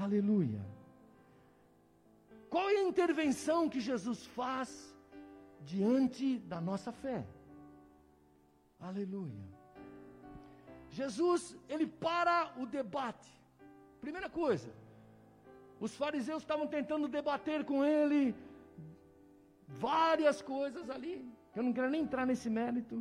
Aleluia. 0.05 0.63
Qual 2.51 2.69
é 2.69 2.79
a 2.79 2.89
intervenção 2.89 3.69
que 3.69 3.81
Jesus 3.91 4.27
faz 4.39 4.69
diante 5.73 6.27
da 6.53 6.61
nossa 6.61 6.91
fé? 6.91 7.25
Aleluia. 8.81 9.47
Jesus, 10.91 11.57
ele 11.69 11.87
para 11.87 12.53
o 12.61 12.67
debate. 12.67 13.33
Primeira 14.01 14.29
coisa, 14.43 14.71
os 15.79 15.95
fariseus 15.95 16.43
estavam 16.43 16.67
tentando 16.67 17.07
debater 17.07 17.65
com 17.65 17.85
ele 17.85 18.35
várias 19.69 20.43
coisas 20.43 20.91
ali. 20.91 21.17
Eu 21.55 21.63
não 21.63 21.73
quero 21.73 21.89
nem 21.89 22.03
entrar 22.03 22.27
nesse 22.27 22.51
mérito. 22.51 22.97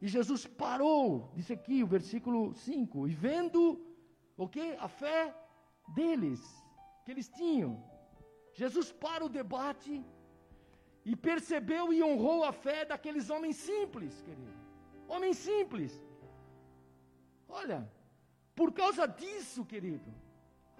E 0.00 0.06
Jesus 0.06 0.46
parou, 0.46 1.30
disse 1.34 1.52
aqui 1.52 1.82
o 1.82 1.86
versículo 1.86 2.54
5, 2.54 3.08
e 3.08 3.14
vendo 3.14 3.80
o 4.36 4.46
que? 4.48 4.76
A 4.78 4.88
fé 4.88 5.34
deles, 5.88 6.40
que 7.04 7.10
eles 7.10 7.28
tinham. 7.28 7.82
Jesus 8.52 8.92
para 8.92 9.24
o 9.24 9.28
debate 9.28 10.04
e 11.04 11.16
percebeu 11.16 11.92
e 11.92 12.02
honrou 12.02 12.44
a 12.44 12.52
fé 12.52 12.84
daqueles 12.84 13.30
homens 13.30 13.56
simples, 13.56 14.22
querido. 14.22 14.58
Homens 15.08 15.36
simples. 15.38 15.92
Olha, 17.48 17.90
por 18.54 18.72
causa 18.72 19.06
disso, 19.06 19.64
querido, 19.64 20.12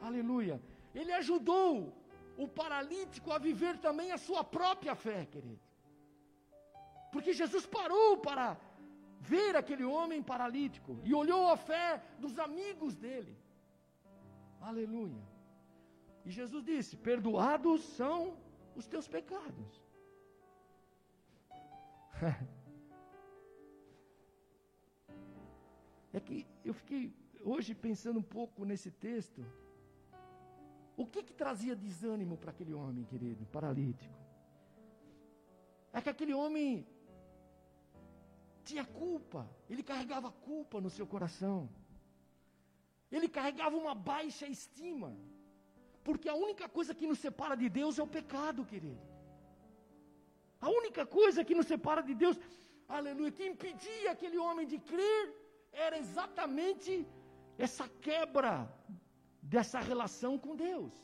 aleluia, 0.01 0.61
ele 0.95 1.13
ajudou 1.13 1.93
o 2.37 2.47
paralítico 2.47 3.33
a 3.33 3.39
viver 3.39 3.79
também 3.79 4.13
a 4.13 4.19
sua 4.19 4.45
própria 4.45 4.95
fé, 4.95 5.25
querido. 5.27 5.61
Porque 7.11 7.33
Jesus 7.33 7.65
parou 7.67 8.19
para 8.19 8.57
ver 9.21 9.57
aquele 9.57 9.85
homem 9.85 10.23
paralítico 10.23 10.99
e 11.05 11.15
olhou 11.15 11.49
a 11.49 11.57
fé 11.57 12.03
dos 12.19 12.39
amigos 12.39 12.95
dele. 12.97 13.37
Aleluia. 14.61 15.23
E 16.25 16.31
Jesus 16.31 16.65
disse: 16.65 16.97
Perdoados 16.97 17.83
são 17.83 18.37
os 18.77 18.87
teus 18.87 19.09
pecados. 19.09 19.83
é 26.13 26.21
que 26.21 26.47
eu 26.65 26.75
fiquei 26.75 27.13
hoje 27.43 27.75
pensando 27.75 28.19
um 28.19 28.23
pouco 28.23 28.65
nesse 28.65 28.91
texto. 28.91 29.45
O 30.97 31.07
que, 31.07 31.23
que 31.23 31.33
trazia 31.33 31.77
desânimo 31.77 32.37
para 32.37 32.51
aquele 32.51 32.75
homem, 32.75 33.05
querido, 33.05 33.47
paralítico? 33.47 34.19
É 35.93 36.01
que 36.01 36.11
aquele 36.11 36.35
homem 36.35 36.85
tinha 38.69 38.85
culpa, 39.03 39.41
ele 39.71 39.83
carregava 39.91 40.31
culpa 40.49 40.77
no 40.85 40.91
seu 40.97 41.07
coração. 41.15 41.57
Ele 43.17 43.29
carregava 43.37 43.75
uma 43.85 43.95
baixa 44.13 44.47
estima. 44.57 45.11
Porque 46.07 46.29
a 46.29 46.39
única 46.47 46.67
coisa 46.77 46.93
que 46.99 47.07
nos 47.11 47.21
separa 47.27 47.57
de 47.63 47.69
Deus 47.79 47.99
é 47.99 48.03
o 48.03 48.15
pecado, 48.19 48.67
querido. 48.73 49.03
A 50.67 50.69
única 50.81 51.05
coisa 51.19 51.45
que 51.49 51.59
nos 51.59 51.69
separa 51.73 52.03
de 52.09 52.15
Deus, 52.23 52.37
aleluia, 52.97 53.37
que 53.39 53.47
impedia 53.53 54.11
aquele 54.13 54.39
homem 54.47 54.67
de 54.73 54.79
crer, 54.91 55.25
era 55.87 55.97
exatamente 56.05 56.93
essa 57.67 57.87
quebra 58.07 58.53
dessa 59.55 59.79
relação 59.91 60.33
com 60.45 60.63
Deus. 60.69 60.95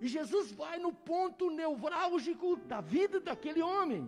E 0.00 0.06
Jesus 0.16 0.46
vai 0.62 0.76
no 0.84 0.92
ponto 1.12 1.44
nevrálgico 1.62 2.48
da 2.72 2.80
vida 2.80 3.18
daquele 3.28 3.62
homem 3.72 4.02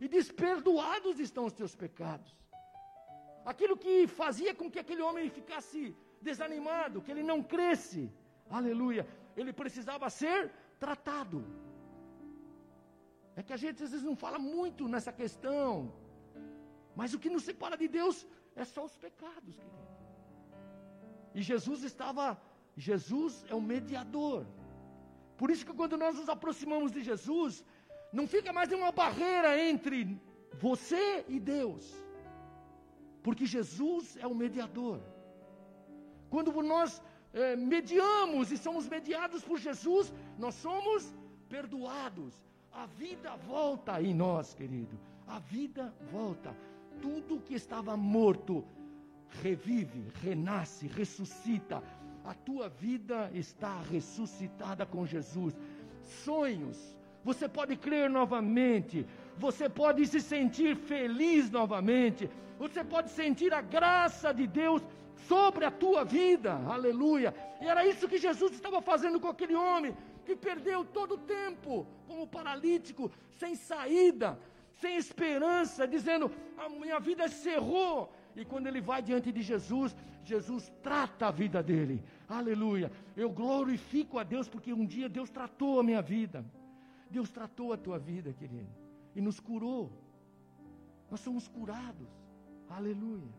e 0.00 0.08
diz: 0.14 0.30
Perdoados 0.44 1.18
estão 1.26 1.44
os 1.46 1.52
teus 1.60 1.74
pecados. 1.74 2.30
Aquilo 3.44 3.76
que 3.84 3.94
fazia 4.06 4.54
com 4.54 4.70
que 4.70 4.80
aquele 4.84 5.02
homem 5.02 5.30
ficasse 5.38 5.80
desanimado, 6.20 7.00
que 7.04 7.10
ele 7.10 7.22
não 7.22 7.38
cresce, 7.42 8.02
aleluia, 8.58 9.06
ele 9.36 9.52
precisava 9.52 10.10
ser 10.10 10.50
tratado. 10.78 11.38
É 13.36 13.42
que 13.42 13.52
a 13.56 13.60
gente 13.62 13.82
às 13.82 13.90
vezes 13.92 14.04
não 14.10 14.16
fala 14.24 14.38
muito 14.38 14.88
nessa 14.92 15.12
questão, 15.12 15.92
mas 16.98 17.14
o 17.14 17.20
que 17.22 17.30
nos 17.34 17.44
separa 17.48 17.76
de 17.82 17.88
Deus 17.98 18.26
é 18.56 18.64
só 18.64 18.84
os 18.84 18.96
pecados, 18.96 19.56
querido. 19.56 19.88
E 21.38 21.42
Jesus 21.50 21.82
estava, 21.90 22.24
Jesus 22.76 23.34
é 23.48 23.54
o 23.54 23.60
mediador. 23.72 24.44
Por 25.40 25.50
isso 25.52 25.64
que 25.66 25.78
quando 25.80 25.96
nós 25.96 26.16
nos 26.20 26.28
aproximamos 26.28 26.90
de 26.96 27.02
Jesus, 27.10 27.64
não 28.12 28.26
fica 28.26 28.52
mais 28.52 28.72
uma 28.72 28.90
barreira 28.90 29.60
entre 29.62 30.20
você 30.54 31.24
e 31.28 31.38
Deus. 31.38 31.94
Porque 33.22 33.46
Jesus 33.46 34.16
é 34.16 34.26
o 34.26 34.34
mediador. 34.34 35.00
Quando 36.30 36.50
nós 36.62 37.02
é, 37.32 37.56
mediamos 37.56 38.50
e 38.50 38.56
somos 38.56 38.88
mediados 38.88 39.42
por 39.42 39.58
Jesus, 39.58 40.12
nós 40.38 40.54
somos 40.54 41.14
perdoados. 41.48 42.34
A 42.72 42.86
vida 42.86 43.36
volta 43.36 44.00
em 44.00 44.14
nós, 44.14 44.54
querido. 44.54 44.98
A 45.26 45.38
vida 45.38 45.92
volta. 46.10 46.54
Tudo 47.02 47.40
que 47.40 47.54
estava 47.54 47.96
morto 47.96 48.64
revive, 49.42 50.10
renasce, 50.22 50.86
ressuscita. 50.86 51.82
A 52.24 52.34
tua 52.34 52.68
vida 52.68 53.30
está 53.34 53.80
ressuscitada 53.82 54.84
com 54.84 55.06
Jesus. 55.06 55.54
Sonhos, 56.02 56.96
você 57.28 57.46
pode 57.46 57.74
crer 57.76 58.08
novamente, 58.08 59.06
você 59.36 59.68
pode 59.68 60.06
se 60.06 60.20
sentir 60.32 60.74
feliz 60.92 61.50
novamente, 61.50 62.22
você 62.58 62.82
pode 62.82 63.10
sentir 63.10 63.52
a 63.52 63.60
graça 63.60 64.32
de 64.32 64.46
Deus 64.46 64.80
sobre 65.30 65.66
a 65.66 65.70
tua 65.70 66.04
vida, 66.04 66.52
aleluia. 66.76 67.34
E 67.60 67.66
era 67.72 67.86
isso 67.86 68.08
que 68.08 68.24
Jesus 68.26 68.52
estava 68.52 68.80
fazendo 68.80 69.20
com 69.20 69.28
aquele 69.28 69.54
homem 69.54 69.94
que 70.24 70.34
perdeu 70.34 70.86
todo 70.98 71.16
o 71.16 71.24
tempo 71.38 71.86
como 72.06 72.26
paralítico, 72.26 73.10
sem 73.40 73.54
saída, 73.54 74.38
sem 74.80 74.96
esperança, 74.96 75.86
dizendo: 75.86 76.30
a 76.56 76.66
minha 76.70 76.98
vida 76.98 77.28
cerrou. 77.28 78.10
E 78.34 78.42
quando 78.44 78.68
ele 78.68 78.80
vai 78.80 79.02
diante 79.02 79.30
de 79.30 79.42
Jesus, 79.42 79.94
Jesus 80.24 80.72
trata 80.82 81.26
a 81.26 81.30
vida 81.30 81.62
dele, 81.62 82.02
aleluia. 82.26 82.90
Eu 83.14 83.28
glorifico 83.28 84.18
a 84.18 84.22
Deus 84.22 84.48
porque 84.48 84.72
um 84.72 84.86
dia 84.86 85.08
Deus 85.18 85.28
tratou 85.28 85.78
a 85.78 85.82
minha 85.82 86.00
vida. 86.00 86.42
Deus 87.10 87.30
tratou 87.30 87.72
a 87.72 87.76
tua 87.76 87.98
vida, 87.98 88.32
querido, 88.32 88.70
e 89.14 89.20
nos 89.20 89.38
curou. 89.40 89.84
Nós 91.10 91.20
somos 91.20 91.46
curados. 91.48 92.08
Aleluia. 92.68 93.32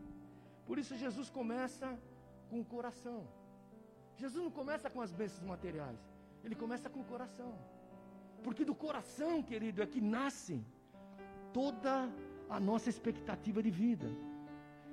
Por 0.66 0.78
isso 0.78 0.96
Jesus 0.96 1.28
começa 1.30 1.88
com 2.48 2.60
o 2.60 2.64
coração. 2.64 3.20
Jesus 4.22 4.42
não 4.46 4.50
começa 4.60 4.90
com 4.94 5.00
as 5.00 5.12
bênçãos 5.12 5.46
materiais, 5.54 6.00
ele 6.44 6.56
começa 6.62 6.88
com 6.90 7.00
o 7.00 7.08
coração. 7.12 7.52
Porque 8.44 8.64
do 8.64 8.74
coração, 8.74 9.42
querido, 9.50 9.82
é 9.82 9.86
que 9.86 10.00
nasce 10.00 10.56
toda 11.52 11.94
a 12.48 12.58
nossa 12.68 12.88
expectativa 12.94 13.62
de 13.66 13.70
vida. 13.70 14.08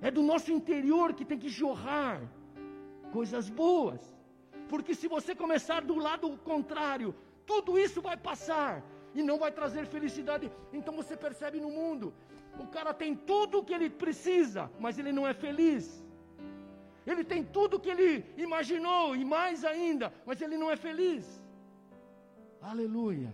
É 0.02 0.10
do 0.18 0.24
nosso 0.32 0.52
interior 0.52 1.13
que 1.13 1.26
tem 1.26 1.40
que 1.44 1.50
jorrar 1.50 2.22
coisas 3.12 3.50
boas. 3.50 4.02
Porque 4.72 4.94
se 4.94 5.08
você 5.08 5.34
começar 5.44 5.82
do 5.92 5.96
lado 6.08 6.38
contrário, 6.52 7.16
tudo 7.52 7.80
isso 7.86 8.00
vai 8.10 8.18
passar 8.30 8.72
e 9.18 9.24
não 9.30 9.38
vai 9.44 9.52
trazer 9.60 9.86
felicidade. 9.96 10.52
Então 10.78 10.94
você 11.00 11.16
percebe 11.26 11.60
no 11.66 11.72
mundo, 11.80 12.14
o 12.60 12.68
cara 12.76 12.94
tem 13.02 13.16
tudo 13.32 13.60
o 13.60 13.66
que 13.66 13.74
ele 13.78 13.90
precisa, 14.04 14.64
mas 14.84 15.00
ele 15.00 15.12
não 15.18 15.26
é 15.32 15.34
feliz. 15.46 15.86
Ele 17.12 17.24
tem 17.32 17.42
tudo 17.58 17.78
o 17.78 17.80
que 17.84 17.92
ele 17.96 18.10
imaginou 18.46 19.16
e 19.16 19.24
mais 19.24 19.64
ainda, 19.74 20.14
mas 20.26 20.42
ele 20.42 20.58
não 20.62 20.70
é 20.70 20.76
feliz. 20.76 21.26
Aleluia. 22.62 23.34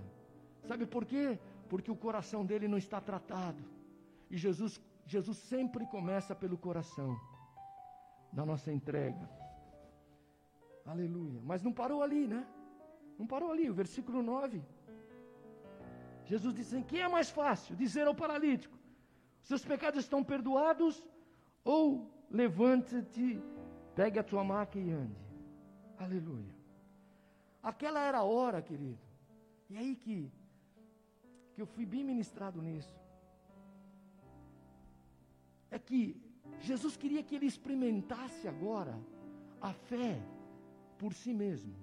Sabe 0.70 0.86
por 0.86 1.06
quê? 1.12 1.40
Porque 1.72 1.90
o 1.90 2.02
coração 2.06 2.46
dele 2.50 2.68
não 2.68 2.78
está 2.78 3.00
tratado. 3.02 3.64
E 4.30 4.38
Jesus, 4.38 4.80
Jesus 5.06 5.38
sempre 5.38 5.86
começa 5.88 6.36
pelo 6.36 6.58
coração, 6.58 7.10
na 8.32 8.46
nossa 8.46 8.72
entrega. 8.72 9.30
Aleluia. 10.86 11.40
Mas 11.44 11.64
não 11.64 11.74
parou 11.82 12.02
ali, 12.04 12.28
né? 12.28 12.46
Não 13.18 13.28
parou 13.28 13.52
ali, 13.52 13.70
o 13.70 13.74
versículo 13.74 14.22
9. 14.22 14.62
Jesus 16.26 16.54
disse: 16.54 16.82
quem 16.84 17.02
é 17.02 17.08
mais 17.08 17.30
fácil? 17.30 17.76
Dizer 17.76 18.08
ao 18.08 18.16
paralítico: 18.16 18.78
seus 19.42 19.64
pecados 19.64 20.00
estão 20.00 20.24
perdoados, 20.24 21.04
ou 21.64 22.10
levante-te, 22.30 23.42
pegue 23.96 24.20
a 24.20 24.24
tua 24.24 24.44
maca 24.44 24.80
e 24.80 24.92
ande. 24.92 25.22
Aleluia. 25.98 26.54
Aquela 27.62 28.02
era 28.02 28.20
a 28.20 28.24
hora, 28.24 28.62
querido. 28.62 29.00
E 29.70 29.78
aí 29.78 29.96
que, 29.96 30.32
que 31.54 31.62
eu 31.62 31.66
fui 31.66 31.86
bem 31.86 32.04
ministrado 32.04 32.62
nisso. 32.62 32.94
é 35.74 35.80
que 35.80 36.22
Jesus 36.60 36.96
queria 36.96 37.24
que 37.24 37.36
ele 37.36 37.48
experimentasse 37.48 38.48
agora 38.48 38.96
a 39.60 39.74
fé 39.74 40.22
por 41.00 41.14
si 41.14 41.34
mesmo. 41.34 41.76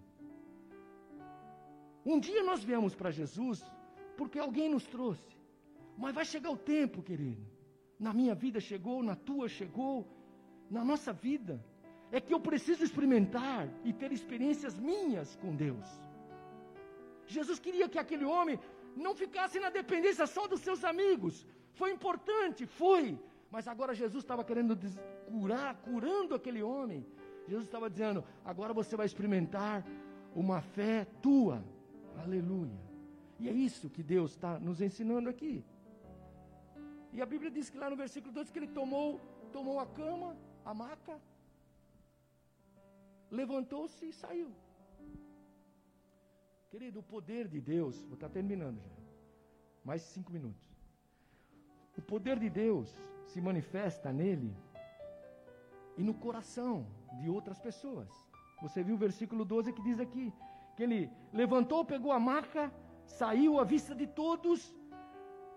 Um 2.11 2.19
dia 2.19 2.43
nós 2.51 2.61
viemos 2.71 2.93
para 3.01 3.11
Jesus 3.19 3.59
porque 4.19 4.39
alguém 4.39 4.69
nos 4.75 4.87
trouxe. 4.95 5.31
Mas 6.03 6.15
vai 6.19 6.25
chegar 6.33 6.51
o 6.51 6.63
tempo, 6.75 7.03
querido. 7.11 7.43
Na 8.07 8.13
minha 8.19 8.35
vida 8.35 8.59
chegou, 8.71 8.99
na 9.11 9.15
tua 9.29 9.47
chegou, 9.49 9.97
na 10.77 10.83
nossa 10.91 11.13
vida. 11.13 11.55
É 12.11 12.21
que 12.21 12.35
eu 12.35 12.41
preciso 12.49 12.83
experimentar 12.83 13.69
e 13.85 13.93
ter 13.93 14.11
experiências 14.19 14.75
minhas 14.91 15.37
com 15.37 15.55
Deus. 15.65 15.87
Jesus 17.27 17.59
queria 17.61 17.89
que 17.89 18.01
aquele 18.05 18.25
homem 18.25 18.59
não 18.97 19.15
ficasse 19.15 19.61
na 19.61 19.71
dependência 19.71 20.27
só 20.27 20.49
dos 20.49 20.63
seus 20.67 20.83
amigos. 20.93 21.47
Foi 21.75 21.93
importante, 21.93 22.67
foi. 22.67 23.05
Mas 23.55 23.69
agora 23.69 24.01
Jesus 24.03 24.25
estava 24.25 24.43
querendo 24.43 24.77
curar, 25.31 25.77
curando 25.89 26.35
aquele 26.35 26.63
homem. 26.73 27.07
Jesus 27.47 27.67
estava 27.67 27.89
dizendo: 27.89 28.25
agora 28.45 28.73
você 28.81 28.97
vai 28.97 29.07
experimentar 29.07 29.87
uma 30.35 30.61
fé 30.61 31.07
tua. 31.23 31.63
Aleluia. 32.19 32.79
E 33.39 33.49
é 33.49 33.53
isso 33.53 33.89
que 33.89 34.03
Deus 34.03 34.33
está 34.33 34.59
nos 34.59 34.81
ensinando 34.81 35.29
aqui. 35.29 35.65
E 37.13 37.21
a 37.21 37.27
Bíblia 37.27 37.51
diz 37.51 37.69
que 37.71 37.79
lá 37.79 37.89
no 37.91 37.97
versículo 37.97 38.33
2 38.33 38.51
que 38.51 38.59
ele 38.59 38.69
tomou, 38.69 39.21
tomou 39.53 39.81
a 39.81 39.87
cama, 39.87 40.37
a 40.65 40.73
maca, 40.73 41.21
levantou-se 43.31 44.07
e 44.07 44.13
saiu. 44.13 44.53
Querido, 46.71 47.01
o 47.01 47.03
poder 47.03 47.49
de 47.49 47.61
Deus, 47.61 48.03
vou 48.05 48.15
estar 48.15 48.29
terminando 48.29 48.81
já. 48.81 48.97
Mais 49.85 50.03
cinco 50.03 50.33
minutos. 50.33 50.71
O 51.97 52.03
poder 52.03 52.39
de 52.39 52.49
Deus 52.49 52.97
se 53.27 53.41
manifesta 53.41 54.13
nele 54.13 54.57
e 55.97 56.03
no 56.03 56.15
coração 56.15 56.87
de 57.21 57.29
outras 57.29 57.59
pessoas. 57.59 58.09
Você 58.63 58.83
viu 58.83 58.95
o 58.95 58.99
versículo 58.99 59.45
12 59.45 59.73
que 59.73 59.83
diz 59.83 59.99
aqui: 59.99 60.33
que 60.81 60.85
ele 60.85 61.11
levantou, 61.31 61.85
pegou 61.85 62.11
a 62.11 62.19
marca, 62.19 62.63
saiu 63.05 63.61
à 63.61 63.65
vista 63.65 63.95
de 63.95 64.07
todos, 64.07 64.75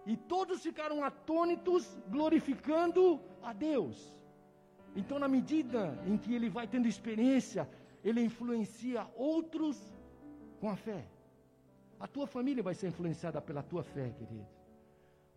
e 0.06 0.18
todos 0.18 0.62
ficaram 0.62 0.98
atônitos, 1.02 1.84
glorificando 2.10 3.22
a 3.42 3.54
Deus. 3.54 3.98
Então, 4.94 5.18
na 5.18 5.30
medida 5.30 5.82
em 6.06 6.18
que 6.18 6.34
ele 6.38 6.50
vai 6.50 6.68
tendo 6.68 6.90
experiência, 6.90 7.70
ele 8.04 8.22
influencia 8.22 9.08
outros 9.16 9.78
com 10.60 10.70
a 10.70 10.76
fé. 10.76 11.02
A 11.98 12.06
tua 12.06 12.28
família 12.28 12.62
vai 12.62 12.76
ser 12.76 12.88
influenciada 12.90 13.42
pela 13.42 13.64
tua 13.64 13.82
fé, 13.82 14.10
querido. 14.20 14.46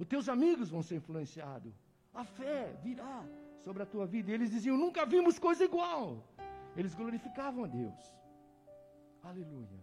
Os 0.00 0.06
teus 0.08 0.28
amigos 0.28 0.68
vão 0.68 0.82
ser 0.82 0.96
influenciados. 0.96 1.74
A 2.12 2.24
fé 2.24 2.76
virá 2.82 3.24
sobre 3.64 3.84
a 3.84 3.86
tua 3.86 4.04
vida. 4.04 4.32
E 4.32 4.34
eles 4.34 4.50
diziam: 4.50 4.76
Nunca 4.76 5.06
vimos 5.06 5.38
coisa 5.38 5.62
igual. 5.62 6.24
Eles 6.76 6.92
glorificavam 6.92 7.62
a 7.66 7.68
Deus. 7.68 8.16
Aleluia. 9.30 9.80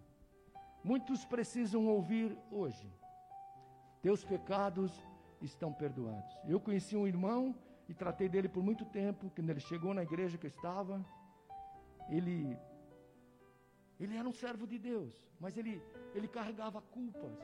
Muitos 0.90 1.22
precisam 1.32 1.82
ouvir 1.86 2.28
hoje. 2.50 2.86
Teus 4.04 4.22
pecados 4.32 4.92
estão 5.48 5.70
perdoados. 5.82 6.32
Eu 6.54 6.58
conheci 6.66 6.96
um 6.96 7.06
irmão 7.06 7.54
e 7.88 7.92
tratei 8.02 8.28
dele 8.28 8.48
por 8.48 8.62
muito 8.68 8.84
tempo. 9.00 9.30
Quando 9.34 9.50
ele 9.50 9.60
chegou 9.60 9.92
na 9.98 10.02
igreja 10.08 10.38
que 10.38 10.46
eu 10.46 10.54
estava, 10.56 10.96
ele 12.08 12.38
ele 14.00 14.16
era 14.20 14.28
um 14.32 14.36
servo 14.44 14.66
de 14.72 14.78
Deus, 14.90 15.12
mas 15.42 15.58
ele 15.60 15.74
ele 16.14 16.28
carregava 16.36 16.80
culpas 16.96 17.38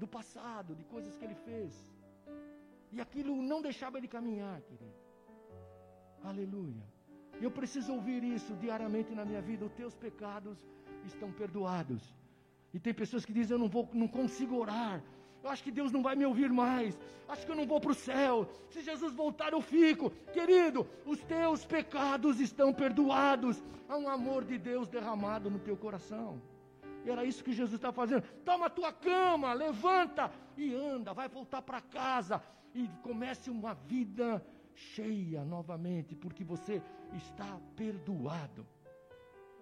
do 0.00 0.08
passado, 0.16 0.74
de 0.80 0.84
coisas 0.94 1.16
que 1.16 1.24
ele 1.28 1.38
fez. 1.48 1.72
E 2.90 3.00
aquilo 3.00 3.34
não 3.52 3.62
deixava 3.68 3.96
ele 3.98 4.08
caminhar, 4.16 4.60
querido. 4.68 4.98
Aleluia. 6.30 6.84
Eu 7.44 7.50
preciso 7.50 7.90
ouvir 7.96 8.22
isso 8.36 8.52
diariamente 8.64 9.14
na 9.18 9.24
minha 9.24 9.42
vida. 9.50 9.64
Os 9.64 9.74
teus 9.80 9.94
pecados 10.06 10.58
estão 11.06 11.30
perdoados. 11.32 12.14
E 12.72 12.78
tem 12.78 12.94
pessoas 12.94 13.24
que 13.24 13.32
dizem: 13.32 13.54
Eu 13.54 13.58
não, 13.58 13.68
vou, 13.68 13.88
não 13.92 14.08
consigo 14.08 14.56
orar. 14.56 15.02
Eu 15.42 15.50
acho 15.50 15.64
que 15.64 15.72
Deus 15.72 15.90
não 15.90 16.02
vai 16.02 16.14
me 16.14 16.24
ouvir 16.24 16.50
mais. 16.50 16.98
Acho 17.28 17.44
que 17.44 17.50
eu 17.50 17.56
não 17.56 17.66
vou 17.66 17.80
para 17.80 17.90
o 17.90 17.94
céu. 17.94 18.48
Se 18.70 18.80
Jesus 18.80 19.12
voltar, 19.14 19.52
eu 19.52 19.60
fico. 19.60 20.10
Querido, 20.32 20.86
os 21.04 21.20
teus 21.22 21.64
pecados 21.64 22.40
estão 22.40 22.72
perdoados. 22.72 23.62
Há 23.88 23.96
um 23.96 24.08
amor 24.08 24.44
de 24.44 24.56
Deus 24.56 24.88
derramado 24.88 25.50
no 25.50 25.58
teu 25.58 25.76
coração. 25.76 26.40
E 27.04 27.10
era 27.10 27.24
isso 27.24 27.42
que 27.42 27.52
Jesus 27.52 27.74
está 27.74 27.92
fazendo. 27.92 28.22
Toma 28.44 28.66
a 28.66 28.70
tua 28.70 28.92
cama, 28.92 29.52
levanta 29.52 30.30
e 30.56 30.72
anda. 30.74 31.12
Vai 31.12 31.28
voltar 31.28 31.60
para 31.62 31.80
casa 31.80 32.40
e 32.72 32.88
comece 33.02 33.50
uma 33.50 33.74
vida 33.74 34.44
cheia 34.74 35.44
novamente, 35.44 36.14
porque 36.14 36.44
você 36.44 36.80
está 37.12 37.60
perdoado. 37.76 38.66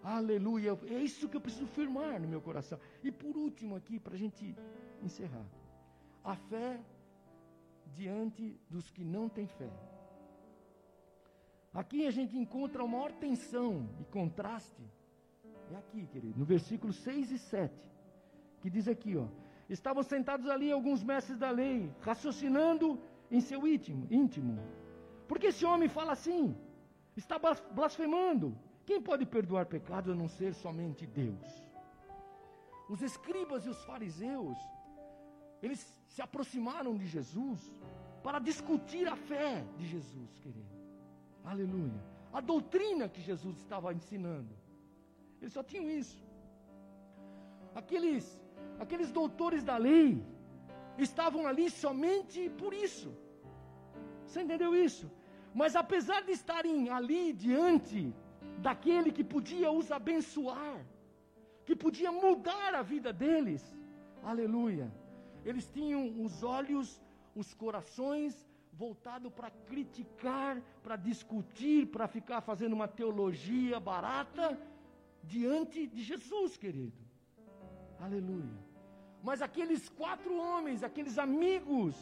Aleluia. 0.02 0.78
É 0.88 0.98
isso 0.98 1.28
que 1.28 1.36
eu 1.36 1.40
preciso 1.40 1.66
firmar 1.66 2.20
no 2.20 2.28
meu 2.28 2.40
coração. 2.40 2.78
E 3.02 3.12
por 3.12 3.36
último, 3.36 3.76
aqui, 3.76 3.98
para 3.98 4.14
a 4.14 4.18
gente 4.18 4.56
encerrar: 5.02 5.46
a 6.24 6.34
fé 6.34 6.80
diante 7.94 8.58
dos 8.68 8.90
que 8.90 9.04
não 9.04 9.28
têm 9.28 9.46
fé. 9.46 9.70
Aqui 11.72 12.06
a 12.06 12.10
gente 12.10 12.36
encontra 12.36 12.82
a 12.82 12.86
maior 12.86 13.12
tensão 13.12 13.88
e 14.00 14.04
contraste. 14.04 14.82
É 15.72 15.76
aqui, 15.76 16.04
querido, 16.06 16.36
no 16.36 16.44
versículo 16.44 16.92
6 16.92 17.30
e 17.30 17.38
7, 17.38 17.72
que 18.60 18.68
diz 18.68 18.88
aqui, 18.88 19.16
ó. 19.16 19.28
Estavam 19.68 20.02
sentados 20.02 20.48
ali 20.48 20.72
alguns 20.72 21.00
mestres 21.00 21.38
da 21.38 21.48
lei, 21.50 21.92
raciocinando 22.00 22.98
em 23.30 23.40
seu 23.40 23.68
íntimo, 23.68 24.08
íntimo. 24.10 24.58
Porque 25.28 25.46
esse 25.48 25.64
homem 25.64 25.88
fala 25.88 26.12
assim? 26.12 26.56
Está 27.16 27.38
blasfemando. 27.72 28.58
Quem 28.86 29.00
pode 29.00 29.24
perdoar 29.26 29.66
pecados 29.66 30.12
a 30.12 30.16
não 30.16 30.28
ser 30.28 30.54
somente 30.54 31.06
Deus? 31.06 31.48
Os 32.88 33.02
escribas 33.02 33.64
e 33.66 33.68
os 33.68 33.82
fariseus, 33.84 34.58
eles 35.62 35.80
se 36.08 36.20
aproximaram 36.20 36.96
de 36.96 37.06
Jesus 37.06 37.72
para 38.22 38.38
discutir 38.38 39.06
a 39.08 39.16
fé 39.16 39.64
de 39.78 39.86
Jesus, 39.86 40.38
querido. 40.40 40.74
Aleluia. 41.44 42.02
A 42.32 42.40
doutrina 42.40 43.08
que 43.08 43.20
Jesus 43.20 43.56
estava 43.58 43.92
ensinando. 43.92 44.52
Eles 45.40 45.52
só 45.52 45.62
tinham 45.62 45.88
isso. 45.88 46.22
Aqueles, 47.74 48.42
aqueles 48.78 49.10
doutores 49.10 49.62
da 49.62 49.76
lei 49.76 50.22
estavam 50.98 51.46
ali 51.46 51.70
somente 51.70 52.50
por 52.50 52.74
isso. 52.74 53.10
Você 54.26 54.42
entendeu 54.42 54.74
isso? 54.74 55.10
Mas 55.54 55.74
apesar 55.74 56.22
de 56.22 56.32
estarem 56.32 56.90
ali 56.90 57.32
diante 57.32 58.14
daquele 58.58 59.10
que 59.10 59.24
podia 59.24 59.70
os 59.70 59.90
abençoar, 59.90 60.80
que 61.64 61.74
podia 61.74 62.12
mudar 62.12 62.74
a 62.74 62.82
vida 62.82 63.12
deles. 63.12 63.62
Aleluia. 64.22 64.92
Eles 65.44 65.66
tinham 65.68 66.22
os 66.24 66.42
olhos, 66.42 67.00
os 67.34 67.54
corações 67.54 68.46
voltados 68.72 69.32
para 69.32 69.50
criticar, 69.70 70.60
para 70.82 70.96
discutir, 70.96 71.86
para 71.86 72.06
ficar 72.06 72.40
fazendo 72.40 72.72
uma 72.72 72.88
teologia 72.88 73.78
barata 73.78 74.58
diante 75.22 75.86
de 75.86 76.02
Jesus, 76.02 76.56
querido. 76.56 76.98
Aleluia. 77.98 78.58
Mas 79.22 79.42
aqueles 79.42 79.88
quatro 79.88 80.34
homens, 80.36 80.82
aqueles 80.82 81.18
amigos, 81.18 81.94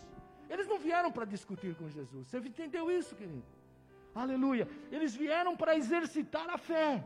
eles 0.48 0.68
não 0.68 0.78
vieram 0.78 1.10
para 1.10 1.24
discutir 1.24 1.74
com 1.74 1.88
Jesus. 1.88 2.28
Você 2.28 2.38
entendeu 2.38 2.90
isso, 2.90 3.14
querido? 3.14 3.44
Aleluia. 4.24 4.66
Eles 4.90 5.14
vieram 5.22 5.54
para 5.60 5.76
exercitar 5.80 6.48
a 6.50 6.58
fé. 6.58 7.04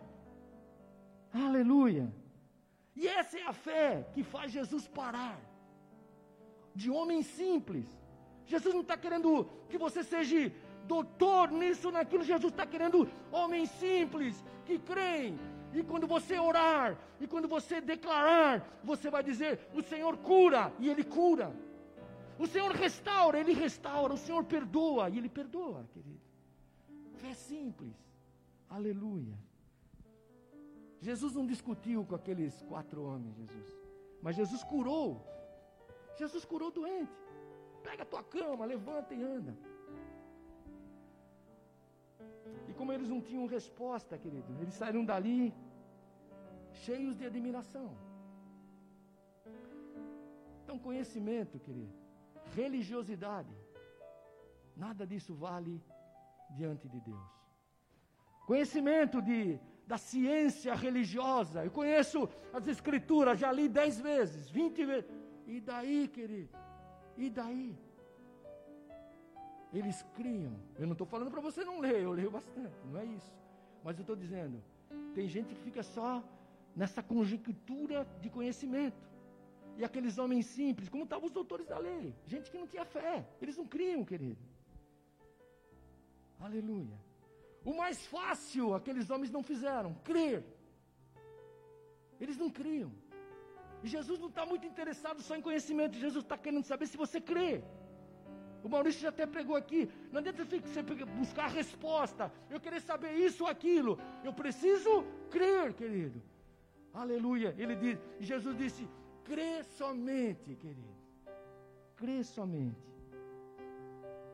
Aleluia. 1.46 2.06
E 3.00 3.06
essa 3.06 3.38
é 3.38 3.44
a 3.52 3.52
fé 3.52 4.06
que 4.14 4.22
faz 4.22 4.50
Jesus 4.52 4.86
parar. 5.00 5.38
De 6.74 6.88
homem 6.90 7.22
simples. 7.22 7.86
Jesus 8.46 8.74
não 8.74 8.84
está 8.86 8.96
querendo 8.96 9.30
que 9.68 9.78
você 9.84 10.02
seja 10.02 10.40
doutor 10.86 11.50
nisso, 11.50 11.90
naquilo. 11.90 12.24
Jesus 12.24 12.52
está 12.52 12.66
querendo 12.66 13.08
homens 13.30 13.68
simples 13.84 14.42
que 14.64 14.78
creem. 14.78 15.38
E 15.74 15.82
quando 15.82 16.06
você 16.06 16.38
orar, 16.38 16.98
e 17.20 17.26
quando 17.26 17.48
você 17.56 17.80
declarar, 17.80 18.54
você 18.82 19.10
vai 19.10 19.22
dizer: 19.22 19.52
O 19.74 19.82
Senhor 19.82 20.16
cura, 20.18 20.72
e 20.78 20.88
Ele 20.88 21.04
cura. 21.04 21.54
O 22.38 22.46
Senhor 22.46 22.72
restaura, 22.72 23.38
Ele 23.38 23.52
restaura. 23.52 24.14
O 24.14 24.22
Senhor 24.26 24.44
perdoa, 24.44 25.08
e 25.10 25.18
Ele 25.18 25.28
perdoa, 25.28 25.86
querido. 25.92 26.21
Fé 27.22 27.32
simples. 27.34 27.96
Aleluia. 28.76 29.36
Jesus 31.08 31.32
não 31.38 31.46
discutiu 31.52 32.00
com 32.08 32.16
aqueles 32.20 32.54
quatro 32.70 33.00
homens, 33.08 33.36
Jesus. 33.40 33.68
Mas 34.24 34.34
Jesus 34.40 34.62
curou. 34.72 35.10
Jesus 36.20 36.44
curou 36.52 36.68
o 36.70 36.76
doente. 36.80 37.20
Pega 37.86 38.02
a 38.02 38.10
tua 38.12 38.24
cama, 38.36 38.70
levanta 38.74 39.14
e 39.14 39.22
anda. 39.22 39.54
E 42.68 42.74
como 42.78 42.92
eles 42.92 43.08
não 43.08 43.20
tinham 43.28 43.46
resposta, 43.46 44.18
querido, 44.24 44.52
eles 44.60 44.74
saíram 44.74 45.04
dali 45.04 45.54
cheios 46.84 47.16
de 47.16 47.24
admiração. 47.30 47.88
Então, 50.62 50.76
conhecimento, 50.88 51.58
querido, 51.66 51.94
religiosidade, 52.60 53.54
nada 54.84 55.06
disso 55.06 55.34
vale 55.34 55.74
diante 56.52 56.88
de 56.88 57.00
Deus. 57.00 57.30
Conhecimento 58.46 59.22
de, 59.22 59.58
da 59.86 59.98
ciência 59.98 60.74
religiosa. 60.74 61.64
Eu 61.64 61.70
conheço 61.70 62.28
as 62.52 62.66
escrituras, 62.66 63.38
já 63.38 63.50
li 63.52 63.68
dez 63.68 64.00
vezes, 64.00 64.50
vinte 64.50 64.84
vezes. 64.84 65.10
E 65.46 65.60
daí, 65.60 66.08
querido? 66.08 66.50
E 67.16 67.30
daí? 67.30 67.76
Eles 69.72 70.02
criam. 70.14 70.54
Eu 70.78 70.86
não 70.86 70.92
estou 70.92 71.06
falando 71.06 71.30
para 71.30 71.40
você 71.40 71.64
não 71.64 71.80
ler, 71.80 72.02
eu 72.02 72.12
leio 72.12 72.30
bastante, 72.30 72.74
não 72.86 72.98
é 73.00 73.04
isso. 73.04 73.32
Mas 73.82 73.96
eu 73.96 74.02
estou 74.02 74.16
dizendo, 74.16 74.62
tem 75.14 75.26
gente 75.28 75.54
que 75.54 75.60
fica 75.60 75.82
só 75.82 76.22
nessa 76.76 77.02
conjectura 77.02 78.06
de 78.20 78.28
conhecimento. 78.28 79.10
E 79.76 79.84
aqueles 79.84 80.18
homens 80.18 80.46
simples, 80.46 80.88
como 80.88 81.04
estavam 81.04 81.26
os 81.26 81.32
doutores 81.32 81.66
da 81.66 81.78
lei, 81.78 82.14
gente 82.26 82.50
que 82.50 82.58
não 82.58 82.66
tinha 82.66 82.84
fé, 82.84 83.26
eles 83.40 83.56
não 83.56 83.66
criam, 83.66 84.04
querido. 84.04 84.38
Aleluia. 86.46 86.98
O 87.64 87.72
mais 87.82 87.98
fácil 88.14 88.74
aqueles 88.74 89.08
homens 89.10 89.30
não 89.36 89.42
fizeram, 89.50 89.94
crer. 90.08 90.44
Eles 92.20 92.36
não 92.42 92.50
criam. 92.50 92.90
E 93.84 93.88
Jesus 93.88 94.18
não 94.18 94.28
está 94.32 94.44
muito 94.46 94.66
interessado 94.66 95.20
só 95.22 95.36
em 95.36 95.44
conhecimento, 95.48 96.02
Jesus 96.06 96.24
está 96.24 96.36
querendo 96.38 96.64
saber 96.64 96.86
se 96.86 96.96
você 96.96 97.20
crê. 97.20 97.62
O 98.64 98.68
Maurício 98.68 99.00
já 99.00 99.08
até 99.08 99.26
pregou 99.26 99.56
aqui. 99.56 99.90
Não 100.12 100.18
adianta 100.20 100.44
você 100.44 100.82
buscar 101.20 101.46
a 101.46 101.54
resposta. 101.60 102.32
Eu 102.48 102.60
querer 102.60 102.80
saber 102.80 103.12
isso 103.14 103.42
ou 103.44 103.50
aquilo. 103.50 103.98
Eu 104.22 104.32
preciso 104.32 105.04
crer, 105.30 105.74
querido. 105.74 106.22
Aleluia. 106.94 107.54
Ele 107.58 107.74
diz, 107.74 107.98
Jesus 108.20 108.56
disse: 108.56 108.88
crê 109.24 109.64
somente, 109.64 110.54
querido. 110.54 110.94
Crê 111.96 112.22
somente. 112.22 112.91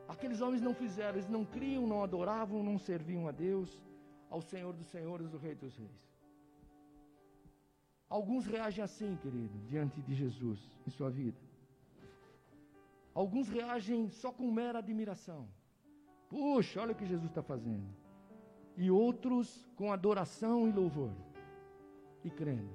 Aqueles 0.09 0.41
homens 0.41 0.61
não 0.67 0.73
fizeram, 0.73 1.17
eles 1.17 1.29
não 1.29 1.45
criam, 1.45 1.85
não 1.85 2.03
adoravam, 2.03 2.63
não 2.63 2.79
serviam 2.79 3.27
a 3.27 3.31
Deus, 3.31 3.79
ao 4.27 4.41
Senhor 4.41 4.73
dos 4.73 4.87
Senhores, 4.87 5.33
o 5.35 5.37
Rei 5.37 5.53
dos 5.53 5.77
Reis. 5.77 6.09
Alguns 8.09 8.47
reagem 8.47 8.83
assim, 8.83 9.15
querido, 9.21 9.55
diante 9.67 10.01
de 10.01 10.15
Jesus 10.15 10.59
em 10.87 10.89
sua 10.89 11.11
vida. 11.11 11.37
Alguns 13.13 13.49
reagem 13.49 14.09
só 14.09 14.31
com 14.31 14.51
mera 14.51 14.79
admiração. 14.79 15.47
Puxa, 16.27 16.81
olha 16.81 16.93
o 16.93 16.95
que 16.95 17.05
Jesus 17.05 17.29
está 17.29 17.43
fazendo. 17.43 17.87
E 18.75 18.89
outros 18.89 19.69
com 19.75 19.93
adoração 19.93 20.67
e 20.67 20.71
louvor. 20.71 21.11
E 22.23 22.31
crendo. 22.31 22.73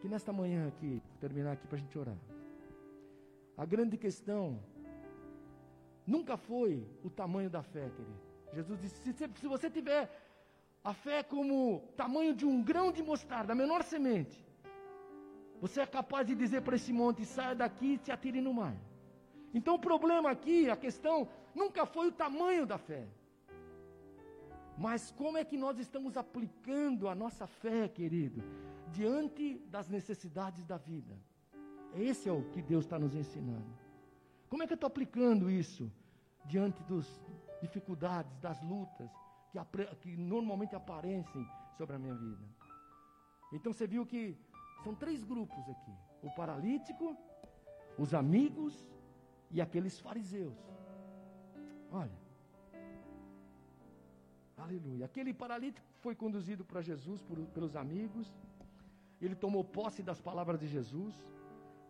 Que 0.00 0.08
nesta 0.08 0.32
manhã 0.32 0.66
aqui, 0.68 1.02
terminar 1.20 1.52
aqui 1.52 1.66
para 1.66 1.76
a 1.76 1.80
gente 1.80 1.98
orar. 1.98 2.16
A 3.54 3.66
grande 3.66 3.98
questão 3.98 4.58
nunca 6.06 6.36
foi 6.36 6.86
o 7.02 7.10
tamanho 7.10 7.50
da 7.50 7.62
fé, 7.62 7.90
querido. 7.90 8.20
Jesus 8.52 8.80
disse: 8.80 9.12
se, 9.12 9.30
se 9.40 9.46
você 9.46 9.70
tiver 9.70 10.10
a 10.84 10.92
fé 10.92 11.22
como 11.22 11.82
tamanho 11.96 12.34
de 12.34 12.44
um 12.44 12.62
grão 12.62 12.92
de 12.92 13.02
mostarda, 13.02 13.52
a 13.52 13.56
menor 13.56 13.82
semente, 13.82 14.44
você 15.60 15.80
é 15.80 15.86
capaz 15.86 16.26
de 16.26 16.34
dizer 16.34 16.62
para 16.62 16.76
esse 16.76 16.92
monte: 16.92 17.24
saia 17.24 17.54
daqui 17.54 17.94
e 17.94 17.98
se 17.98 18.10
atire 18.10 18.40
no 18.40 18.52
mar. 18.52 18.76
Então 19.54 19.74
o 19.74 19.78
problema 19.78 20.30
aqui, 20.30 20.68
a 20.68 20.76
questão, 20.76 21.28
nunca 21.54 21.86
foi 21.86 22.08
o 22.08 22.12
tamanho 22.12 22.66
da 22.66 22.78
fé. 22.78 23.06
Mas 24.76 25.10
como 25.10 25.36
é 25.36 25.44
que 25.44 25.56
nós 25.56 25.78
estamos 25.78 26.16
aplicando 26.16 27.08
a 27.08 27.14
nossa 27.14 27.46
fé, 27.46 27.88
querido, 27.88 28.42
diante 28.90 29.58
das 29.70 29.88
necessidades 29.88 30.64
da 30.64 30.78
vida? 30.78 31.14
Esse 31.94 32.28
é 32.28 32.32
o 32.32 32.42
que 32.50 32.62
Deus 32.62 32.84
está 32.84 32.98
nos 32.98 33.14
ensinando. 33.14 33.81
Como 34.52 34.62
é 34.62 34.66
que 34.66 34.74
eu 34.74 34.80
estou 34.80 34.86
aplicando 34.86 35.50
isso 35.50 35.90
diante 36.44 36.82
das 36.82 37.06
dificuldades, 37.62 38.36
das 38.36 38.60
lutas 38.60 39.10
que, 39.50 39.58
que 40.02 40.14
normalmente 40.14 40.76
aparecem 40.76 41.48
sobre 41.78 41.96
a 41.96 41.98
minha 41.98 42.14
vida? 42.14 42.44
Então 43.50 43.72
você 43.72 43.86
viu 43.86 44.04
que 44.04 44.36
são 44.84 44.94
três 44.94 45.24
grupos 45.24 45.66
aqui: 45.70 45.94
o 46.22 46.30
paralítico, 46.34 47.16
os 47.96 48.12
amigos 48.12 48.74
e 49.50 49.58
aqueles 49.58 49.98
fariseus. 49.98 50.58
Olha, 51.90 52.18
aleluia. 54.58 55.06
Aquele 55.06 55.32
paralítico 55.32 55.86
foi 56.00 56.14
conduzido 56.14 56.62
para 56.62 56.82
Jesus 56.82 57.22
por, 57.22 57.38
pelos 57.56 57.74
amigos, 57.74 58.30
ele 59.18 59.34
tomou 59.34 59.64
posse 59.64 60.02
das 60.02 60.20
palavras 60.20 60.60
de 60.60 60.68
Jesus. 60.68 61.14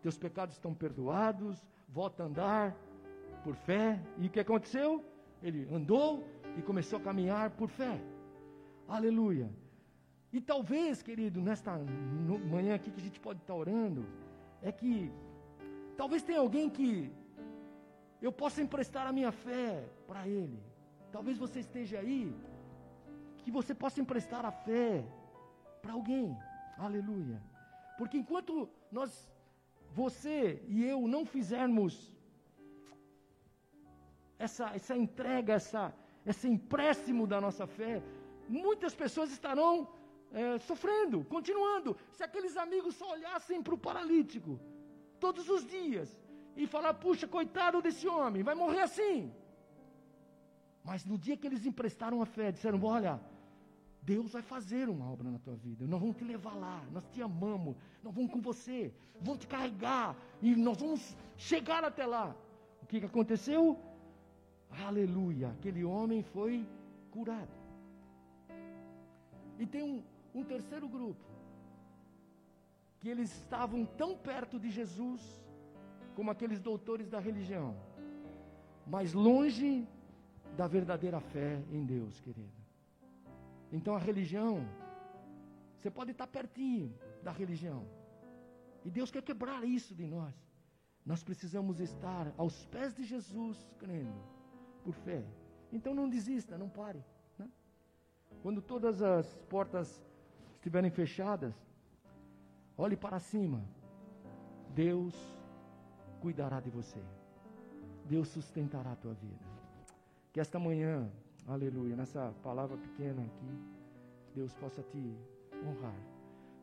Teus 0.01 0.17
pecados 0.17 0.55
estão 0.55 0.73
perdoados, 0.73 1.61
volta 1.93 2.23
a 2.23 2.25
andar 2.25 2.75
por 3.43 3.55
fé. 3.55 3.99
E 4.17 4.27
o 4.27 4.29
que 4.29 4.39
aconteceu? 4.39 5.05
Ele 5.41 5.67
andou 5.71 6.27
e 6.57 6.61
começou 6.61 6.97
a 6.99 7.01
caminhar 7.01 7.51
por 7.51 7.69
fé. 7.69 8.01
Aleluia. 8.87 9.49
E 10.31 10.41
talvez, 10.41 11.03
querido, 11.03 11.39
nesta 11.39 11.77
manhã 12.51 12.73
aqui 12.75 12.89
que 12.89 12.99
a 12.99 13.03
gente 13.03 13.19
pode 13.19 13.39
estar 13.41 13.53
orando, 13.53 14.03
é 14.61 14.71
que 14.71 15.11
talvez 15.95 16.23
tenha 16.23 16.39
alguém 16.39 16.67
que 16.69 17.11
eu 18.19 18.31
possa 18.31 18.61
emprestar 18.61 19.05
a 19.05 19.13
minha 19.13 19.31
fé 19.31 19.87
para 20.07 20.27
ele. 20.27 20.59
Talvez 21.11 21.37
você 21.37 21.59
esteja 21.59 21.99
aí, 21.99 22.35
que 23.43 23.51
você 23.51 23.75
possa 23.75 24.01
emprestar 24.01 24.43
a 24.43 24.51
fé 24.51 25.05
para 25.81 25.93
alguém. 25.93 26.35
Aleluia. 26.77 27.39
Porque 27.99 28.17
enquanto 28.17 28.67
nós 28.91 29.31
você 29.99 30.61
e 30.67 30.83
eu 30.93 30.99
não 31.07 31.23
fizermos 31.33 32.11
essa, 34.45 34.65
essa 34.79 34.95
entrega, 35.03 35.53
essa, 35.53 35.93
esse 36.25 36.47
empréstimo 36.47 37.25
da 37.27 37.39
nossa 37.39 37.65
fé, 37.67 38.01
muitas 38.49 38.93
pessoas 38.95 39.31
estarão 39.31 39.87
é, 40.31 40.57
sofrendo, 40.59 41.23
continuando. 41.35 41.95
Se 42.11 42.23
aqueles 42.23 42.57
amigos 42.57 42.95
só 42.95 43.11
olhassem 43.11 43.61
para 43.61 43.75
o 43.75 43.77
paralítico 43.77 44.59
todos 45.19 45.47
os 45.47 45.65
dias 45.65 46.09
e 46.57 46.65
falar: 46.65 46.93
puxa, 46.95 47.27
coitado 47.27 47.81
desse 47.81 48.07
homem, 48.07 48.43
vai 48.43 48.55
morrer 48.55 48.81
assim. 48.81 49.31
Mas 50.83 51.05
no 51.05 51.17
dia 51.17 51.37
que 51.37 51.47
eles 51.47 51.65
emprestaram 51.65 52.21
a 52.21 52.25
fé, 52.25 52.51
disseram: 52.51 52.83
olha, 52.83 53.21
Deus 54.05 54.33
vai 54.33 54.41
fazer 54.41 54.89
uma 54.89 55.09
obra 55.09 55.29
na 55.29 55.39
tua 55.39 55.55
vida. 55.55 55.87
Nós 55.87 55.99
vamos 55.99 56.17
te 56.17 56.25
levar 56.25 56.55
lá. 56.55 56.83
Nós 56.91 57.05
te 57.09 57.21
amamos. 57.21 57.75
Nós 58.03 58.13
vamos 58.13 58.31
com 58.31 58.41
você. 58.41 58.93
Vamos 59.21 59.39
te 59.39 59.47
carregar. 59.47 60.15
E 60.41 60.55
nós 60.55 60.77
vamos 60.77 61.15
chegar 61.37 61.83
até 61.83 62.05
lá. 62.05 62.35
O 62.81 62.85
que, 62.85 62.99
que 62.99 63.05
aconteceu? 63.05 63.79
Aleluia. 64.85 65.49
Aquele 65.51 65.83
homem 65.85 66.21
foi 66.21 66.67
curado. 67.11 67.55
E 69.57 69.65
tem 69.65 69.83
um, 69.83 70.03
um 70.35 70.43
terceiro 70.43 70.87
grupo. 70.89 71.23
Que 72.99 73.07
eles 73.07 73.31
estavam 73.31 73.85
tão 73.85 74.17
perto 74.17 74.59
de 74.59 74.69
Jesus 74.69 75.21
como 76.15 76.29
aqueles 76.29 76.59
doutores 76.59 77.09
da 77.09 77.19
religião. 77.19 77.75
Mas 78.85 79.13
longe 79.13 79.87
da 80.57 80.67
verdadeira 80.67 81.21
fé 81.21 81.61
em 81.71 81.85
Deus, 81.85 82.19
querido. 82.19 82.62
Então 83.73 83.95
a 83.95 83.99
religião, 83.99 84.69
você 85.75 85.89
pode 85.89 86.11
estar 86.11 86.27
pertinho 86.27 86.93
da 87.23 87.31
religião. 87.31 87.83
E 88.85 88.91
Deus 88.91 89.09
quer 89.09 89.23
quebrar 89.23 89.65
isso 89.65 89.95
de 89.95 90.05
nós. 90.05 90.35
Nós 91.03 91.23
precisamos 91.23 91.79
estar 91.79 92.31
aos 92.37 92.65
pés 92.67 92.93
de 92.93 93.03
Jesus, 93.03 93.57
crendo, 93.79 94.21
por 94.83 94.93
fé. 94.93 95.25
Então 95.71 95.95
não 95.95 96.07
desista, 96.07 96.55
não 96.55 96.69
pare. 96.69 97.03
Né? 97.39 97.49
Quando 98.43 98.61
todas 98.61 99.01
as 99.01 99.27
portas 99.49 99.99
estiverem 100.53 100.91
fechadas, 100.91 101.55
olhe 102.77 102.95
para 102.95 103.19
cima. 103.19 103.65
Deus 104.69 105.15
cuidará 106.21 106.59
de 106.59 106.69
você. 106.69 107.01
Deus 108.05 108.27
sustentará 108.27 108.91
a 108.91 108.95
tua 108.95 109.15
vida. 109.15 109.45
Que 110.31 110.39
esta 110.39 110.59
manhã 110.59 111.11
Aleluia. 111.45 111.95
Nessa 111.95 112.33
palavra 112.41 112.77
pequena 112.77 113.21
aqui, 113.21 113.51
Deus 114.33 114.53
possa 114.53 114.81
te 114.81 115.17
honrar. 115.65 115.99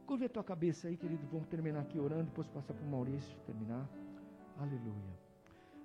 Curve 0.06 0.24
a 0.24 0.28
tua 0.28 0.42
cabeça 0.42 0.88
aí, 0.88 0.96
querido. 0.96 1.26
Vamos 1.30 1.48
terminar 1.48 1.80
aqui 1.80 1.98
orando, 1.98 2.24
depois 2.24 2.48
passar 2.48 2.72
para 2.72 2.86
o 2.86 2.90
Maurício 2.90 3.36
terminar. 3.46 3.86
Aleluia. 4.58 5.14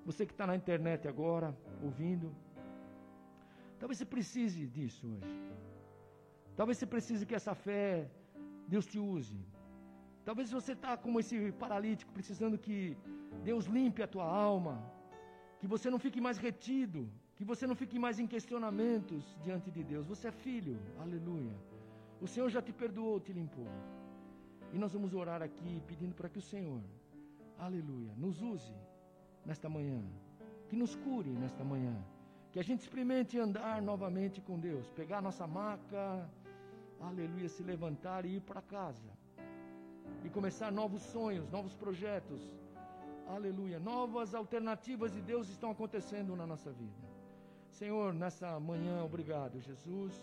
Você 0.05 0.25
que 0.25 0.31
está 0.31 0.47
na 0.47 0.55
internet 0.55 1.07
agora, 1.07 1.55
ouvindo, 1.83 2.33
talvez 3.79 3.97
você 3.97 4.05
precise 4.05 4.65
disso 4.65 5.05
hoje. 5.07 5.41
Talvez 6.55 6.77
você 6.77 6.85
precise 6.85 7.25
que 7.25 7.35
essa 7.35 7.53
fé, 7.53 8.09
Deus 8.67 8.85
te 8.85 8.97
use. 8.97 9.39
Talvez 10.23 10.51
você 10.51 10.71
está 10.71 10.95
como 10.95 11.19
esse 11.19 11.51
paralítico, 11.63 12.13
precisando 12.13 12.57
que 12.57 12.97
Deus 13.43 13.65
limpe 13.65 14.01
a 14.01 14.07
tua 14.07 14.25
alma, 14.25 14.81
que 15.59 15.67
você 15.67 15.89
não 15.89 15.99
fique 15.99 16.21
mais 16.21 16.37
retido, 16.37 17.09
que 17.35 17.43
você 17.43 17.67
não 17.67 17.75
fique 17.75 17.97
mais 17.99 18.17
em 18.17 18.27
questionamentos 18.27 19.23
diante 19.43 19.69
de 19.69 19.83
Deus. 19.83 20.07
Você 20.07 20.27
é 20.29 20.31
filho, 20.31 20.79
aleluia. 20.99 21.55
O 22.21 22.27
Senhor 22.27 22.49
já 22.49 22.61
te 22.61 22.71
perdoou, 22.71 23.19
te 23.19 23.33
limpou. 23.33 23.67
E 24.73 24.77
nós 24.77 24.93
vamos 24.93 25.13
orar 25.13 25.41
aqui 25.41 25.81
pedindo 25.85 26.15
para 26.15 26.29
que 26.29 26.39
o 26.39 26.41
Senhor, 26.41 26.81
aleluia, 27.57 28.11
nos 28.17 28.41
use 28.41 28.73
nesta 29.45 29.69
manhã, 29.69 30.01
que 30.69 30.75
nos 30.75 30.95
cure 30.95 31.29
nesta 31.29 31.63
manhã, 31.63 31.95
Que 32.51 32.59
a 32.59 32.63
gente 32.63 32.83
experimente 32.85 33.37
andar 33.37 33.81
novamente 33.81 34.39
com 34.39 34.57
Deus, 34.57 34.89
pegar 34.99 35.21
nossa 35.21 35.45
maca, 35.45 36.05
aleluia, 37.01 37.49
se 37.49 37.61
levantar 37.71 38.21
e 38.25 38.37
ir 38.37 38.41
para 38.49 38.61
casa. 38.61 39.09
E 40.23 40.29
começar 40.29 40.71
novos 40.71 41.01
sonhos, 41.01 41.49
novos 41.57 41.73
projetos. 41.75 42.41
Aleluia. 43.27 43.77
Novas 43.77 44.33
alternativas 44.33 45.11
de 45.11 45.21
Deus 45.21 45.49
estão 45.49 45.69
acontecendo 45.69 46.33
na 46.33 46.47
nossa 46.47 46.71
vida. 46.71 47.04
Senhor, 47.79 48.13
nessa 48.13 48.49
manhã, 48.57 49.03
obrigado, 49.03 49.59
Jesus, 49.59 50.13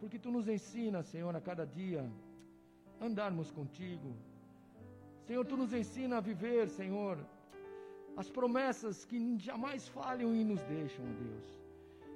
porque 0.00 0.18
tu 0.18 0.30
nos 0.36 0.46
ensina, 0.48 1.02
Senhor, 1.02 1.34
a 1.36 1.40
cada 1.48 1.66
dia 1.66 2.02
andarmos 2.98 3.50
contigo. 3.50 4.10
Senhor, 5.26 5.44
tu 5.44 5.56
nos 5.62 5.72
ensina 5.80 6.16
a 6.16 6.26
viver, 6.30 6.70
Senhor, 6.70 7.18
as 8.16 8.30
promessas 8.30 9.04
que 9.04 9.18
jamais 9.38 9.86
falham 9.88 10.34
e 10.34 10.42
nos 10.44 10.62
deixam, 10.62 11.04
Deus. 11.24 11.46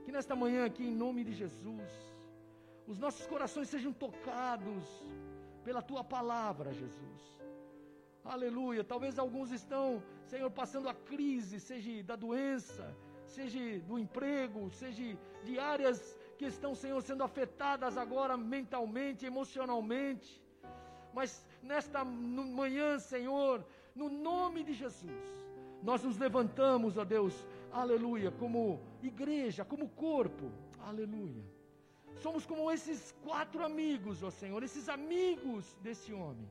Que 0.05 0.12
nesta 0.16 0.34
manhã 0.34 0.64
aqui, 0.64 0.84
em 0.84 0.97
nome 1.05 1.22
de 1.22 1.34
Jesus, 1.34 1.91
os 2.86 2.99
nossos 2.99 3.26
corações 3.26 3.68
sejam 3.68 3.93
tocados 3.93 4.86
pela 5.66 5.82
tua 5.82 6.03
palavra, 6.03 6.72
Jesus. 6.72 7.20
Aleluia. 8.24 8.82
Talvez 8.82 9.18
alguns 9.18 9.51
estão, 9.51 10.03
Senhor, 10.24 10.51
passando 10.51 10.88
a 10.88 10.95
crise, 10.95 11.61
seja 11.61 12.03
da 12.03 12.16
doença, 12.16 12.97
seja 13.36 13.60
do 13.88 13.98
emprego, 14.04 14.70
seja 14.70 15.04
de 15.46 15.58
áreas 15.58 15.98
que 16.38 16.46
estão, 16.46 16.74
Senhor, 16.74 17.00
sendo 17.02 17.24
afetadas 17.28 17.96
agora 18.04 18.36
mentalmente, 18.36 19.26
emocionalmente. 19.32 20.28
Mas 21.12 21.44
nesta 21.62 22.04
manhã, 22.60 22.98
Senhor, 22.98 23.64
no 23.94 24.08
nome 24.08 24.62
de 24.68 24.74
Jesus, 24.82 25.26
nós 25.82 26.02
nos 26.02 26.18
levantamos, 26.18 26.96
ó 26.96 27.04
Deus, 27.04 27.34
aleluia, 27.72 28.30
como 28.42 28.80
igreja, 29.02 29.64
como 29.64 29.88
corpo, 29.88 30.50
aleluia. 30.90 31.44
Somos 32.22 32.44
como 32.44 32.70
esses 32.70 33.14
quatro 33.24 33.64
amigos, 33.64 34.22
ó 34.22 34.30
Senhor, 34.30 34.62
esses 34.62 34.88
amigos 34.88 35.76
desse 35.82 36.12
homem. 36.12 36.48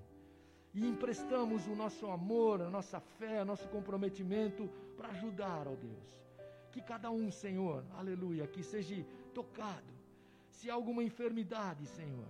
E 0.73 0.87
emprestamos 0.87 1.67
o 1.67 1.75
nosso 1.75 2.05
amor, 2.07 2.61
a 2.61 2.69
nossa 2.69 2.99
fé, 2.99 3.41
o 3.41 3.45
nosso 3.45 3.67
comprometimento 3.69 4.69
para 4.95 5.09
ajudar, 5.09 5.67
ó 5.67 5.75
Deus. 5.75 6.28
Que 6.71 6.81
cada 6.81 7.09
um, 7.09 7.31
Senhor, 7.31 7.83
aleluia, 7.95 8.47
que 8.47 8.63
seja 8.63 8.95
tocado. 9.33 9.93
Se 10.51 10.69
há 10.69 10.73
alguma 10.73 11.03
enfermidade, 11.03 11.85
Senhor, 11.85 12.27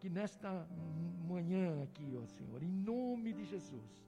que 0.00 0.08
nesta 0.08 0.66
manhã 1.28 1.82
aqui, 1.82 2.18
ó 2.20 2.26
Senhor, 2.26 2.62
em 2.62 2.68
nome 2.68 3.32
de 3.32 3.44
Jesus, 3.44 4.04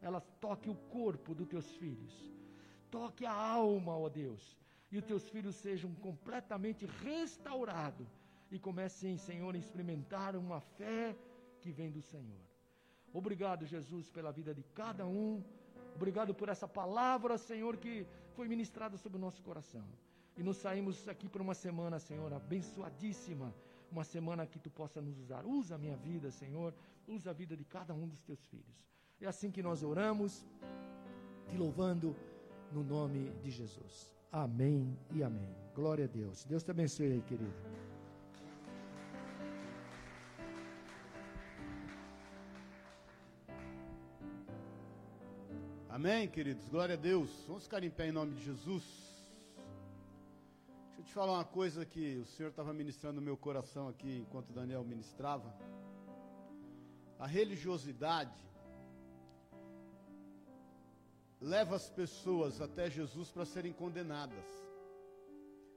ela 0.00 0.20
toque 0.40 0.68
o 0.68 0.74
corpo 0.74 1.34
dos 1.34 1.48
teus 1.48 1.70
filhos, 1.76 2.32
toque 2.90 3.24
a 3.24 3.32
alma, 3.32 3.96
ó 3.96 4.08
Deus, 4.08 4.58
e 4.90 4.98
os 4.98 5.04
teus 5.04 5.28
filhos 5.28 5.54
sejam 5.56 5.94
completamente 5.94 6.84
restaurados 7.02 8.08
e 8.50 8.58
comecem, 8.58 9.16
Senhor, 9.16 9.54
a 9.54 9.58
experimentar 9.58 10.36
uma 10.36 10.60
fé 10.60 11.16
que 11.60 11.70
vem 11.70 11.90
do 11.90 12.02
Senhor. 12.02 12.42
Obrigado, 13.12 13.64
Jesus, 13.66 14.10
pela 14.10 14.32
vida 14.32 14.54
de 14.54 14.62
cada 14.74 15.06
um. 15.06 15.42
Obrigado 15.94 16.34
por 16.34 16.48
essa 16.48 16.66
palavra, 16.66 17.36
Senhor, 17.38 17.76
que 17.76 18.06
foi 18.34 18.48
ministrada 18.48 18.96
sobre 18.96 19.18
o 19.18 19.20
nosso 19.20 19.42
coração. 19.42 19.84
E 20.36 20.42
nos 20.42 20.56
saímos 20.56 21.06
aqui 21.08 21.28
para 21.28 21.42
uma 21.42 21.54
semana, 21.54 21.98
Senhor, 21.98 22.32
abençoadíssima. 22.32 23.54
Uma 23.90 24.04
semana 24.04 24.46
que 24.46 24.58
tu 24.58 24.70
possa 24.70 25.00
nos 25.02 25.18
usar. 25.18 25.44
Usa 25.44 25.74
a 25.74 25.78
minha 25.78 25.96
vida, 25.96 26.30
Senhor. 26.30 26.74
Usa 27.06 27.30
a 27.30 27.32
vida 27.32 27.54
de 27.54 27.64
cada 27.64 27.92
um 27.92 28.08
dos 28.08 28.22
teus 28.22 28.42
filhos. 28.46 28.86
É 29.20 29.26
assim 29.26 29.50
que 29.50 29.62
nós 29.62 29.82
oramos, 29.82 30.44
te 31.46 31.56
louvando 31.56 32.16
no 32.72 32.82
nome 32.82 33.30
de 33.42 33.50
Jesus. 33.50 34.10
Amém 34.32 34.96
e 35.10 35.22
amém. 35.22 35.54
Glória 35.74 36.06
a 36.06 36.08
Deus. 36.08 36.44
Deus 36.44 36.62
te 36.62 36.70
abençoe 36.70 37.12
aí, 37.12 37.22
querido. 37.22 37.81
Amém, 46.04 46.26
queridos. 46.26 46.68
Glória 46.68 46.96
a 46.96 46.98
Deus. 46.98 47.30
Vamos 47.46 47.62
ficar 47.62 47.84
em 47.84 47.88
pé 47.88 48.08
em 48.08 48.10
nome 48.10 48.34
de 48.34 48.42
Jesus. 48.42 48.82
Deixa 50.86 51.00
eu 51.00 51.04
te 51.04 51.12
falar 51.12 51.34
uma 51.34 51.44
coisa 51.44 51.86
que 51.86 52.16
o 52.16 52.26
Senhor 52.26 52.48
estava 52.48 52.72
ministrando 52.74 53.20
no 53.20 53.22
meu 53.22 53.36
coração 53.36 53.86
aqui 53.86 54.18
enquanto 54.18 54.52
Daniel 54.52 54.82
ministrava. 54.82 55.54
A 57.20 57.26
religiosidade 57.28 58.36
leva 61.40 61.76
as 61.76 61.88
pessoas 61.88 62.60
até 62.60 62.90
Jesus 62.90 63.30
para 63.30 63.44
serem 63.44 63.72
condenadas. 63.72 64.44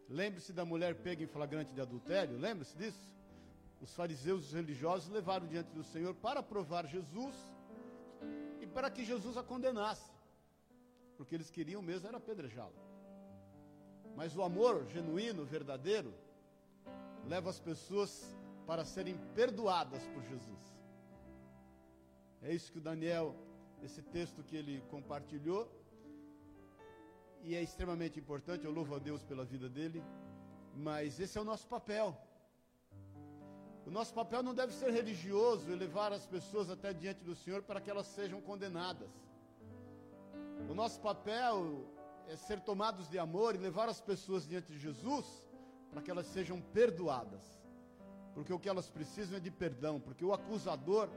Lembre-se 0.10 0.52
da 0.52 0.66
mulher 0.66 0.96
pega 0.96 1.24
em 1.24 1.28
flagrante 1.28 1.72
de 1.72 1.82
adultério, 1.82 2.36
lembre-se 2.36 2.76
disso? 2.76 3.08
Os 3.80 3.94
fariseus 3.94 4.46
os 4.48 4.54
religiosos 4.54 5.08
levaram 5.08 5.46
diante 5.46 5.70
do 5.70 5.84
Senhor 5.84 6.16
para 6.16 6.42
provar 6.42 6.88
Jesus 6.88 7.36
e 8.60 8.66
para 8.66 8.90
que 8.90 9.06
Jesus 9.06 9.38
a 9.38 9.44
condenasse. 9.44 10.15
Porque 11.18 11.36
eles 11.36 11.50
queriam 11.50 11.82
mesmo 11.82 12.08
era 12.08 12.18
apedrejá-la. 12.18 12.82
Mas 14.16 14.36
o 14.36 14.42
amor 14.42 14.86
genuíno, 14.88 15.44
verdadeiro, 15.46 16.14
leva 17.28 17.50
as 17.50 17.60
pessoas 17.60 18.36
para 18.66 18.86
serem 18.86 19.18
perdoadas 19.34 20.06
por 20.08 20.24
Jesus. 20.24 20.64
É 22.42 22.54
isso 22.54 22.72
que 22.72 22.78
o 22.78 22.82
Daniel, 22.82 23.36
esse 23.84 24.02
texto 24.02 24.44
que 24.44 24.56
ele 24.56 24.82
compartilhou, 24.90 25.64
e 27.42 27.56
é 27.56 27.62
extremamente 27.62 28.20
importante, 28.20 28.66
eu 28.66 28.72
louvo 28.72 28.96
a 28.96 29.00
Deus 29.00 29.24
pela 29.24 29.46
vida 29.46 29.70
dele, 29.70 30.04
mas 30.76 31.20
esse 31.20 31.38
é 31.38 31.42
o 31.42 31.44
nosso 31.44 31.68
papel. 31.68 32.18
O 33.86 33.92
nosso 33.92 34.14
papel 34.14 34.42
não 34.42 34.56
deve 34.56 34.74
ser 34.74 34.92
religioso 34.92 35.70
e 35.70 35.76
levar 35.76 36.12
as 36.12 36.26
pessoas 36.26 36.70
até 36.72 36.92
diante 36.92 37.24
do 37.24 37.36
Senhor 37.36 37.62
para 37.62 37.80
que 37.80 37.90
elas 37.90 38.08
sejam 38.08 38.42
condenadas. 38.42 39.12
O 40.70 40.74
nosso 40.74 41.00
papel 41.00 41.86
é 42.28 42.36
ser 42.36 42.60
tomados 42.60 43.08
de 43.08 43.20
amor 43.20 43.56
e 43.56 43.58
levar 43.58 43.88
as 43.88 44.02
pessoas 44.02 44.48
diante 44.48 44.72
de 44.72 44.80
Jesus 44.80 45.44
para 45.92 46.02
que 46.02 46.10
elas 46.10 46.28
sejam 46.28 46.60
perdoadas. 46.60 47.44
Porque 48.34 48.52
o 48.52 48.60
que 48.60 48.68
elas 48.68 48.90
precisam 48.90 49.38
é 49.38 49.40
de 49.40 49.52
perdão, 49.52 50.00
porque 50.00 50.26
o 50.26 50.34
acusador 50.34 51.08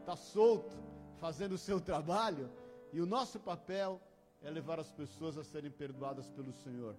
está 0.00 0.16
solto, 0.16 0.76
fazendo 1.18 1.52
o 1.52 1.58
seu 1.58 1.80
trabalho, 1.90 2.50
e 2.92 3.00
o 3.00 3.06
nosso 3.06 3.40
papel 3.40 4.00
é 4.40 4.50
levar 4.50 4.78
as 4.78 4.90
pessoas 4.90 5.36
a 5.36 5.44
serem 5.44 5.70
perdoadas 5.70 6.30
pelo 6.30 6.52
Senhor. 6.52 6.96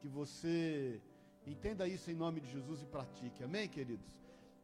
Que 0.00 0.08
você 0.08 1.00
entenda 1.46 1.86
isso 1.86 2.10
em 2.10 2.14
nome 2.14 2.40
de 2.40 2.50
Jesus 2.50 2.82
e 2.82 2.86
pratique. 2.86 3.42
Amém, 3.42 3.68
queridos? 3.68 4.10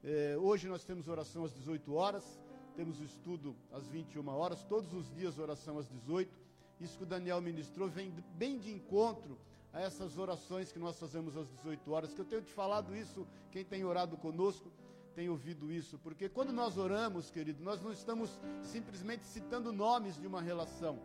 É, 0.03 0.37
hoje 0.37 0.69
nós 0.69 0.85
temos 0.85 1.09
oração 1.09 1.45
às 1.45 1.53
18 1.53 1.95
horas, 1.95 2.43
temos 2.75 3.01
estudo 3.01 3.57
às 3.71 3.87
21 3.89 4.27
horas, 4.29 4.63
todos 4.65 4.93
os 4.93 5.11
dias 5.13 5.39
oração 5.39 5.79
às 5.79 5.89
18. 5.89 6.40
Isso 6.81 6.97
que 6.97 7.05
o 7.05 7.07
Daniel 7.07 7.41
ministrou 7.41 7.89
vem 7.89 8.13
bem 8.35 8.59
de 8.59 8.73
encontro 8.73 9.39
a 9.73 9.81
essas 9.81 10.19
orações 10.19 10.73
que 10.73 10.79
nós 10.79 10.99
fazemos 10.99 11.37
às 11.37 11.49
18 11.49 11.93
horas, 11.93 12.13
que 12.13 12.21
eu 12.21 12.25
tenho 12.25 12.43
te 12.43 12.53
falado 12.53 12.97
isso, 12.97 13.27
quem 13.51 13.65
tem 13.65 13.85
orado 13.85 14.17
conosco 14.17 14.71
tem 15.15 15.29
ouvido 15.29 15.71
isso, 15.71 15.99
porque 15.99 16.29
quando 16.29 16.53
nós 16.53 16.79
oramos, 16.79 17.31
querido, 17.31 17.63
nós 17.63 17.81
não 17.83 17.93
estamos 17.93 18.41
simplesmente 18.63 19.25
citando 19.25 19.73
nomes 19.73 20.21
de 20.21 20.27
uma 20.27 20.41
relação 20.41 20.99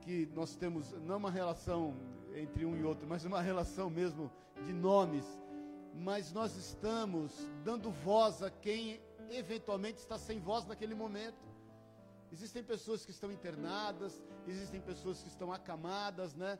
que 0.00 0.26
nós 0.34 0.56
temos, 0.56 0.92
não 1.02 1.16
uma 1.18 1.30
relação 1.30 1.94
entre 2.34 2.64
um 2.64 2.76
e 2.76 2.82
outro, 2.82 3.06
mas 3.06 3.24
uma 3.24 3.40
relação 3.40 3.90
mesmo 3.90 4.30
de 4.64 4.72
nomes 4.72 5.24
mas 5.94 6.32
nós 6.32 6.56
estamos 6.56 7.48
dando 7.62 7.90
voz 7.90 8.42
a 8.42 8.50
quem 8.50 9.00
eventualmente 9.30 9.98
está 9.98 10.18
sem 10.18 10.40
voz 10.40 10.66
naquele 10.66 10.94
momento. 10.94 11.53
Existem 12.34 12.64
pessoas 12.64 13.04
que 13.04 13.12
estão 13.12 13.30
internadas, 13.30 14.20
existem 14.44 14.80
pessoas 14.80 15.22
que 15.22 15.28
estão 15.28 15.52
acamadas, 15.52 16.34
né, 16.34 16.58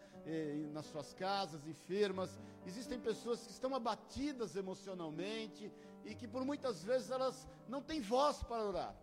nas 0.72 0.86
suas 0.86 1.12
casas, 1.12 1.66
enfermas, 1.66 2.38
existem 2.64 3.00
pessoas 3.00 3.44
que 3.44 3.50
estão 3.50 3.74
abatidas 3.74 4.54
emocionalmente 4.54 5.72
e 6.04 6.14
que 6.14 6.28
por 6.28 6.44
muitas 6.44 6.84
vezes 6.84 7.10
elas 7.10 7.48
não 7.68 7.82
têm 7.82 8.00
voz 8.00 8.40
para 8.44 8.64
orar. 8.64 8.94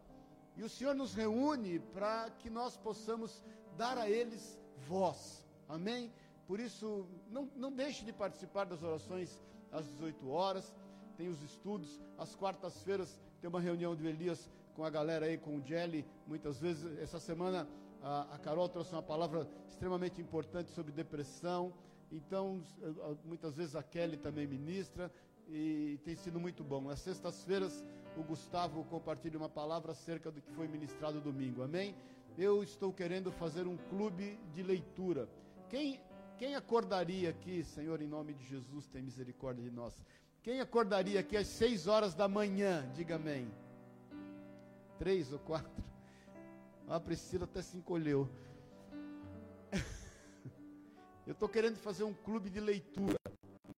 E 0.55 0.63
o 0.63 0.69
Senhor 0.69 0.95
nos 0.95 1.13
reúne 1.13 1.77
para 1.77 2.29
que 2.39 2.49
nós 2.49 2.77
possamos 2.77 3.43
dar 3.75 3.97
a 3.97 4.09
eles 4.09 4.57
voz. 4.87 5.45
Amém? 5.67 6.09
Por 6.47 6.57
isso, 6.61 7.05
não, 7.29 7.51
não 7.53 7.73
deixe 7.73 8.05
de 8.05 8.13
participar 8.13 8.63
das 8.63 8.81
orações 8.81 9.41
às 9.73 9.85
18 9.87 10.29
horas. 10.29 10.73
Tem 11.17 11.27
os 11.27 11.41
estudos. 11.43 11.99
Às 12.17 12.33
quartas-feiras 12.33 13.19
tem 13.41 13.49
uma 13.49 13.59
reunião 13.59 13.93
do 13.93 14.07
Elias 14.07 14.49
com 14.75 14.83
a 14.83 14.89
galera 14.89 15.25
aí, 15.25 15.37
com 15.37 15.57
o 15.57 15.65
Jelly. 15.65 16.05
Muitas 16.27 16.59
vezes, 16.59 16.97
essa 16.99 17.19
semana, 17.19 17.67
a, 18.01 18.35
a 18.35 18.37
Carol 18.37 18.67
trouxe 18.69 18.91
uma 18.93 19.01
palavra 19.01 19.47
extremamente 19.67 20.21
importante 20.21 20.71
sobre 20.71 20.91
depressão. 20.91 21.73
Então, 22.11 22.61
muitas 23.23 23.55
vezes 23.55 23.75
a 23.75 23.83
Kelly 23.83 24.17
também 24.17 24.45
ministra 24.45 25.11
e 25.47 25.99
tem 26.03 26.15
sido 26.15 26.39
muito 26.39 26.63
bom. 26.63 26.81
Nas 26.81 26.99
sextas-feiras, 26.99 27.83
o 28.17 28.23
Gustavo 28.23 28.83
compartilha 28.85 29.37
uma 29.37 29.49
palavra 29.49 29.91
acerca 29.91 30.29
do 30.31 30.41
que 30.41 30.51
foi 30.51 30.67
ministrado 30.67 31.21
domingo. 31.21 31.63
Amém? 31.63 31.95
Eu 32.37 32.63
estou 32.63 32.91
querendo 32.91 33.31
fazer 33.31 33.67
um 33.67 33.77
clube 33.77 34.37
de 34.53 34.63
leitura. 34.63 35.29
Quem 35.69 35.99
quem 36.41 36.55
acordaria 36.55 37.29
aqui, 37.29 37.63
Senhor, 37.63 38.01
em 38.01 38.07
nome 38.07 38.33
de 38.33 38.43
Jesus, 38.43 38.87
tem 38.87 39.03
misericórdia 39.03 39.63
de 39.63 39.69
nós. 39.69 39.95
Quem 40.41 40.59
acordaria 40.59 41.19
aqui 41.19 41.37
às 41.37 41.45
seis 41.45 41.85
horas 41.85 42.15
da 42.15 42.27
manhã? 42.27 42.89
Diga 42.95 43.17
amém. 43.17 43.47
Três 45.01 45.33
ou 45.33 45.39
quatro? 45.39 45.83
A 46.87 46.99
Priscila 46.99 47.45
até 47.45 47.59
se 47.63 47.75
encolheu. 47.75 48.29
Eu 51.25 51.33
estou 51.33 51.49
querendo 51.49 51.77
fazer 51.77 52.03
um 52.03 52.13
clube 52.13 52.51
de 52.51 52.59
leitura, 52.59 53.17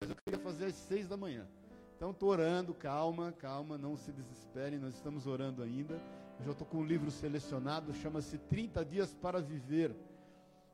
mas 0.02 0.10
eu 0.10 0.18
queria 0.18 0.40
fazer 0.40 0.66
às 0.66 0.76
seis 0.76 1.08
da 1.08 1.16
manhã. 1.16 1.48
Então 1.96 2.12
estou 2.12 2.28
orando, 2.28 2.74
calma, 2.74 3.32
calma, 3.32 3.78
não 3.78 3.96
se 3.96 4.12
desesperem, 4.12 4.78
nós 4.78 4.96
estamos 4.96 5.26
orando 5.26 5.64
ainda. 5.64 5.94
Eu 6.40 6.46
já 6.46 6.52
estou 6.52 6.68
com 6.68 6.80
um 6.80 6.86
livro 6.86 7.10
selecionado, 7.10 7.94
chama-se 7.94 8.38
30 8.38 8.84
Dias 8.84 9.14
para 9.14 9.42
Viver. 9.42 9.96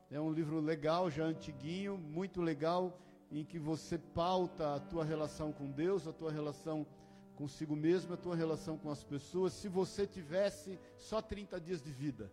É 0.09 0.19
um 0.19 0.33
livro 0.33 0.59
legal, 0.59 1.11
já 1.11 1.25
antiguinho, 1.25 1.95
muito 1.95 2.41
legal, 2.41 2.99
em 3.31 3.45
que 3.45 3.59
você 3.59 3.99
pauta 3.99 4.73
a 4.73 4.79
tua 4.79 5.05
relação 5.05 5.51
com 5.51 5.69
Deus, 5.69 6.07
a 6.07 6.11
tua 6.11 6.31
relação 6.31 6.87
consigo 7.39 7.73
mesmo, 7.73 8.13
a 8.13 8.17
tua 8.17 8.35
relação 8.35 8.77
com 8.77 8.91
as 8.91 9.01
pessoas, 9.01 9.53
se 9.53 9.69
você 9.69 10.05
tivesse 10.05 10.77
só 10.97 11.21
30 11.21 11.57
dias 11.61 11.81
de 11.81 11.89
vida. 11.89 12.29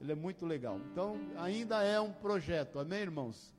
Ele 0.00 0.12
é 0.12 0.14
muito 0.14 0.46
legal. 0.46 0.80
Então, 0.90 1.20
ainda 1.36 1.82
é 1.82 2.00
um 2.00 2.10
projeto, 2.10 2.78
amém, 2.78 3.00
irmãos? 3.00 3.54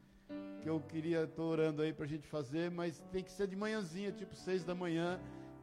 Que 0.63 0.67
eu 0.67 0.79
queria, 0.79 1.25
estou 1.25 1.51
orando 1.51 1.83
aí 1.83 1.93
para 1.93 2.05
a 2.05 2.07
gente 2.07 2.27
fazer, 2.27 2.71
mas 2.71 2.99
tem 3.11 3.23
que 3.23 3.31
ser 3.31 3.47
de 3.47 3.55
manhãzinha, 3.55 4.11
tipo 4.11 4.35
seis 4.35 4.63
da 4.63 4.73
manhã, 4.73 5.19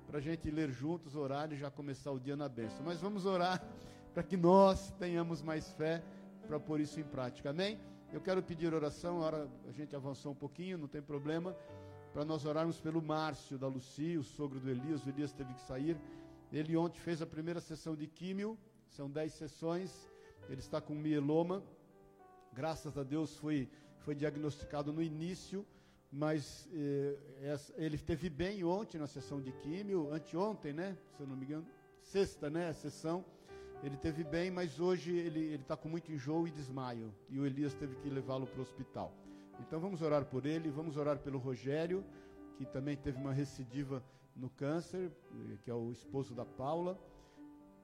para 0.07 0.19
a 0.19 0.21
gente 0.21 0.49
ler 0.49 0.71
juntos, 0.71 1.17
orar 1.17 1.53
e 1.53 1.57
já 1.57 1.73
começar 1.73 2.13
o 2.13 2.21
dia 2.21 2.37
na 2.37 2.49
bênção. 2.49 2.85
Mas 2.85 3.01
vamos 3.01 3.27
orar 3.27 3.61
para 4.15 4.23
que 4.23 4.37
nós 4.37 4.93
tenhamos 4.93 5.43
mais 5.43 5.73
fé 5.73 6.05
para 6.47 6.61
pôr 6.61 6.79
isso 6.79 7.01
em 7.01 7.05
prática, 7.05 7.51
amém? 7.51 7.81
Eu 8.13 8.21
quero 8.21 8.41
pedir 8.41 8.73
oração, 8.73 9.23
a, 9.23 9.27
hora, 9.27 9.49
a 9.67 9.73
gente 9.73 9.97
avançou 9.97 10.31
um 10.31 10.37
pouquinho, 10.37 10.79
não 10.79 10.87
tem 10.87 11.03
problema, 11.03 11.57
para 12.17 12.25
nós 12.25 12.47
orarmos 12.47 12.81
pelo 12.81 13.03
Márcio 13.03 13.59
da 13.59 13.69
Lucia, 13.69 14.19
o 14.19 14.25
sogro 14.25 14.59
do 14.59 14.71
Elias, 14.71 15.05
o 15.05 15.11
Elias 15.11 15.35
teve 15.35 15.53
que 15.53 15.61
sair. 15.61 15.99
Ele 16.51 16.75
ontem 16.75 16.99
fez 16.99 17.21
a 17.21 17.27
primeira 17.27 17.61
sessão 17.61 17.95
de 17.95 18.07
químio, 18.07 18.57
são 18.89 19.11
dez 19.11 19.35
sessões, 19.35 20.09
ele 20.49 20.61
está 20.61 20.81
com 20.81 20.95
mieloma. 20.95 21.63
Graças 22.55 22.97
a 22.97 23.03
Deus 23.03 23.37
foi, 23.37 23.69
foi 23.99 24.15
diagnosticado 24.15 24.95
no 24.95 25.03
início, 25.03 25.67
mas 26.11 26.67
eh, 26.73 27.19
ele 27.77 27.97
esteve 27.97 28.31
bem 28.31 28.65
ontem 28.65 28.97
na 28.97 29.07
sessão 29.07 29.39
de 29.39 29.53
químio, 29.53 30.11
anteontem, 30.11 30.73
né? 30.73 30.97
Se 31.19 31.23
eu 31.23 31.27
não 31.27 31.37
me 31.37 31.45
engano, 31.45 31.67
sexta, 32.01 32.49
né? 32.49 32.71
A 32.71 32.73
sessão. 32.73 33.27
Ele 33.83 33.99
teve 33.99 34.25
bem, 34.25 34.51
mas 34.51 34.81
hoje 34.81 35.15
ele 35.15 35.57
está 35.57 35.77
com 35.77 35.91
muito 35.91 36.11
enjoo 36.11 36.49
e 36.49 36.51
desmaio. 36.51 37.15
E 37.29 37.39
o 37.39 37.45
Elias 37.45 37.75
teve 37.75 37.95
que 37.97 38.09
levá-lo 38.09 38.47
para 38.47 38.61
o 38.61 38.63
hospital. 38.63 39.13
Então 39.61 39.81
vamos 39.81 40.03
orar 40.03 40.25
por 40.25 40.47
ele, 40.47 40.71
vamos 40.71 40.97
orar 40.97 41.19
pelo 41.19 41.39
Rogério, 41.39 42.05
que 42.57 42.65
também 42.65 42.97
teve 42.97 43.19
uma 43.19 43.33
recidiva 43.33 44.03
no 44.35 44.51
câncer, 44.51 45.11
eh, 45.33 45.57
que 45.63 45.71
é 45.71 45.75
o 45.75 45.91
esposo 45.91 46.35
da 46.35 46.45
Paula, 46.45 46.99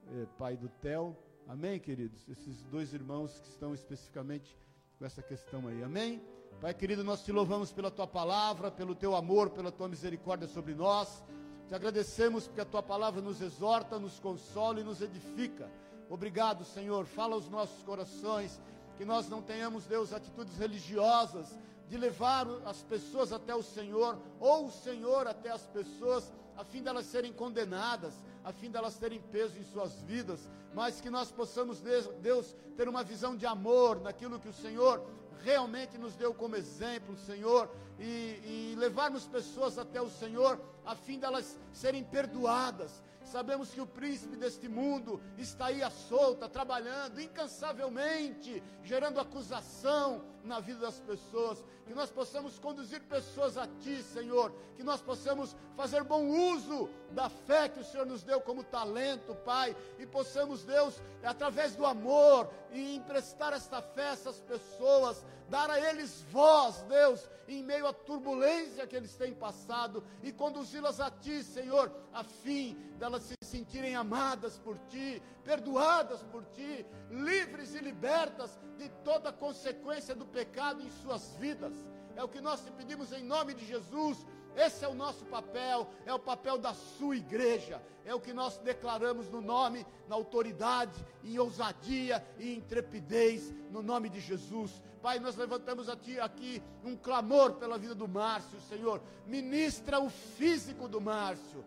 eh, 0.09 0.27
pai 0.39 0.57
do 0.57 0.69
Theo. 0.69 1.17
Amém, 1.49 1.81
queridos? 1.81 2.29
Esses 2.29 2.63
dois 2.65 2.93
irmãos 2.93 3.39
que 3.41 3.49
estão 3.49 3.75
especificamente 3.75 4.57
com 4.99 5.05
essa 5.05 5.23
questão 5.23 5.67
aí. 5.67 5.83
Amém? 5.83 6.23
Pai 6.61 6.73
querido, 6.75 7.03
nós 7.03 7.25
te 7.25 7.33
louvamos 7.33 7.73
pela 7.73 7.91
tua 7.91 8.07
palavra, 8.07 8.71
pelo 8.71 8.95
teu 8.95 9.17
amor, 9.17 9.51
pela 9.51 9.73
tua 9.73 9.89
misericórdia 9.89 10.47
sobre 10.47 10.75
nós. 10.75 11.25
Te 11.67 11.75
agradecemos 11.75 12.47
porque 12.47 12.61
a 12.61 12.65
tua 12.65 12.83
palavra 12.83 13.21
nos 13.21 13.41
exorta, 13.41 13.99
nos 13.99 14.21
consola 14.21 14.81
e 14.81 14.85
nos 14.85 15.01
edifica. 15.01 15.71
Obrigado, 16.09 16.65
Senhor. 16.65 17.07
Fala 17.07 17.35
aos 17.35 17.49
nossos 17.49 17.83
corações, 17.83 18.61
que 19.03 19.07
nós 19.07 19.29
não 19.29 19.43
tenhamos, 19.43 19.85
Deus, 19.85 20.13
atitudes 20.13 20.57
religiosas 20.57 21.59
de 21.89 21.99
levar 21.99 22.47
as 22.65 22.85
pessoas 22.85 23.33
até 23.33 23.53
o 23.53 23.61
Senhor, 23.61 24.17
ou 24.39 24.67
o 24.67 24.71
Senhor 24.71 25.27
até 25.27 25.51
as 25.51 25.67
pessoas, 25.67 26.33
a 26.57 26.63
fim 26.63 26.85
delas 26.85 27.07
serem 27.07 27.33
condenadas, 27.33 28.15
a 28.45 28.53
fim 28.53 28.71
delas 28.71 28.97
terem 28.97 29.21
peso 29.21 29.59
em 29.59 29.65
suas 29.65 30.01
vidas, 30.03 30.49
mas 30.73 31.01
que 31.01 31.11
nós 31.11 31.33
possamos, 31.33 31.81
Deus, 31.81 32.55
ter 32.77 32.89
uma 32.89 33.03
visão 33.03 33.37
de 33.37 33.45
amor 33.45 34.01
naquilo 34.01 34.39
que 34.39 34.49
o 34.49 34.53
Senhor 34.53 35.05
realmente 35.43 35.99
nos 35.99 36.15
deu 36.15 36.33
como 36.33 36.55
exemplo, 36.55 37.17
Senhor, 37.17 37.69
e, 37.99 38.05
e 38.05 38.77
levarmos 38.79 39.27
pessoas 39.27 39.79
até 39.79 40.01
o 40.01 40.09
Senhor, 40.09 40.61
a 40.87 40.95
fim 40.95 41.19
delas 41.19 41.59
serem 41.73 42.05
perdoadas, 42.05 43.03
Sabemos 43.33 43.71
que 43.71 43.81
o 43.81 43.87
príncipe 43.87 44.37
deste 44.37 44.69
mundo 44.69 45.19
está 45.39 45.67
aí 45.69 45.83
à 45.83 45.89
solta, 45.89 46.51
trabalhando 46.51 47.19
incansavelmente, 47.19 48.63
gerando 48.85 49.19
acusação 49.19 50.23
na 50.45 50.61
vida 50.61 50.81
das 50.81 51.01
pessoas. 51.01 51.65
Que 51.87 51.95
nós 51.95 52.11
possamos 52.11 52.59
conduzir 52.59 53.03
pessoas 53.03 53.57
a 53.57 53.67
Ti, 53.81 54.03
Senhor. 54.03 54.53
Que 54.77 54.83
nós 54.83 55.01
possamos 55.01 55.57
fazer 55.77 56.05
bom 56.05 56.27
uso 56.27 56.89
da 57.11 57.29
fé 57.29 57.69
que 57.69 57.81
o 57.81 57.85
Senhor 57.85 58.07
nos 58.07 58.23
deu 58.23 58.41
como 58.41 58.65
talento, 58.65 59.35
Pai. 59.45 59.77
E 59.99 60.07
possamos, 60.07 60.65
Deus, 60.65 61.01
através 61.23 61.75
do 61.75 61.85
amor, 61.85 62.49
e 62.73 62.95
emprestar 62.95 63.53
esta 63.53 63.83
fé 63.83 64.09
a 64.09 64.13
essas 64.13 64.41
pessoas, 64.41 65.25
dar 65.49 65.71
a 65.71 65.79
eles 65.91 66.23
voz, 66.31 66.83
Deus, 66.83 67.29
em 67.49 67.63
meio 67.63 67.87
à 67.87 67.93
turbulência 67.93 68.87
que 68.87 68.97
eles 68.97 69.15
têm 69.17 69.35
passado 69.35 70.03
e 70.23 70.33
conduzi-las 70.33 71.01
a 71.01 71.11
Ti, 71.11 71.43
Senhor, 71.43 71.93
a 72.13 72.25
fim 72.25 72.75
delas 72.99 73.23
se 73.23 73.35
sentirem 73.43 73.95
amadas 73.95 74.59
por 74.59 74.79
Ti, 74.89 75.23
perdoadas 75.45 76.23
por 76.25 76.45
Ti, 76.47 76.87
livres 77.11 77.75
e 77.75 77.79
libertas 77.81 78.59
de 78.77 78.89
toda 79.05 79.33
consequência 79.33 80.15
do 80.15 80.27
pecado 80.27 80.83
em 80.83 80.91
suas 80.91 81.35
vidas. 81.37 81.75
É 82.15 82.23
o 82.23 82.29
que 82.29 82.41
nós 82.41 82.63
te 82.65 82.71
pedimos 82.71 83.13
em 83.13 83.23
nome 83.23 83.55
de 83.55 83.65
Jesus 83.67 84.25
esse 84.57 84.85
é 84.85 84.89
o 84.89 84.95
nosso 84.95 85.25
papel, 85.27 85.89
é 86.05 86.13
o 86.13 86.19
papel 86.19 86.59
da 86.59 86.75
sua 86.75 87.17
igreja, 87.17 87.81
é 88.05 88.15
o 88.15 88.21
que 88.21 88.33
nós 88.33 88.59
declaramos 88.59 89.29
no 89.31 89.41
nome, 89.41 89.87
na 90.07 90.15
autoridade, 90.15 90.93
em 91.25 91.39
ousadia 91.39 92.25
e 92.39 92.55
intrepidez, 92.55 93.53
no 93.71 93.83
nome 93.83 94.11
de 94.11 94.21
Jesus. 94.21 94.83
Pai, 95.01 95.19
nós 95.19 95.37
levantamos 95.37 95.89
aqui, 95.89 96.21
aqui 96.21 96.63
um 96.85 96.97
clamor 96.97 97.55
pela 97.55 97.79
vida 97.79 97.95
do 97.95 98.07
Márcio, 98.07 98.61
Senhor. 98.69 99.01
Ministra 99.27 99.99
o 99.99 100.11
físico 100.11 100.87
do 100.87 101.01
Márcio. 101.01 101.65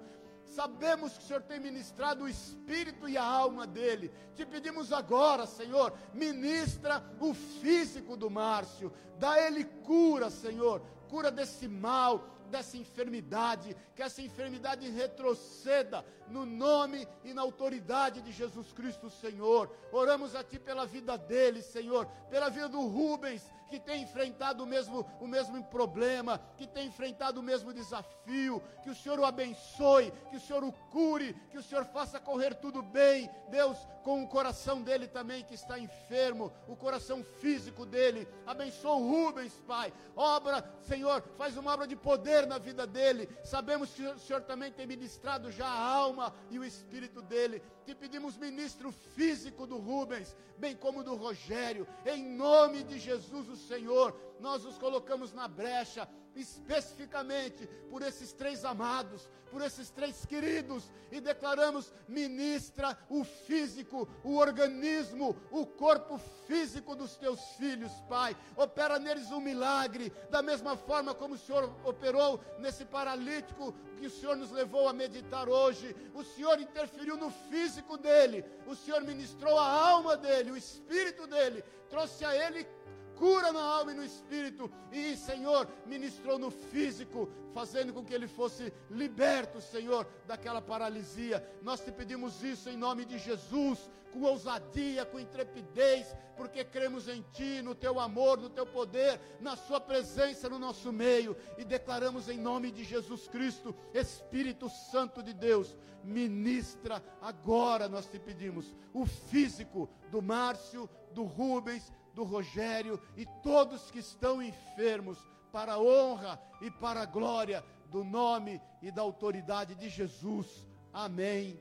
Sabemos 0.56 1.18
que 1.18 1.24
o 1.24 1.28
Senhor 1.28 1.42
tem 1.42 1.60
ministrado 1.60 2.24
o 2.24 2.30
espírito 2.30 3.10
e 3.10 3.18
a 3.18 3.24
alma 3.24 3.68
dele. 3.68 4.10
Te 4.36 4.46
pedimos 4.46 4.94
agora, 4.94 5.46
Senhor, 5.46 5.94
ministra 6.14 7.04
o 7.20 7.34
físico 7.34 8.16
do 8.16 8.30
Márcio. 8.30 8.90
Dá 9.20 9.38
ele 9.38 9.66
cura, 9.66 10.30
Senhor. 10.30 10.82
Cura 11.10 11.30
desse 11.30 11.68
mal, 11.68 12.36
dessa 12.50 12.78
enfermidade, 12.78 13.76
que 13.94 14.02
essa 14.02 14.22
enfermidade 14.22 14.90
retroceda 14.90 16.06
no 16.28 16.46
nome 16.46 17.08
e 17.24 17.34
na 17.34 17.42
autoridade 17.42 18.22
de 18.22 18.32
Jesus 18.32 18.72
Cristo, 18.72 19.10
Senhor. 19.10 19.70
Oramos 19.92 20.36
a 20.36 20.44
Ti 20.44 20.60
pela 20.60 20.86
vida 20.86 21.18
dele, 21.18 21.62
Senhor, 21.62 22.06
pela 22.30 22.50
vida 22.50 22.70
do 22.70 22.82
Rubens, 22.88 23.50
que 23.70 23.80
tem 23.80 24.04
enfrentado 24.04 24.64
o 24.64 24.68
mesmo, 24.68 25.06
o 25.20 25.28
mesmo 25.28 25.64
problema, 25.66 26.40
que 26.58 26.68
tem 26.68 26.88
enfrentado 26.88 27.40
o 27.40 27.44
mesmo 27.44 27.74
desafio, 27.74 28.62
que 28.84 28.90
o 28.90 28.96
Senhor 28.96 29.20
o 29.20 29.26
abençoe, 29.26 30.12
que 30.30 30.38
o 30.38 30.40
Senhor 30.40 30.64
o 30.64 30.72
cure, 30.92 31.34
que 31.52 31.58
o 31.58 31.64
Senhor 31.64 31.84
faça 31.86 32.20
correr 32.20 32.56
tudo 32.56 32.82
bem, 32.82 33.30
Deus, 33.50 33.78
com 34.04 34.24
o 34.24 34.28
coração 34.28 34.82
dele 34.82 35.08
também 35.08 35.44
que 35.44 35.56
está 35.56 35.80
enfermo, 35.80 36.54
o 36.68 36.76
coração 36.76 37.24
físico 37.24 37.86
dele, 37.86 38.28
abençoa 38.46 38.96
o 38.96 39.10
Rubens, 39.10 39.54
Pai, 39.68 39.92
obra, 40.16 40.64
Senhor, 40.82 41.24
faz 41.38 41.58
uma 41.58 41.74
obra 41.74 41.88
de 41.88 41.96
poder 41.96 42.46
na 42.46 42.58
vida 42.58 42.86
dele, 42.86 43.28
sabemos 43.44 43.90
que 43.90 44.06
o 44.06 44.20
Senhor 44.20 44.44
também 44.44 44.72
tem 44.72 44.86
ministrado 44.86 45.52
já 45.52 45.68
a 45.68 45.88
alma 45.88 46.15
e 46.50 46.60
o 46.60 46.64
espírito 46.64 47.22
dele, 47.22 47.62
te 47.86 47.94
pedimos 47.94 48.38
ministro 48.38 48.92
físico 48.92 49.66
do 49.66 49.78
Rubens, 49.78 50.36
bem 50.58 50.76
como 50.76 51.04
do 51.04 51.16
Rogério, 51.16 51.88
em 52.06 52.24
nome 52.24 52.84
de 52.84 52.98
Jesus 53.00 53.50
o 53.50 53.56
Senhor, 53.56 54.16
nós 54.40 54.66
os 54.66 54.78
colocamos 54.78 55.34
na 55.34 55.48
brecha, 55.48 56.08
especificamente 56.36 57.68
por 57.90 58.02
esses 58.02 58.34
três 58.34 58.66
amados, 58.66 59.30
por 59.50 59.62
esses 59.62 59.90
três 59.90 60.26
queridos, 60.26 60.92
e 61.12 61.22
declaramos: 61.22 61.94
ministra 62.08 62.98
o 63.10 63.24
físico, 63.24 64.08
o 64.24 64.36
organismo, 64.36 65.36
o 65.50 65.66
corpo 65.66 66.18
físico 66.46 66.96
dos 66.96 67.16
teus 67.16 67.40
filhos, 67.58 67.92
Pai. 68.10 68.36
Opera 68.58 69.00
neles 69.00 69.32
um 69.32 69.40
milagre, 69.40 70.12
da 70.30 70.42
mesma 70.42 70.76
forma 70.76 71.14
como 71.14 71.36
o 71.36 71.38
Senhor 71.38 71.74
operou 71.86 72.44
nesse 72.60 72.86
paralítico 72.86 73.74
que 73.98 74.08
o 74.08 74.12
Senhor 74.12 74.36
nos 74.36 74.52
levou 74.52 74.90
a 74.90 74.94
meditar 74.94 75.48
hoje. 75.48 75.96
O 76.14 76.24
Senhor 76.24 76.60
interferiu 76.60 77.16
no 77.16 77.32
físico 77.32 77.98
dele, 77.98 78.44
o 78.68 78.76
Senhor 78.76 79.02
ministrou 79.04 79.58
a 79.58 79.66
alma 79.66 80.18
dele, 80.18 80.52
o 80.52 80.58
espírito 80.58 81.26
dele, 81.28 81.64
trouxe 81.90 82.26
a 82.26 82.36
ele 82.36 82.68
cura 83.16 83.52
na 83.52 83.62
alma 83.62 83.92
e 83.92 83.96
no 83.96 84.04
espírito, 84.04 84.72
e, 84.92 85.16
Senhor, 85.56 85.68
ministrou 85.86 86.38
no 86.38 86.52
físico, 86.52 87.30
fazendo 87.54 87.94
com 87.94 88.04
que 88.04 88.14
ele 88.14 88.28
fosse 88.28 88.74
liberto, 88.90 89.62
Senhor, 89.62 90.06
daquela 90.28 90.62
paralisia. 90.62 91.42
Nós 91.62 91.80
te 91.80 91.94
pedimos 91.94 92.44
isso 92.44 92.70
em 92.70 92.76
nome 92.76 93.06
de 93.06 93.18
Jesus, 93.18 93.90
com 94.12 94.24
ousadia, 94.24 95.06
com 95.06 95.18
intrepidez, 95.18 96.14
porque 96.36 96.66
cremos 96.66 97.08
em 97.08 97.24
Ti, 97.32 97.62
no 97.62 97.74
Teu 97.74 98.02
amor, 98.02 98.38
no 98.38 98.50
Teu 98.50 98.66
poder, 98.66 99.18
na 99.40 99.56
Sua 99.56 99.80
presença 99.80 100.50
no 100.50 100.60
nosso 100.60 100.92
meio, 100.92 101.38
e 101.58 101.64
declaramos 101.64 102.28
em 102.28 102.38
nome 102.38 102.70
de 102.70 102.84
Jesus 102.84 103.26
Cristo, 103.30 103.74
Espírito 103.94 104.70
Santo 104.70 105.24
de 105.24 105.34
Deus, 105.34 105.74
ministra 106.04 107.02
agora, 107.22 107.88
nós 107.88 108.08
te 108.08 108.20
pedimos, 108.20 108.76
o 108.94 109.06
físico 109.06 109.90
do 110.12 110.22
Márcio, 110.22 110.90
do 111.14 111.24
Rubens, 111.24 111.94
do 112.14 112.24
Rogério 112.24 113.00
e 113.16 113.26
todos 113.44 113.92
que 113.92 114.00
estão 114.00 114.42
enfermos, 114.42 115.18
para 115.56 115.76
a 115.76 115.80
honra 115.80 116.38
e 116.60 116.70
para 116.70 117.04
a 117.04 117.06
glória 117.06 117.64
do 117.90 118.04
nome 118.04 118.62
e 118.82 118.92
da 118.92 119.02
autoridade 119.02 119.74
de 119.74 119.88
Jesus. 119.88 120.68
Amém 120.92 121.58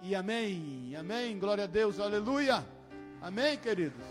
e 0.00 0.14
amém. 0.14 0.96
Amém. 0.96 1.38
Glória 1.38 1.64
a 1.64 1.66
Deus. 1.66 2.00
Aleluia. 2.00 2.66
Amém, 3.20 3.58
queridos. 3.58 4.06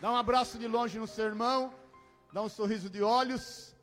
Dá 0.00 0.12
um 0.12 0.14
abraço 0.14 0.60
de 0.60 0.68
longe 0.68 0.96
no 0.96 1.08
seu 1.08 1.24
irmão. 1.24 1.74
Dá 2.32 2.40
um 2.40 2.48
sorriso 2.48 2.88
de 2.88 3.02
olhos. 3.02 3.74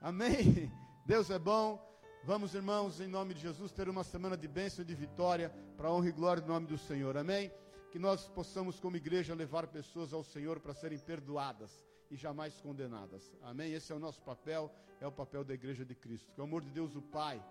Amém. 0.00 0.72
Deus 1.04 1.28
é 1.28 1.38
bom. 1.38 1.78
Vamos, 2.24 2.54
irmãos, 2.54 3.02
em 3.02 3.06
nome 3.06 3.34
de 3.34 3.40
Jesus, 3.40 3.70
ter 3.70 3.86
uma 3.86 4.02
semana 4.02 4.34
de 4.34 4.48
bênção 4.48 4.82
e 4.82 4.86
de 4.86 4.94
vitória 4.94 5.54
para 5.76 5.88
a 5.88 5.92
honra 5.92 6.08
e 6.08 6.12
glória 6.12 6.42
do 6.42 6.48
nome 6.48 6.66
do 6.66 6.78
Senhor. 6.78 7.18
Amém. 7.18 7.52
Que 7.92 7.98
nós 7.98 8.28
possamos, 8.28 8.80
como 8.80 8.96
igreja, 8.96 9.34
levar 9.34 9.66
pessoas 9.66 10.14
ao 10.14 10.24
Senhor 10.24 10.58
para 10.58 10.72
serem 10.72 10.98
perdoadas 10.98 11.84
e 12.10 12.16
jamais 12.16 12.60
condenadas. 12.60 13.34
Amém. 13.42 13.72
Esse 13.72 13.92
é 13.92 13.94
o 13.94 13.98
nosso 13.98 14.20
papel, 14.22 14.72
é 15.00 15.06
o 15.06 15.12
papel 15.12 15.44
da 15.44 15.54
igreja 15.54 15.84
de 15.84 15.94
Cristo. 15.94 16.32
Que 16.32 16.40
o 16.40 16.44
amor 16.44 16.62
de 16.62 16.70
Deus, 16.70 16.94
o 16.94 17.02
Pai, 17.02 17.42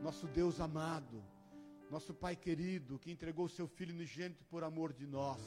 nosso 0.00 0.26
Deus 0.26 0.60
amado, 0.60 1.22
nosso 1.90 2.14
Pai 2.14 2.36
querido, 2.36 2.98
que 2.98 3.10
entregou 3.10 3.46
o 3.46 3.48
seu 3.48 3.66
Filho 3.66 3.94
unigênito 3.94 4.44
por 4.44 4.64
amor 4.64 4.92
de 4.92 5.06
nós. 5.06 5.40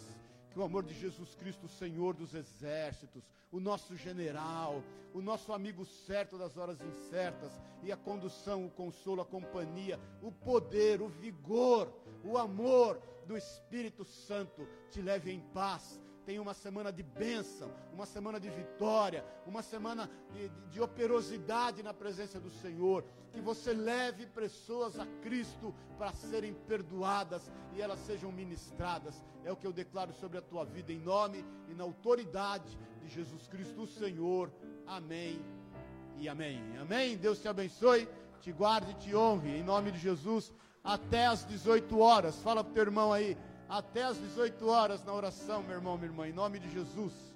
Que 0.52 0.60
o 0.60 0.64
amor 0.64 0.84
de 0.84 0.94
Jesus 0.94 1.34
Cristo, 1.34 1.68
Senhor 1.68 2.14
dos 2.14 2.36
exércitos, 2.36 3.24
o 3.52 3.60
nosso 3.60 3.96
general, 3.96 4.84
o 5.14 5.22
nosso 5.22 5.52
amigo 5.52 5.84
certo 5.84 6.38
das 6.38 6.58
horas 6.58 6.80
incertas, 6.82 7.52
e 7.82 7.92
a 7.92 7.98
condução, 7.98 8.66
o 8.66 8.70
consolo, 8.70 9.22
a 9.22 9.26
companhia, 9.26 10.00
o 10.22 10.32
poder, 10.32 11.02
o 11.02 11.08
vigor, 11.08 11.92
o 12.24 12.38
amor 12.38 13.02
do 13.26 13.36
Espírito 13.36 14.06
Santo 14.06 14.68
te 14.92 15.02
leve 15.02 15.32
em 15.32 15.40
paz 15.40 16.00
tenha 16.26 16.42
uma 16.42 16.54
semana 16.54 16.92
de 16.92 17.04
bênção, 17.04 17.72
uma 17.94 18.06
semana 18.06 18.40
de 18.40 18.50
vitória, 18.50 19.26
uma 19.46 19.62
semana 19.62 20.10
de, 20.32 20.50
de, 20.50 20.70
de, 20.72 20.82
operosidade 20.82 21.84
na 21.84 21.94
presença 21.94 22.40
do 22.40 22.50
Senhor. 22.50 23.04
Que 23.32 23.42
você 23.42 23.74
leve 23.74 24.26
pessoas 24.28 25.00
a 25.00 25.06
Cristo 25.22 25.74
para 25.98 26.14
serem 26.14 26.54
perdoadas 26.54 27.52
e 27.74 27.82
elas 27.82 28.00
sejam 28.00 28.32
ministradas. 28.32 29.24
É 29.44 29.52
o 29.52 29.56
que 29.56 29.68
eu 29.68 29.74
declaro 29.74 30.14
sobre 30.14 30.38
a 30.38 30.42
tua 30.42 30.64
vida, 30.64 30.92
em 30.92 31.00
nome 31.00 31.44
e 31.68 31.74
na 31.74 31.84
autoridade 31.84 32.78
de 33.02 33.10
Jesus 33.10 33.48
Cristo, 33.48 33.84
o 33.84 33.88
Senhor. 33.88 34.52
Amém 34.86 35.44
e 36.18 36.30
amém. 36.30 36.62
Amém. 36.80 37.18
Deus 37.18 37.42
te 37.42 37.48
abençoe, 37.48 38.08
te 38.42 38.52
guarde 38.52 38.92
e 38.92 38.96
te 38.96 39.16
honre, 39.16 39.58
em 39.58 39.64
nome 39.64 39.92
de 39.92 40.00
Jesus, 40.00 40.54
até 40.84 41.28
às 41.28 41.46
18 41.46 42.00
horas. 42.00 42.40
Fala 42.42 42.64
para 42.64 42.72
o 42.72 42.74
teu 42.74 42.84
irmão 42.84 43.12
aí 43.12 43.38
até 43.68 44.04
às 44.04 44.18
18 44.18 44.68
horas 44.68 45.04
na 45.04 45.14
oração, 45.14 45.64
meu 45.64 45.76
irmão, 45.76 45.98
minha 45.98 46.10
irmã, 46.10 46.28
em 46.28 46.34
nome 46.34 46.60
de 46.60 46.70
Jesus. 46.72 47.33